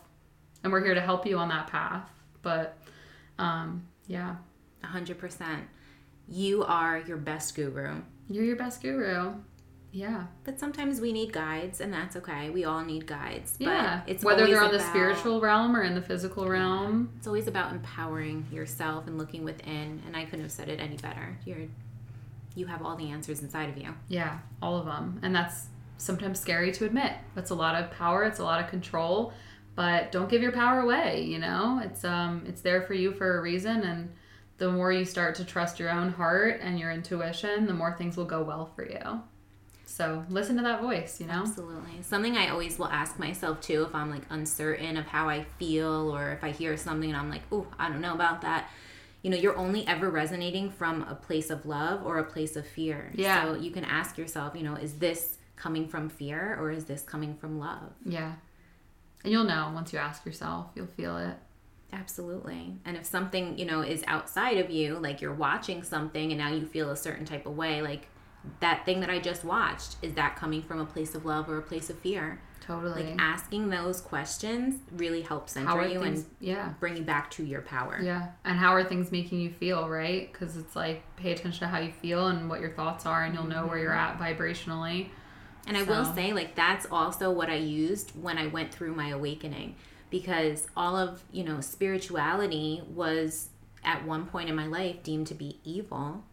and 0.64 0.72
we're 0.72 0.84
here 0.84 0.96
to 0.96 1.02
help 1.02 1.26
you 1.26 1.38
on 1.38 1.50
that 1.50 1.68
path. 1.68 2.10
But 2.42 2.78
um, 3.38 3.86
yeah, 4.08 4.38
a 4.84 4.88
hundred 4.88 5.20
percent. 5.20 5.64
You 6.28 6.64
are 6.64 7.00
your 7.00 7.18
best 7.18 7.56
guru. 7.56 8.02
You're 8.30 8.46
your 8.46 8.56
best 8.56 8.82
guru. 8.82 9.34
Yeah. 9.92 10.26
But 10.44 10.60
sometimes 10.60 11.02
we 11.02 11.12
need 11.12 11.34
guides, 11.34 11.82
and 11.82 11.92
that's 11.92 12.16
okay. 12.16 12.50
We 12.50 12.64
all 12.64 12.84
need 12.84 13.08
guides. 13.08 13.56
Yeah. 13.60 14.02
it's 14.06 14.24
whether 14.24 14.46
they're 14.46 14.62
on 14.62 14.70
about, 14.70 14.78
the 14.78 14.88
spiritual 14.88 15.42
realm 15.42 15.76
or 15.76 15.84
in 15.84 15.96
the 15.96 16.02
physical 16.02 16.48
realm. 16.48 17.12
It's 17.18 17.28
always 17.28 17.48
about 17.48 17.72
empowering 17.72 18.46
yourself 18.52 19.08
and 19.08 19.18
looking 19.18 19.44
within. 19.44 20.02
And 20.06 20.16
I 20.16 20.26
couldn't 20.26 20.42
have 20.42 20.52
said 20.52 20.70
it 20.70 20.80
any 20.80 20.98
better. 20.98 21.38
You're, 21.46 21.68
you 22.56 22.68
have 22.68 22.84
all 22.84 22.96
the 22.96 23.10
answers 23.10 23.42
inside 23.42 23.70
of 23.70 23.78
you. 23.78 23.94
Yeah, 24.08 24.40
all 24.62 24.78
of 24.78 24.86
them, 24.86 25.20
and 25.24 25.36
that's 25.36 25.68
sometimes 25.98 26.40
scary 26.40 26.72
to 26.74 26.86
admit. 26.86 27.14
That's 27.36 27.50
a 27.50 27.56
lot 27.56 27.76
of 27.76 27.92
power. 27.92 28.24
It's 28.24 28.40
a 28.40 28.44
lot 28.44 28.64
of 28.64 28.70
control. 28.70 29.34
But 29.76 30.12
don't 30.12 30.30
give 30.30 30.42
your 30.42 30.52
power 30.52 30.82
away. 30.82 31.24
You 31.24 31.40
know, 31.40 31.82
it's 31.84 32.04
um, 32.04 32.44
it's 32.48 32.62
there 32.62 32.82
for 32.82 32.94
you 32.94 33.14
for 33.14 33.40
a 33.40 33.42
reason, 33.42 33.82
and 33.82 34.14
the 34.60 34.70
more 34.72 34.92
you 34.92 35.06
start 35.06 35.36
to 35.36 35.46
trust 35.46 35.80
your 35.80 35.90
own 35.90 36.12
heart 36.12 36.60
and 36.62 36.80
your 36.80 36.92
intuition, 36.92 37.66
the 37.66 37.74
more 37.74 37.94
things 37.94 38.16
will 38.16 38.26
go 38.26 38.44
well 38.44 38.70
for 38.76 38.88
you. 38.88 39.22
So 39.86 40.24
listen 40.30 40.56
to 40.58 40.62
that 40.64 40.82
voice, 40.82 41.20
you 41.20 41.26
know? 41.26 41.42
Absolutely. 41.42 42.02
Something 42.04 42.38
I 42.38 42.50
always 42.50 42.78
will 42.78 42.88
ask 42.88 43.18
myself 43.18 43.60
too 43.60 43.84
if 43.84 43.96
I'm 43.96 44.12
like 44.12 44.22
uncertain 44.30 44.98
of 44.98 45.06
how 45.06 45.28
I 45.28 45.46
feel 45.58 46.16
or 46.16 46.32
if 46.32 46.44
I 46.44 46.52
hear 46.52 46.78
something 46.78 47.10
and 47.10 47.18
I'm 47.18 47.30
like, 47.30 47.42
oh, 47.52 47.66
I 47.80 47.90
don't 47.90 48.02
know 48.02 48.14
about 48.14 48.42
that. 48.42 48.70
You 49.24 49.32
know, 49.32 49.38
you're 49.38 49.58
only 49.58 49.88
ever 49.88 50.10
resonating 50.10 50.70
from 50.70 51.02
a 51.04 51.16
place 51.16 51.50
of 51.50 51.66
love 51.66 52.06
or 52.06 52.20
a 52.20 52.24
place 52.24 52.56
of 52.56 52.68
fear. 52.68 53.12
Yeah. 53.16 53.44
So 53.44 53.56
you 53.56 53.72
can 53.72 53.84
ask 53.84 54.18
yourself, 54.18 54.56
you 54.56 54.64
know, 54.64 54.76
is 54.76 54.94
this 55.00 55.38
coming 55.56 55.88
from 55.88 56.10
fear 56.10 56.56
or 56.60 56.70
is 56.70 56.86
this 56.86 57.02
coming 57.02 57.36
from 57.36 57.60
love? 57.60 57.92
Yeah. 58.06 58.34
And 59.24 59.34
you'll 59.34 59.44
know 59.44 59.72
once 59.74 59.92
you 59.92 60.00
ask 60.00 60.26
yourself, 60.26 60.68
you'll 60.76 60.88
feel 60.88 61.18
it. 61.18 61.36
Absolutely. 61.92 62.76
And 62.86 62.96
if 62.98 63.06
something, 63.06 63.58
you 63.58 63.66
know, 63.66 63.82
is 63.82 64.04
outside 64.08 64.58
of 64.58 64.70
you, 64.70 65.00
like 65.00 65.22
you're 65.22 65.34
watching 65.34 65.84
something 65.84 66.32
and 66.32 66.40
now 66.40 66.52
you 66.54 66.66
feel 66.66 66.90
a 66.92 66.96
certain 66.96 67.26
type 67.26 67.46
of 67.46 67.56
way, 67.56 67.82
like 67.82 68.08
that 68.60 68.86
thing 68.86 69.00
that 69.02 69.10
I 69.10 69.20
just 69.20 69.44
watched, 69.44 69.98
is 70.02 70.14
that 70.14 70.36
coming 70.36 70.62
from 70.62 70.80
a 70.80 70.86
place 70.86 71.16
of 71.16 71.26
love 71.26 71.50
or 71.50 71.58
a 71.58 71.62
place 71.62 71.90
of 71.90 71.98
fear? 72.00 72.42
Totally. 72.62 73.04
Like 73.04 73.16
asking 73.18 73.70
those 73.70 74.00
questions 74.00 74.82
really 74.92 75.22
helps 75.22 75.54
center 75.54 75.88
you 75.88 76.00
things, 76.00 76.20
and 76.20 76.30
yeah. 76.40 76.74
bring 76.80 76.96
you 76.96 77.02
back 77.02 77.32
to 77.32 77.44
your 77.44 77.62
power. 77.62 78.00
Yeah. 78.00 78.28
And 78.46 78.60
how 78.60 78.74
are 78.76 78.84
things 78.84 79.12
making 79.12 79.40
you 79.40 79.50
feel, 79.50 79.90
right? 79.90 80.32
Because 80.32 80.56
it's 80.56 80.76
like 80.76 81.04
pay 81.16 81.32
attention 81.32 81.62
to 81.62 81.68
how 81.68 81.80
you 81.80 81.92
feel 81.92 82.28
and 82.28 82.48
what 82.48 82.62
your 82.62 82.70
thoughts 82.70 83.08
are, 83.08 83.24
and 83.24 83.34
you'll 83.34 83.48
know 83.48 83.66
where 83.66 83.80
you're 83.80 83.92
mm-hmm. 83.92 84.22
at 84.22 84.38
vibrationally. 84.38 85.10
And 85.66 85.76
I 85.76 85.84
will 85.84 86.06
say, 86.06 86.32
like, 86.34 86.56
that's 86.56 86.88
also 86.90 87.32
what 87.32 87.50
I 87.50 87.56
used 87.56 88.12
when 88.12 88.38
I 88.38 88.48
went 88.48 88.74
through 88.74 88.96
my 88.96 89.10
awakening 89.10 89.76
because 90.10 90.68
all 90.76 90.96
of, 90.96 91.24
you 91.32 91.44
know, 91.44 91.62
spirituality 91.62 92.82
was 92.94 93.50
at 93.84 94.06
one 94.06 94.26
point 94.26 94.50
in 94.50 94.56
my 94.56 94.68
life 94.68 95.04
deemed 95.04 95.28
to 95.28 95.36
be 95.36 95.60
evil. 95.64 96.24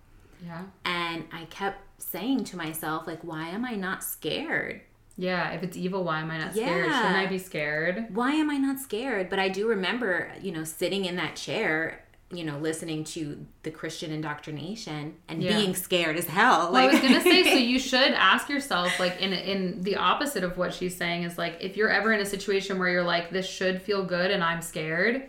Yeah. 0.44 0.62
And 0.84 1.24
I 1.32 1.44
kept 1.46 2.02
saying 2.02 2.44
to 2.44 2.56
myself, 2.56 3.06
like, 3.06 3.22
why 3.22 3.48
am 3.48 3.64
I 3.64 3.74
not 3.74 4.04
scared? 4.04 4.82
Yeah. 5.16 5.50
If 5.52 5.62
it's 5.62 5.76
evil, 5.76 6.04
why 6.04 6.20
am 6.20 6.30
I 6.30 6.38
not 6.38 6.52
scared? 6.52 6.86
Yeah. 6.86 7.00
Shouldn't 7.00 7.16
I 7.16 7.26
be 7.26 7.38
scared? 7.38 8.06
Why 8.10 8.32
am 8.32 8.50
I 8.50 8.58
not 8.58 8.78
scared? 8.80 9.30
But 9.30 9.38
I 9.38 9.48
do 9.48 9.68
remember, 9.68 10.32
you 10.42 10.52
know, 10.52 10.64
sitting 10.64 11.04
in 11.04 11.16
that 11.16 11.36
chair, 11.36 12.04
you 12.32 12.42
know, 12.42 12.58
listening 12.58 13.04
to 13.04 13.46
the 13.62 13.70
Christian 13.70 14.10
indoctrination 14.10 15.14
and 15.28 15.42
Yeah. 15.42 15.56
being 15.58 15.74
scared 15.76 16.16
as 16.16 16.26
hell. 16.26 16.72
Well, 16.72 16.82
I 16.88 16.92
was 16.92 17.00
gonna 17.00 17.20
say, 17.20 17.44
so 17.44 17.50
you 17.58 17.78
should 17.78 18.12
ask 18.12 18.48
yourself, 18.48 18.98
like, 18.98 19.20
in 19.20 19.32
in 19.32 19.82
the 19.82 19.96
opposite 19.96 20.42
of 20.42 20.58
what 20.58 20.74
she's 20.74 20.96
saying 20.96 21.22
is 21.22 21.38
like, 21.38 21.58
if 21.60 21.76
you're 21.76 21.88
ever 21.90 22.12
in 22.12 22.20
a 22.20 22.26
situation 22.26 22.78
where 22.78 22.88
you're 22.88 23.04
like, 23.04 23.30
this 23.30 23.48
should 23.48 23.80
feel 23.80 24.04
good 24.04 24.30
and 24.32 24.42
I'm 24.42 24.60
scared, 24.60 25.22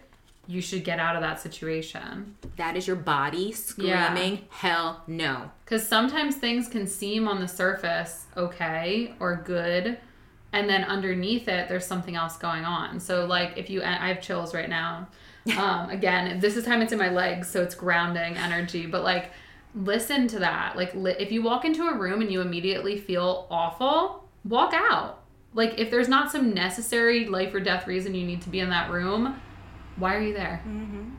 you 0.48 0.62
should 0.62 0.84
get 0.84 0.98
out 1.00 1.16
of 1.16 1.22
that 1.22 1.40
situation. 1.40 2.36
that 2.56 2.76
is 2.76 2.88
your 2.88 2.96
body 2.96 3.50
Yeah. 3.78 4.08
screaming, 4.14 4.46
hell 4.50 5.04
no. 5.06 5.52
Because 5.66 5.88
sometimes 5.88 6.38
things 6.38 6.68
can 6.68 6.88
seem 6.88 7.28
on 7.28 7.40
the 7.40 7.48
surface 7.48 8.26
okay 8.36 9.14
or 9.20 9.36
good, 9.46 9.98
and 10.52 10.68
then 10.68 10.84
underneath 10.86 11.48
it, 11.48 11.70
there's 11.70 11.86
something 11.86 12.16
else 12.16 12.38
going 12.38 12.66
on. 12.66 13.00
So, 13.00 13.26
like, 13.26 13.54
if 13.58 13.70
you, 13.70 13.84
I 13.84 14.08
have 14.08 14.22
chills 14.22 14.56
right 14.56 14.70
now. 14.70 15.08
Um, 15.58 15.90
again, 15.90 16.40
this 16.40 16.58
is 16.58 16.66
time 16.66 16.82
it's 16.82 16.92
in 16.92 17.00
my 17.00 17.10
legs, 17.10 17.50
so 17.50 17.62
it's 17.62 17.76
grounding 17.76 18.36
energy. 18.38 18.86
But 18.86 19.04
like, 19.04 19.32
listen 19.76 20.28
to 20.30 20.40
that. 20.40 20.76
Like, 20.76 20.94
li- 20.96 21.16
if 21.20 21.32
you 21.32 21.42
walk 21.42 21.66
into 21.66 21.88
a 21.88 21.98
room 21.98 22.22
and 22.22 22.32
you 22.32 22.42
immediately 22.42 22.98
feel 22.98 23.48
awful, 23.50 24.28
walk 24.44 24.74
out. 24.74 25.24
Like, 25.54 25.80
if 25.80 25.90
there's 25.90 26.08
not 26.10 26.32
some 26.32 26.54
necessary 26.54 27.26
life 27.28 27.54
or 27.54 27.60
death 27.60 27.88
reason 27.88 28.14
you 28.16 28.26
need 28.26 28.42
to 28.44 28.50
be 28.50 28.60
in 28.60 28.70
that 28.70 28.92
room, 28.92 29.40
why 29.96 30.16
are 30.16 30.22
you 30.22 30.34
there? 30.34 30.62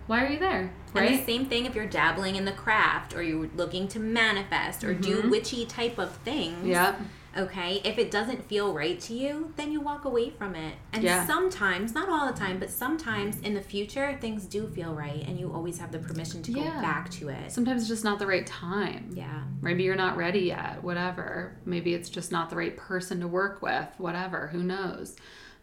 Why 0.06 0.24
are 0.24 0.28
you 0.28 0.38
there? 0.38 0.72
And 0.94 1.18
the 1.18 1.24
same 1.24 1.46
thing 1.46 1.66
if 1.66 1.74
you're 1.74 1.86
dabbling 1.86 2.36
in 2.36 2.44
the 2.44 2.52
craft 2.52 3.14
or 3.14 3.22
you're 3.22 3.48
looking 3.56 3.88
to 3.88 3.98
manifest 3.98 4.84
or 4.84 4.94
do 4.94 5.22
witchy 5.30 5.66
type 5.66 5.98
of 5.98 6.12
things. 6.18 6.66
Mm-hmm. 6.92 7.04
Okay. 7.36 7.80
If 7.84 7.98
it 7.98 8.10
doesn't 8.10 8.46
feel 8.48 8.72
right 8.72 8.98
to 9.00 9.14
you, 9.14 9.52
then 9.56 9.70
you 9.70 9.80
walk 9.80 10.04
away 10.04 10.30
from 10.30 10.54
it. 10.54 10.74
And 10.92 11.02
Yeah. 11.04 11.26
sometimes, 11.26 11.94
not 11.94 12.08
all 12.08 12.26
the 12.26 12.38
time, 12.38 12.58
but 12.58 12.70
sometimes 12.70 13.38
in 13.40 13.54
the 13.54 13.60
future, 13.60 14.16
things 14.20 14.44
do 14.46 14.66
feel 14.66 14.94
right 14.94 15.22
and 15.26 15.38
you 15.38 15.52
always 15.52 15.78
have 15.78 15.92
the 15.92 15.98
permission 15.98 16.42
to 16.44 16.52
Yeah. 16.52 16.74
go 16.76 16.80
back 16.82 17.10
to 17.12 17.28
it. 17.28 17.52
Sometimes 17.52 17.82
it's 17.82 17.88
just 17.88 18.04
not 18.04 18.18
the 18.18 18.26
right 18.26 18.46
time. 18.46 19.10
Yeah. 19.14 19.42
Maybe 19.60 19.82
you're 19.84 19.94
not 19.96 20.16
ready 20.16 20.40
yet, 20.40 20.82
whatever. 20.82 21.56
Maybe 21.64 21.94
it's 21.94 22.08
just 22.08 22.32
not 22.32 22.50
the 22.50 22.56
right 22.56 22.76
person 22.76 23.20
to 23.20 23.28
work 23.28 23.62
with, 23.62 23.88
whatever, 23.98 24.48
who 24.48 24.62
knows. 24.62 25.14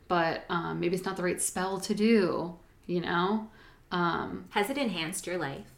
But 0.08 0.46
um, 0.50 0.80
maybe 0.80 0.96
it's 0.96 1.06
not 1.06 1.18
the 1.18 1.24
right 1.24 1.42
spell 1.42 1.80
to 1.82 1.94
do, 1.96 2.56
you 2.86 3.02
know? 3.02 3.50
Um, 3.92 4.46
Has 4.52 4.70
it 4.70 4.78
enhanced 4.78 5.26
your 5.28 5.38
life? 5.38 5.72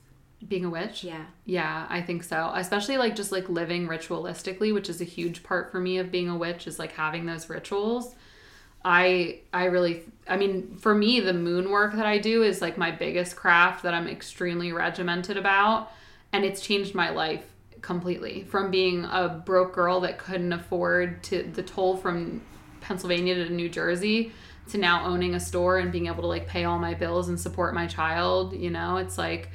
Being 0.46 0.66
a 0.66 0.70
witch? 0.70 1.04
Yeah. 1.04 1.26
Yeah, 1.46 1.86
I 1.90 2.02
think 2.02 2.24
so. 2.24 2.52
Especially 2.54 2.98
like 2.98 3.16
just 3.16 3.32
like 3.32 3.50
living 3.50 3.88
ritualistically, 3.88 4.74
which 4.74 4.90
is 4.90 5.02
a 5.02 5.06
huge 5.06 5.44
part 5.44 5.72
for 5.72 5.80
me 5.80 5.98
of 5.98 6.12
being 6.12 6.30
a 6.30 6.38
witch 6.38 6.68
is 6.68 6.80
like 6.80 6.92
having 6.94 7.26
those 7.26 7.50
rituals. 7.50 8.16
I 8.86 9.40
I 9.52 9.66
really 9.66 10.04
I 10.28 10.38
mean, 10.38 10.78
for 10.78 10.94
me 10.94 11.20
the 11.20 11.34
moon 11.34 11.72
work 11.72 11.96
that 11.96 12.06
I 12.06 12.20
do 12.20 12.44
is 12.44 12.62
like 12.62 12.78
my 12.78 12.92
biggest 12.92 13.36
craft 13.36 13.84
that 13.84 13.94
I'm 13.94 14.08
extremely 14.08 14.72
regimented 14.72 15.38
about 15.38 15.92
and 16.32 16.46
it's 16.46 16.62
changed 16.62 16.94
my 16.94 17.10
life 17.10 17.44
completely 17.82 18.44
from 18.44 18.70
being 18.70 19.06
a 19.06 19.30
broke 19.46 19.74
girl 19.74 20.02
that 20.02 20.18
couldn't 20.18 20.54
afford 20.54 21.24
to 21.24 21.44
the 21.54 21.64
toll 21.64 21.98
from 21.98 22.42
Pennsylvania 22.82 23.36
to 23.36 23.50
New 23.50 23.70
Jersey 23.70 24.32
to 24.70 24.78
now 24.78 25.06
owning 25.06 25.36
a 25.36 25.40
store 25.40 25.80
and 25.80 25.92
being 25.92 26.08
able 26.08 26.22
to 26.22 26.28
like 26.28 26.48
pay 26.48 26.66
all 26.66 26.80
my 26.80 26.94
bills 26.94 27.30
and 27.30 27.40
support 27.40 27.74
my 27.74 27.88
child, 27.88 28.54
you 28.54 28.70
know, 28.70 28.98
it's 28.98 29.18
like 29.18 29.50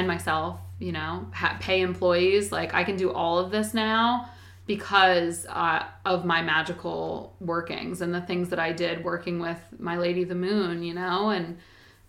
and 0.00 0.08
myself, 0.08 0.58
you 0.78 0.92
know, 0.92 1.26
ha- 1.32 1.56
pay 1.60 1.82
employees. 1.82 2.50
Like 2.50 2.74
I 2.74 2.82
can 2.84 2.96
do 2.96 3.12
all 3.12 3.38
of 3.38 3.50
this 3.50 3.72
now 3.72 4.28
because 4.66 5.46
uh, 5.48 5.84
of 6.04 6.24
my 6.24 6.42
magical 6.42 7.36
workings 7.40 8.00
and 8.00 8.14
the 8.14 8.20
things 8.20 8.48
that 8.48 8.58
I 8.58 8.72
did 8.72 9.04
working 9.04 9.38
with 9.38 9.58
my 9.78 9.96
lady 9.96 10.24
the 10.24 10.34
moon, 10.34 10.82
you 10.82 10.94
know, 10.94 11.30
and 11.30 11.58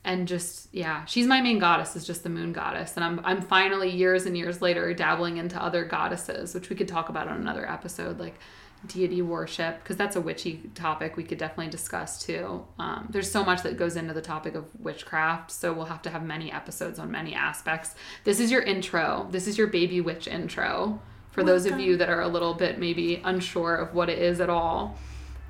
and 0.04 0.27
just 0.27 0.73
yeah, 0.73 1.06
she's 1.06 1.27
my 1.27 1.41
main 1.41 1.60
goddess 1.60 1.95
is 1.95 2.06
just 2.08 2.23
the 2.23 2.30
moon 2.30 2.54
goddess, 2.54 2.95
and 2.95 3.04
I'm 3.04 3.19
I'm 3.23 3.41
finally 3.41 3.89
years 3.89 4.25
and 4.25 4.36
years 4.36 4.62
later 4.62 4.93
dabbling 4.93 5.38
into 5.38 5.62
other 5.62 5.86
goddesses, 5.86 6.56
which 6.56 6.69
we 6.69 6.75
could 6.75 6.88
talk 6.88 7.10
about 7.10 7.27
on 7.27 7.39
another 7.39 7.69
episode, 7.69 8.19
like 8.19 8.39
deity 8.88 9.22
worship 9.22 9.80
because 9.84 9.96
that's 9.96 10.15
a 10.15 10.22
witchy 10.22 10.62
topic 10.76 11.15
we 11.15 11.24
could 11.24 11.38
definitely 11.38 11.70
discuss 11.70 12.24
too. 12.24 12.65
Um, 12.80 13.08
there's 13.12 13.30
so 13.32 13.44
much 13.44 13.62
that 13.63 13.78
goes 13.78 13.96
into 13.96 14.13
the 14.13 14.22
topic 14.22 14.56
of 14.56 14.65
witchcraft 14.80 15.52
so 15.52 15.72
we'll 15.74 15.86
have 15.86 16.02
to 16.04 16.10
have 16.10 16.24
many 16.24 16.52
episodes 16.52 16.98
on 17.00 17.12
many 17.12 17.36
aspects. 17.36 17.96
This 18.24 18.39
is 18.39 18.52
your 18.52 18.62
intro. 18.62 19.28
This 19.32 19.48
is 19.48 19.58
your 19.58 19.67
baby 19.67 20.02
witch 20.02 20.28
intro 20.28 21.00
for 21.32 21.44
those 21.44 21.65
of 21.65 21.80
you 21.80 21.96
that 21.98 22.10
are 22.10 22.22
a 22.22 22.28
little 22.28 22.54
bit 22.54 22.80
maybe 22.80 23.22
unsure 23.24 23.76
of 23.76 23.94
what 23.94 24.10
it 24.10 24.20
is 24.20 24.41
at 24.41 24.50
all. 24.50 24.98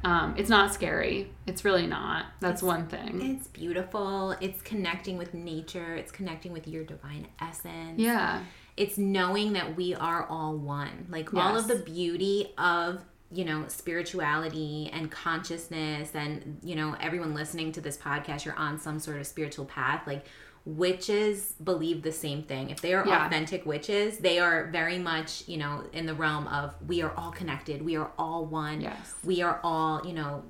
Um, 0.03 0.33
it's 0.37 0.49
not 0.49 0.73
scary. 0.73 1.31
It's 1.45 1.63
really 1.63 1.85
not. 1.87 2.25
That's 2.39 2.63
one 2.63 2.87
thing. 2.87 3.35
It's 3.35 3.47
beautiful. 3.47 4.31
It's 4.41 4.61
connecting 4.61 5.17
with 5.17 5.33
nature. 5.33 5.95
It's 5.95 6.11
connecting 6.11 6.51
with 6.53 6.67
your 6.67 6.83
divine 6.83 7.27
essence. 7.39 7.99
yeah. 7.99 8.41
It's 8.77 8.97
knowing 8.97 9.53
that 9.53 9.75
we 9.75 9.93
are 9.93 10.25
all 10.25 10.55
one. 10.55 11.05
Like 11.09 11.33
all 11.33 11.57
of 11.57 11.67
the 11.67 11.75
beauty 11.75 12.53
of, 12.57 13.01
you 13.33 13.45
know, 13.45 13.65
spirituality 13.67 14.89
and 14.93 15.09
consciousness 15.09 16.13
and, 16.13 16.59
you 16.63 16.75
know, 16.75 16.95
everyone 16.99 17.33
listening 17.33 17.71
to 17.73 17.81
this 17.81 17.97
podcast, 17.97 18.45
you're 18.45 18.55
on 18.55 18.77
some 18.79 18.99
sort 18.99 19.17
of 19.17 19.25
spiritual 19.27 19.65
path. 19.65 20.05
Like 20.05 20.25
witches 20.65 21.53
believe 21.63 22.03
the 22.03 22.11
same 22.11 22.43
thing. 22.43 22.69
If 22.69 22.81
they 22.81 22.93
are 22.93 23.05
Yeah. 23.07 23.25
authentic 23.25 23.65
witches, 23.65 24.17
they 24.17 24.39
are 24.39 24.65
very 24.65 24.99
much, 24.99 25.47
you 25.47 25.57
know, 25.57 25.83
in 25.93 26.05
the 26.05 26.13
realm 26.13 26.47
of 26.47 26.73
we 26.87 27.01
are 27.01 27.11
all 27.15 27.31
connected. 27.31 27.81
We 27.81 27.95
are 27.95 28.11
all 28.17 28.45
one. 28.45 28.81
Yes. 28.81 29.15
We 29.23 29.41
are 29.41 29.59
all, 29.63 30.05
you 30.05 30.13
know, 30.13 30.43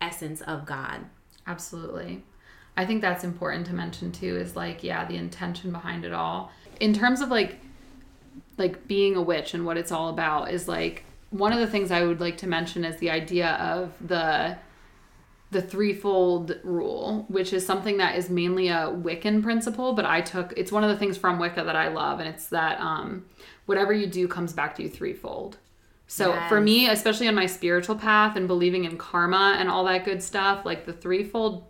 essence 0.00 0.40
of 0.42 0.66
God. 0.66 1.06
Absolutely. 1.46 2.22
I 2.76 2.86
think 2.86 3.02
that's 3.02 3.24
important 3.24 3.66
to 3.66 3.72
mention 3.74 4.12
too 4.12 4.36
is 4.36 4.56
like 4.56 4.82
yeah, 4.84 5.04
the 5.04 5.16
intention 5.16 5.70
behind 5.72 6.04
it 6.04 6.12
all. 6.12 6.50
In 6.80 6.92
terms 6.92 7.20
of 7.20 7.28
like 7.30 7.60
like 8.58 8.86
being 8.86 9.16
a 9.16 9.22
witch 9.22 9.54
and 9.54 9.64
what 9.64 9.76
it's 9.78 9.90
all 9.92 10.08
about 10.10 10.50
is 10.50 10.68
like 10.68 11.04
one 11.30 11.52
of 11.52 11.60
the 11.60 11.66
things 11.66 11.90
I 11.90 12.04
would 12.04 12.20
like 12.20 12.38
to 12.38 12.46
mention 12.46 12.84
is 12.84 12.96
the 12.96 13.10
idea 13.10 13.50
of 13.52 13.92
the 14.06 14.56
the 15.52 15.60
threefold 15.60 16.60
rule, 16.62 17.24
which 17.26 17.52
is 17.52 17.66
something 17.66 17.96
that 17.96 18.14
is 18.14 18.30
mainly 18.30 18.68
a 18.68 18.86
Wiccan 18.86 19.42
principle, 19.42 19.94
but 19.94 20.04
I 20.04 20.20
took 20.20 20.52
it's 20.56 20.70
one 20.70 20.84
of 20.84 20.90
the 20.90 20.96
things 20.96 21.16
from 21.16 21.38
Wicca 21.38 21.64
that 21.64 21.74
I 21.76 21.88
love 21.88 22.20
and 22.20 22.28
it's 22.28 22.46
that 22.48 22.80
um 22.80 23.24
whatever 23.66 23.92
you 23.92 24.06
do 24.06 24.28
comes 24.28 24.52
back 24.52 24.74
to 24.76 24.82
you 24.82 24.88
threefold. 24.88 25.56
So 26.06 26.36
for 26.48 26.60
me, 26.60 26.88
especially 26.88 27.28
on 27.28 27.36
my 27.36 27.46
spiritual 27.46 27.94
path 27.94 28.34
and 28.34 28.48
believing 28.48 28.84
in 28.84 28.96
karma 28.96 29.54
and 29.60 29.68
all 29.68 29.84
that 29.84 30.04
good 30.04 30.20
stuff, 30.20 30.66
like 30.66 30.84
the 30.84 30.92
threefold 30.92 31.64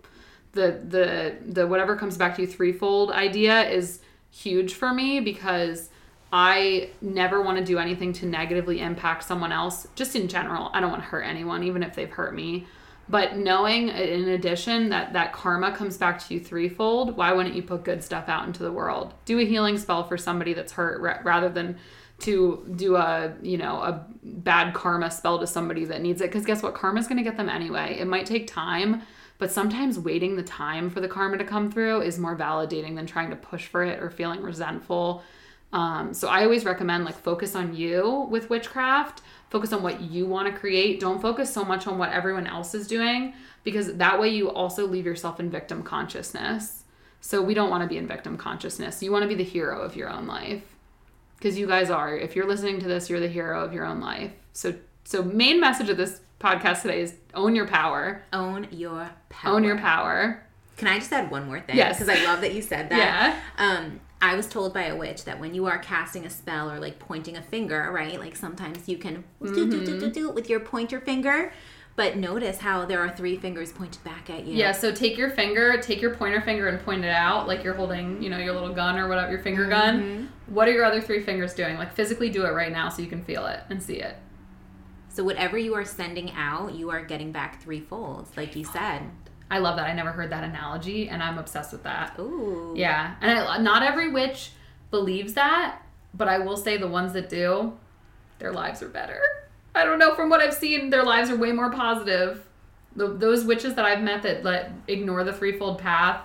the 0.52 0.80
the 0.88 1.36
the 1.44 1.66
whatever 1.66 1.94
comes 1.94 2.16
back 2.16 2.36
to 2.36 2.42
you 2.42 2.48
threefold 2.48 3.10
idea 3.10 3.68
is 3.68 4.00
huge 4.30 4.74
for 4.74 4.94
me 4.94 5.20
because 5.20 5.90
I 6.32 6.90
never 7.00 7.42
want 7.42 7.58
to 7.58 7.64
do 7.64 7.78
anything 7.78 8.12
to 8.14 8.26
negatively 8.26 8.80
impact 8.80 9.24
someone 9.24 9.52
else 9.52 9.86
just 9.94 10.14
in 10.14 10.28
general. 10.28 10.70
I 10.72 10.80
don't 10.80 10.90
want 10.90 11.02
to 11.02 11.08
hurt 11.08 11.22
anyone 11.22 11.64
even 11.64 11.82
if 11.82 11.94
they've 11.94 12.10
hurt 12.10 12.34
me. 12.34 12.66
But 13.08 13.36
knowing 13.36 13.90
uh, 13.90 13.94
in 13.94 14.28
addition 14.28 14.90
that 14.90 15.12
that 15.14 15.32
karma 15.32 15.72
comes 15.72 15.96
back 15.96 16.24
to 16.24 16.34
you 16.34 16.40
threefold, 16.40 17.16
why 17.16 17.32
wouldn't 17.32 17.56
you 17.56 17.62
put 17.62 17.84
good 17.84 18.04
stuff 18.04 18.28
out 18.28 18.46
into 18.46 18.62
the 18.62 18.72
world? 18.72 19.14
Do 19.24 19.40
a 19.40 19.44
healing 19.44 19.78
spell 19.78 20.04
for 20.04 20.16
somebody 20.16 20.54
that's 20.54 20.72
hurt 20.72 21.00
ra- 21.00 21.18
rather 21.24 21.48
than 21.48 21.76
to 22.20 22.64
do 22.76 22.96
a 22.96 23.34
you 23.42 23.56
know 23.56 23.80
a 23.80 24.06
bad 24.22 24.74
karma 24.74 25.10
spell 25.10 25.38
to 25.38 25.46
somebody 25.46 25.84
that 25.86 26.02
needs 26.02 26.20
it 26.20 26.26
because 26.26 26.44
guess 26.44 26.62
what 26.62 26.74
karma's 26.74 27.06
going 27.08 27.16
to 27.16 27.22
get 27.22 27.36
them 27.36 27.48
anyway 27.48 27.96
it 27.98 28.06
might 28.06 28.26
take 28.26 28.46
time 28.46 29.02
but 29.38 29.50
sometimes 29.50 29.98
waiting 29.98 30.36
the 30.36 30.42
time 30.42 30.90
for 30.90 31.00
the 31.00 31.08
karma 31.08 31.38
to 31.38 31.44
come 31.44 31.70
through 31.70 32.02
is 32.02 32.18
more 32.18 32.36
validating 32.36 32.94
than 32.94 33.06
trying 33.06 33.30
to 33.30 33.36
push 33.36 33.66
for 33.66 33.82
it 33.82 34.02
or 34.02 34.10
feeling 34.10 34.42
resentful 34.42 35.22
um, 35.72 36.12
so 36.12 36.28
i 36.28 36.42
always 36.42 36.64
recommend 36.64 37.04
like 37.04 37.16
focus 37.16 37.54
on 37.54 37.74
you 37.74 38.26
with 38.30 38.50
witchcraft 38.50 39.22
focus 39.48 39.72
on 39.72 39.82
what 39.82 40.00
you 40.00 40.26
want 40.26 40.52
to 40.52 40.58
create 40.60 41.00
don't 41.00 41.20
focus 41.20 41.52
so 41.52 41.64
much 41.64 41.86
on 41.86 41.98
what 41.98 42.10
everyone 42.10 42.46
else 42.46 42.74
is 42.74 42.86
doing 42.86 43.32
because 43.62 43.94
that 43.94 44.20
way 44.20 44.28
you 44.28 44.50
also 44.50 44.86
leave 44.86 45.06
yourself 45.06 45.38
in 45.38 45.50
victim 45.50 45.82
consciousness 45.82 46.84
so 47.20 47.42
we 47.42 47.52
don't 47.52 47.70
want 47.70 47.82
to 47.82 47.88
be 47.88 47.96
in 47.96 48.06
victim 48.06 48.36
consciousness 48.36 49.02
you 49.02 49.12
want 49.12 49.22
to 49.22 49.28
be 49.28 49.34
the 49.34 49.44
hero 49.44 49.80
of 49.80 49.96
your 49.96 50.08
own 50.08 50.26
life 50.26 50.62
because 51.40 51.58
you 51.58 51.66
guys 51.66 51.88
are. 51.88 52.14
If 52.14 52.36
you're 52.36 52.46
listening 52.46 52.80
to 52.80 52.86
this, 52.86 53.08
you're 53.08 53.18
the 53.18 53.28
hero 53.28 53.64
of 53.64 53.72
your 53.72 53.86
own 53.86 54.00
life. 54.00 54.32
So, 54.52 54.74
so 55.04 55.22
main 55.22 55.58
message 55.58 55.88
of 55.88 55.96
this 55.96 56.20
podcast 56.38 56.82
today 56.82 57.00
is 57.00 57.14
own 57.32 57.56
your 57.56 57.66
power. 57.66 58.22
Own 58.32 58.68
your 58.70 59.10
power. 59.30 59.54
Own 59.54 59.64
your 59.64 59.78
power. 59.78 60.42
Can 60.76 60.88
I 60.88 60.98
just 60.98 61.12
add 61.12 61.30
one 61.30 61.46
more 61.46 61.60
thing? 61.60 61.76
Yes. 61.76 61.98
Because 61.98 62.14
I 62.14 62.24
love 62.26 62.42
that 62.42 62.54
you 62.54 62.62
said 62.62 62.90
that. 62.90 62.98
Yeah. 63.58 63.76
Um, 63.78 64.00
I 64.22 64.34
was 64.34 64.46
told 64.46 64.74
by 64.74 64.84
a 64.84 64.96
witch 64.96 65.24
that 65.24 65.40
when 65.40 65.54
you 65.54 65.66
are 65.66 65.78
casting 65.78 66.26
a 66.26 66.30
spell 66.30 66.70
or 66.70 66.78
like 66.78 66.98
pointing 66.98 67.36
a 67.36 67.42
finger, 67.42 67.90
right? 67.92 68.18
Like 68.18 68.36
sometimes 68.36 68.88
you 68.88 68.98
can 68.98 69.24
do, 69.42 69.54
do, 69.54 69.70
do, 69.70 69.86
do, 69.86 70.00
mm-hmm. 70.00 70.10
do 70.10 70.30
with 70.30 70.50
your 70.50 70.60
pointer 70.60 71.00
finger. 71.00 71.52
But 71.96 72.16
notice 72.16 72.58
how 72.58 72.86
there 72.86 73.00
are 73.00 73.10
three 73.10 73.36
fingers 73.36 73.72
pointed 73.72 74.02
back 74.04 74.30
at 74.30 74.46
you. 74.46 74.54
Yeah, 74.54 74.72
so 74.72 74.92
take 74.92 75.18
your 75.18 75.30
finger, 75.30 75.76
take 75.82 76.00
your 76.00 76.14
pointer 76.14 76.40
finger 76.40 76.68
and 76.68 76.80
point 76.82 77.04
it 77.04 77.10
out 77.10 77.46
like 77.46 77.64
you're 77.64 77.74
holding, 77.74 78.22
you 78.22 78.30
know, 78.30 78.38
your 78.38 78.54
little 78.54 78.72
gun 78.72 78.96
or 78.96 79.08
whatever, 79.08 79.30
your 79.30 79.42
finger 79.42 79.66
gun. 79.66 80.00
Mm-hmm. 80.00 80.54
What 80.54 80.68
are 80.68 80.72
your 80.72 80.84
other 80.84 81.00
three 81.00 81.20
fingers 81.20 81.52
doing? 81.52 81.76
Like 81.76 81.92
physically 81.92 82.30
do 82.30 82.46
it 82.46 82.50
right 82.50 82.72
now 82.72 82.88
so 82.88 83.02
you 83.02 83.08
can 83.08 83.22
feel 83.22 83.46
it 83.46 83.60
and 83.68 83.82
see 83.82 83.96
it. 83.96 84.16
So 85.08 85.24
whatever 85.24 85.58
you 85.58 85.74
are 85.74 85.84
sending 85.84 86.30
out, 86.32 86.74
you 86.74 86.90
are 86.90 87.04
getting 87.04 87.32
back 87.32 87.60
threefold, 87.60 88.28
like 88.36 88.54
you 88.54 88.64
said. 88.64 89.02
I 89.50 89.58
love 89.58 89.76
that. 89.76 89.86
I 89.86 89.92
never 89.92 90.12
heard 90.12 90.30
that 90.30 90.44
analogy 90.44 91.08
and 91.08 91.22
I'm 91.22 91.38
obsessed 91.38 91.72
with 91.72 91.82
that. 91.82 92.14
Ooh. 92.18 92.72
Yeah, 92.76 93.14
and 93.20 93.38
I, 93.38 93.58
not 93.58 93.82
every 93.82 94.10
witch 94.10 94.52
believes 94.90 95.34
that, 95.34 95.82
but 96.14 96.28
I 96.28 96.38
will 96.38 96.56
say 96.56 96.76
the 96.76 96.88
ones 96.88 97.12
that 97.14 97.28
do, 97.28 97.76
their 98.38 98.52
lives 98.52 98.82
are 98.82 98.88
better. 98.88 99.20
I 99.74 99.84
don't 99.84 99.98
know. 99.98 100.14
From 100.14 100.30
what 100.30 100.40
I've 100.40 100.54
seen, 100.54 100.90
their 100.90 101.04
lives 101.04 101.30
are 101.30 101.36
way 101.36 101.52
more 101.52 101.70
positive. 101.70 102.44
The, 102.96 103.08
those 103.08 103.44
witches 103.44 103.74
that 103.74 103.84
I've 103.84 104.02
met 104.02 104.22
that 104.22 104.42
let 104.44 104.72
ignore 104.88 105.22
the 105.22 105.32
threefold 105.32 105.78
path 105.78 106.22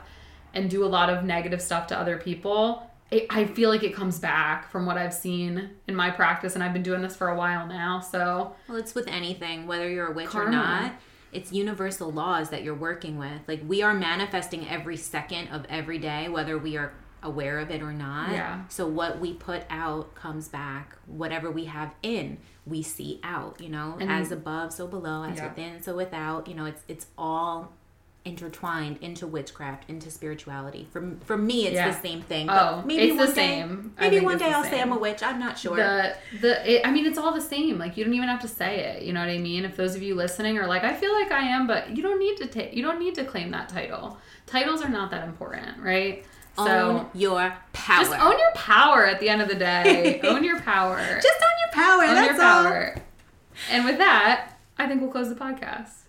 and 0.54 0.70
do 0.70 0.84
a 0.84 0.88
lot 0.88 1.10
of 1.10 1.24
negative 1.24 1.62
stuff 1.62 1.88
to 1.88 2.00
other 2.00 2.18
people, 2.18 2.90
it, 3.12 3.28
I 3.30 3.46
feel 3.46 3.70
like 3.70 3.84
it 3.84 3.94
comes 3.94 4.20
back 4.20 4.72
from 4.72 4.86
what 4.86 4.98
I've 4.98 5.14
seen 5.14 5.70
in 5.88 5.96
my 5.96 6.10
practice, 6.10 6.56
and 6.56 6.64
I've 6.64 6.74
been 6.74 6.82
doing 6.84 7.02
this 7.02 7.16
for 7.16 7.30
a 7.30 7.38
while 7.38 7.68
now. 7.68 8.00
So 8.00 8.56
Well, 8.68 8.78
it's 8.78 8.96
with 8.96 9.08
anything, 9.08 9.68
whether 9.68 9.88
you're 9.88 10.08
a 10.08 10.14
witch 10.14 10.34
or 10.34 10.50
not. 10.50 10.94
It's 11.36 11.52
universal 11.52 12.12
laws 12.12 12.50
that 12.50 12.64
you're 12.64 12.74
working 12.74 13.18
with. 13.18 13.42
Like 13.48 13.62
we 13.68 13.82
are 13.84 13.94
manifesting 13.94 14.68
every 14.68 14.98
second 14.98 15.50
of 15.50 15.66
every 15.70 15.98
day, 16.00 16.30
whether 16.30 16.58
we 16.58 16.78
are 16.78 16.94
aware 17.22 17.60
of 17.60 17.72
it 17.72 17.82
or 17.82 17.92
not. 17.92 18.32
Yeah. 18.32 18.64
So 18.70 18.88
what 18.88 19.20
we 19.20 19.34
put 19.34 19.64
out 19.70 20.14
comes 20.16 20.48
back. 20.48 20.96
Whatever 21.08 21.50
we 21.52 21.66
have 21.66 21.94
in, 22.04 22.38
we 22.66 22.82
see 22.84 23.20
out. 23.24 23.60
You 23.60 23.70
know, 23.70 23.98
And- 24.00 24.12
as 24.12 24.32
above, 24.32 24.72
so 24.74 24.88
below, 24.88 25.24
as 25.24 25.38
Yeah. 25.38 25.48
within, 25.50 25.82
so 25.84 25.96
without. 25.96 26.48
You 26.48 26.54
know, 26.56 26.66
it's 26.66 26.84
it's 26.88 27.08
all 27.18 27.74
intertwined 28.26 28.98
into 29.02 29.28
witchcraft, 29.28 29.88
into 29.88 30.10
spirituality. 30.10 30.88
For 30.92 31.16
for 31.26 31.38
me, 31.38 31.68
it's 31.68 31.76
Yeah. 31.76 31.92
the 31.92 32.02
same 32.02 32.22
thing. 32.22 32.50
Oh, 32.50 32.82
maybe 32.86 33.10
it's 33.12 33.18
the 33.20 33.28
day, 33.28 33.34
same. 33.34 33.94
Maybe 34.00 34.20
one 34.20 34.38
day 34.40 34.52
I'll 34.52 34.64
say. 34.64 34.82
I'm 34.82 34.92
a 34.92 34.98
witch. 34.98 35.22
I'm 35.22 35.40
not 35.40 35.58
sure. 35.60 35.76
The 35.78 36.16
the 36.42 36.70
it, 36.72 36.88
I 36.88 36.92
mean 36.92 37.06
it's 37.06 37.20
all 37.20 37.32
the 37.32 37.42
same. 37.42 37.78
Like 37.78 37.96
you 37.96 38.04
don't 38.04 38.14
even 38.16 38.28
have 38.28 38.42
to 38.42 38.48
say 38.48 38.80
it. 38.80 39.04
You 39.04 39.14
know 39.14 39.20
what 39.20 39.30
I 39.30 39.38
mean? 39.38 39.64
If 39.64 39.78
those 39.78 39.96
of 39.96 40.02
you 40.02 40.16
listening 40.16 40.58
are 40.58 40.66
like, 40.68 40.84
I 40.84 40.94
feel 40.94 41.14
like 41.14 41.32
I 41.32 41.42
am, 41.44 41.68
but 41.68 41.96
you 41.96 42.02
don't 42.02 42.20
need 42.20 42.38
to 42.38 42.48
take 42.48 42.74
you 42.74 42.82
don't 42.84 43.00
need 43.00 43.16
to 43.16 43.24
claim 43.24 43.52
that 43.52 43.70
title. 43.70 44.18
Titles 44.48 44.82
are 44.82 44.90
not 44.90 45.12
that 45.12 45.24
important, 45.24 45.78
right? 45.80 46.26
So 46.58 46.66
own 46.68 47.10
your 47.14 47.54
power. 47.74 48.04
just 48.06 48.20
own 48.20 48.40
your 48.40 48.52
power 48.56 49.06
at 49.06 49.20
the 49.20 49.30
end 49.30 49.42
of 49.42 49.50
the 49.50 49.56
day. 49.56 50.20
own 50.24 50.44
your 50.44 50.60
power. 50.62 50.98
Just 51.22 51.28
own 51.42 51.58
your 51.64 51.72
power. 51.74 52.04
own 52.06 52.16
that's 52.16 52.38
your 52.38 52.44
all. 52.44 52.64
power. 52.64 52.96
And 53.70 53.86
with 53.86 53.98
that, 54.00 54.58
I 54.80 54.88
think 54.88 55.02
we'll 55.02 55.12
close 55.12 55.30
the 55.30 55.36
podcast 55.36 56.05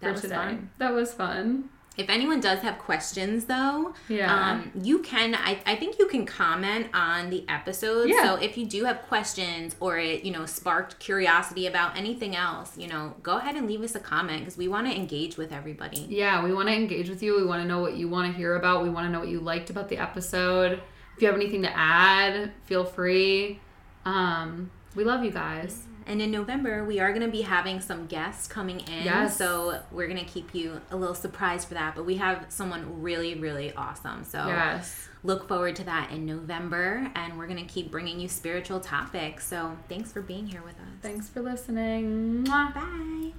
That 0.00 0.06
for 0.08 0.12
was 0.12 0.20
today. 0.22 0.34
fun. 0.34 0.70
That 0.78 0.92
was 0.94 1.12
fun. 1.14 1.68
If 1.96 2.08
anyone 2.08 2.40
does 2.40 2.60
have 2.60 2.78
questions, 2.78 3.44
though, 3.44 3.94
Yeah. 4.08 4.32
um, 4.34 4.70
you 4.80 5.00
can. 5.00 5.34
I, 5.34 5.58
I 5.66 5.76
think 5.76 5.98
you 5.98 6.06
can 6.06 6.24
comment 6.24 6.86
on 6.94 7.28
the 7.28 7.44
episode. 7.48 8.08
Yeah. 8.08 8.24
So 8.24 8.34
if 8.36 8.56
you 8.56 8.64
do 8.64 8.84
have 8.84 9.02
questions 9.02 9.76
or 9.80 9.98
it, 9.98 10.24
you 10.24 10.32
know, 10.32 10.46
sparked 10.46 10.98
curiosity 10.98 11.66
about 11.66 11.98
anything 11.98 12.34
else, 12.34 12.78
you 12.78 12.86
know, 12.88 13.16
go 13.22 13.36
ahead 13.36 13.56
and 13.56 13.66
leave 13.66 13.82
us 13.82 13.94
a 13.94 14.00
comment 14.00 14.40
because 14.42 14.56
we 14.56 14.66
want 14.68 14.86
to 14.86 14.96
engage 14.96 15.36
with 15.36 15.52
everybody. 15.52 16.06
Yeah, 16.08 16.42
we 16.42 16.54
want 16.54 16.68
to 16.68 16.74
engage 16.74 17.10
with 17.10 17.22
you. 17.22 17.36
We 17.36 17.44
want 17.44 17.60
to 17.62 17.68
know 17.68 17.80
what 17.80 17.96
you 17.96 18.08
want 18.08 18.32
to 18.32 18.38
hear 18.38 18.54
about. 18.54 18.82
We 18.82 18.88
want 18.88 19.06
to 19.06 19.12
know 19.12 19.18
what 19.20 19.28
you 19.28 19.40
liked 19.40 19.68
about 19.68 19.88
the 19.90 19.98
episode. 19.98 20.80
If 21.16 21.22
you 21.22 21.26
have 21.26 21.36
anything 21.36 21.62
to 21.62 21.76
add, 21.76 22.52
feel 22.64 22.84
free. 22.84 23.60
Um, 24.06 24.70
we 24.94 25.04
love 25.04 25.22
you 25.22 25.32
guys. 25.32 25.86
And 26.10 26.20
in 26.20 26.32
November, 26.32 26.84
we 26.84 26.98
are 26.98 27.10
going 27.12 27.24
to 27.24 27.30
be 27.30 27.42
having 27.42 27.80
some 27.80 28.06
guests 28.06 28.48
coming 28.48 28.80
in. 28.80 29.04
Yes. 29.04 29.36
So 29.36 29.80
we're 29.92 30.08
going 30.08 30.18
to 30.18 30.24
keep 30.24 30.52
you 30.56 30.80
a 30.90 30.96
little 30.96 31.14
surprised 31.14 31.68
for 31.68 31.74
that. 31.74 31.94
But 31.94 32.04
we 32.04 32.16
have 32.16 32.46
someone 32.48 33.00
really, 33.00 33.36
really 33.36 33.72
awesome. 33.74 34.24
So 34.24 34.44
Yes. 34.44 35.08
look 35.22 35.46
forward 35.46 35.76
to 35.76 35.84
that 35.84 36.10
in 36.10 36.26
November. 36.26 37.08
And 37.14 37.38
we're 37.38 37.46
going 37.46 37.64
to 37.64 37.72
keep 37.72 37.92
bringing 37.92 38.18
you 38.18 38.26
spiritual 38.28 38.80
topics. 38.80 39.46
So 39.46 39.78
thanks 39.88 40.10
for 40.10 40.20
being 40.20 40.48
here 40.48 40.62
with 40.62 40.74
us. 40.74 40.88
Thanks 41.00 41.28
for 41.28 41.42
listening. 41.42 42.42
Bye. 42.42 43.32